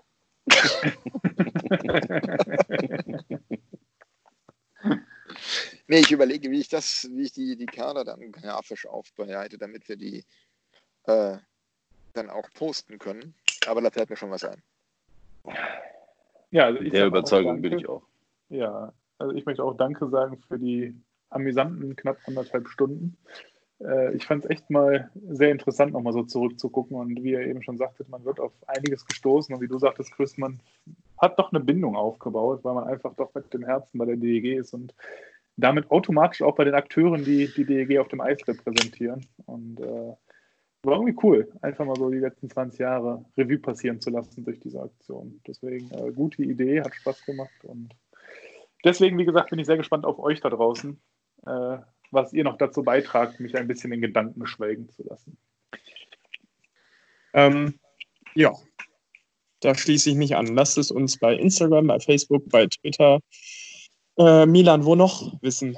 Nee, 5.88 6.00
ich 6.00 6.10
überlege, 6.10 6.50
wie 6.50 6.60
ich 6.60 6.68
das, 6.68 7.08
wie 7.12 7.22
ich 7.22 7.32
die, 7.32 7.56
die 7.56 7.66
Kader 7.66 8.04
dann 8.04 8.32
grafisch 8.32 8.86
aufbereite, 8.86 9.56
damit 9.56 9.88
wir 9.88 9.96
die 9.96 10.24
äh, 11.04 11.38
dann 12.16 12.30
auch 12.30 12.48
posten 12.55 12.98
können. 12.98 13.34
Aber 13.66 13.80
da 13.80 13.90
fällt 13.90 14.10
mir 14.10 14.16
schon 14.16 14.30
was 14.30 14.44
ein. 14.44 14.62
ja, 16.51 16.64
also 16.64 16.80
ich 16.80 16.93
Der 16.93 17.06
Überzeugung 17.06 17.60
bin 17.62 17.72
danke. 17.72 17.84
ich 17.84 17.88
auch. 17.88 18.02
Ja, 18.48 18.93
also 19.18 19.34
ich 19.34 19.44
möchte 19.47 19.64
auch 19.64 19.76
Danke 19.76 20.09
sagen 20.09 20.38
für 20.48 20.59
die 20.59 20.94
amüsanten 21.30 21.97
knapp 21.97 22.18
anderthalb 22.26 22.68
Stunden. 22.68 23.16
Äh, 23.80 24.14
ich 24.14 24.26
fand 24.26 24.44
es 24.44 24.51
echt 24.51 24.70
mal 24.70 25.10
sehr 25.28 25.51
interessant, 25.51 25.93
nochmal 25.93 26.12
so 26.12 26.22
zurückzugucken. 26.22 26.97
Und 26.97 27.22
wie 27.22 27.32
ihr 27.32 27.40
eben 27.40 27.62
schon 27.62 27.76
sagtet, 27.78 28.09
man 28.09 28.24
wird 28.24 28.40
auf 28.40 28.52
einiges 28.66 29.06
gestoßen. 29.06 29.55
Und 29.55 29.60
wie 29.60 29.68
du 29.68 29.78
sagtest, 29.78 30.12
Chris, 30.12 30.38
man 30.38 30.60
hat 31.18 31.38
doch 31.38 31.52
eine 31.52 31.60
Bindung 31.60 31.97
aufgebaut, 31.97 32.60
weil 32.62 32.74
man 32.74 32.84
einfach 32.84 33.14
doch 33.14 33.34
mit 33.34 33.52
dem 33.52 33.64
Herzen 33.64 33.98
bei 33.98 34.05
der 34.05 34.16
DEG 34.16 34.59
ist 34.59 34.74
und 34.74 34.94
damit 35.56 35.90
automatisch 35.90 36.43
auch 36.43 36.55
bei 36.55 36.64
den 36.64 36.74
Akteuren, 36.74 37.24
die 37.24 37.48
die 37.48 37.64
DEG 37.64 37.98
auf 37.98 38.09
dem 38.09 38.20
Eis 38.20 38.47
repräsentieren. 38.47 39.26
Und 39.47 39.80
äh, 39.80 40.12
war 40.86 40.94
irgendwie 40.94 41.18
cool, 41.22 41.52
einfach 41.62 41.84
mal 41.84 41.96
so 41.96 42.10
die 42.10 42.18
letzten 42.18 42.48
20 42.48 42.80
Jahre 42.80 43.24
Revue 43.36 43.58
passieren 43.58 44.00
zu 44.00 44.10
lassen 44.10 44.44
durch 44.44 44.60
diese 44.60 44.80
Aktion. 44.80 45.40
Deswegen 45.46 45.90
äh, 45.90 46.12
gute 46.12 46.42
Idee, 46.42 46.80
hat 46.80 46.94
Spaß 46.94 47.24
gemacht 47.26 47.64
und 47.64 47.94
deswegen, 48.84 49.18
wie 49.18 49.24
gesagt, 49.24 49.50
bin 49.50 49.58
ich 49.58 49.66
sehr 49.66 49.76
gespannt 49.76 50.04
auf 50.04 50.18
euch 50.18 50.40
da 50.40 50.48
draußen, 50.48 51.00
äh, 51.46 51.78
was 52.10 52.32
ihr 52.32 52.44
noch 52.44 52.56
dazu 52.56 52.82
beitragt, 52.82 53.40
mich 53.40 53.56
ein 53.56 53.66
bisschen 53.66 53.92
in 53.92 54.00
Gedanken 54.00 54.46
schwelgen 54.46 54.88
zu 54.88 55.02
lassen. 55.02 55.36
Ähm, 57.34 57.78
ja, 58.34 58.52
da 59.60 59.74
schließe 59.74 60.10
ich 60.10 60.16
mich 60.16 60.36
an. 60.36 60.46
Lasst 60.46 60.78
es 60.78 60.90
uns 60.90 61.18
bei 61.18 61.34
Instagram, 61.34 61.86
bei 61.88 62.00
Facebook, 62.00 62.48
bei 62.48 62.66
Twitter, 62.66 63.20
äh, 64.18 64.46
Milan, 64.46 64.84
wo 64.84 64.94
noch 64.94 65.32
wissen. 65.42 65.76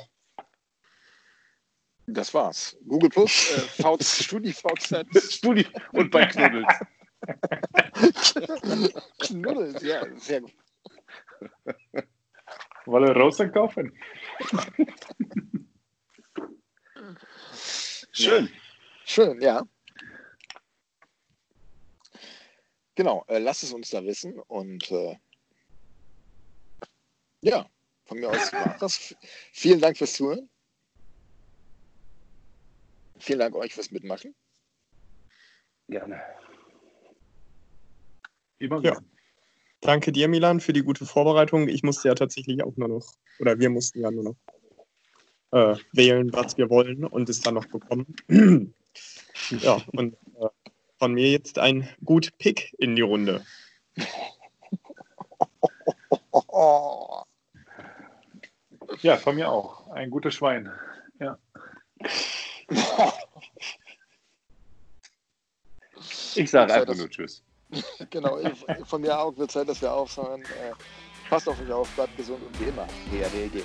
Das 2.10 2.32
war's. 2.32 2.74
Google 2.86 3.10
Plus, 3.10 3.50
äh, 3.50 3.82
VZ, 3.82 4.02
StudiVZ, 4.24 5.04
Studi 5.30 5.66
und 5.92 6.10
bei 6.10 6.24
Knuddels. 6.24 6.74
Knuddels, 9.18 9.82
ja, 9.82 10.06
sehr 10.16 10.40
gut. 10.40 10.54
Wolle 12.86 13.14
Rosa 13.14 13.46
kaufen? 13.48 13.92
Schön. 18.12 18.48
Schön, 19.04 19.38
ja. 19.42 19.62
Genau, 22.94 23.22
äh, 23.28 23.38
lasst 23.38 23.64
es 23.64 23.74
uns 23.74 23.90
da 23.90 24.02
wissen 24.02 24.40
und 24.40 24.90
äh, 24.90 25.18
ja, 27.42 27.68
von 28.06 28.18
mir 28.18 28.30
aus 28.30 28.50
war 28.54 28.76
das. 28.80 29.14
Vielen 29.52 29.80
Dank 29.80 29.98
fürs 29.98 30.14
Zuhören. 30.14 30.48
Vielen 33.18 33.38
Dank 33.38 33.54
euch 33.54 33.74
fürs 33.74 33.90
Mitmachen. 33.90 34.34
Gerne. 35.88 36.20
Immer 38.58 38.82
Ja. 38.82 38.98
Danke 39.80 40.10
dir, 40.10 40.26
Milan, 40.26 40.60
für 40.60 40.72
die 40.72 40.82
gute 40.82 41.06
Vorbereitung. 41.06 41.68
Ich 41.68 41.84
musste 41.84 42.08
ja 42.08 42.14
tatsächlich 42.14 42.62
auch 42.64 42.76
nur 42.76 42.88
noch, 42.88 43.06
oder 43.38 43.58
wir 43.58 43.70
mussten 43.70 44.00
ja 44.00 44.10
nur 44.10 44.24
noch 44.24 44.36
äh, 45.52 45.76
wählen, 45.92 46.32
was 46.32 46.58
wir 46.58 46.68
wollen 46.68 47.04
und 47.04 47.28
es 47.28 47.40
dann 47.40 47.54
noch 47.54 47.66
bekommen. 47.66 48.16
ja, 49.50 49.80
und 49.92 50.14
äh, 50.14 50.48
von 50.98 51.14
mir 51.14 51.30
jetzt 51.30 51.60
ein 51.60 51.88
gut 52.04 52.36
Pick 52.38 52.74
in 52.78 52.96
die 52.96 53.02
Runde. 53.02 53.44
Ja, 59.02 59.16
von 59.16 59.36
mir 59.36 59.50
auch. 59.50 59.88
Ein 59.90 60.10
gutes 60.10 60.34
Schwein. 60.34 60.72
Ich 66.34 66.50
sage 66.50 66.74
einfach 66.74 66.94
nur 66.94 67.08
Tschüss. 67.10 67.42
genau, 68.10 68.38
ich, 68.38 68.64
von 68.86 69.00
mir 69.00 69.18
auch 69.18 69.36
wird 69.36 69.50
Zeit, 69.50 69.68
dass 69.68 69.82
wir 69.82 69.92
aufhören. 69.92 70.42
Äh, 70.42 70.72
passt 71.28 71.48
auf 71.48 71.60
euch 71.60 71.70
auf, 71.70 71.88
bleibt 71.90 72.16
gesund 72.16 72.42
und 72.46 72.60
wie 72.60 72.64
immer. 72.64 72.86
DRDG. 73.12 73.62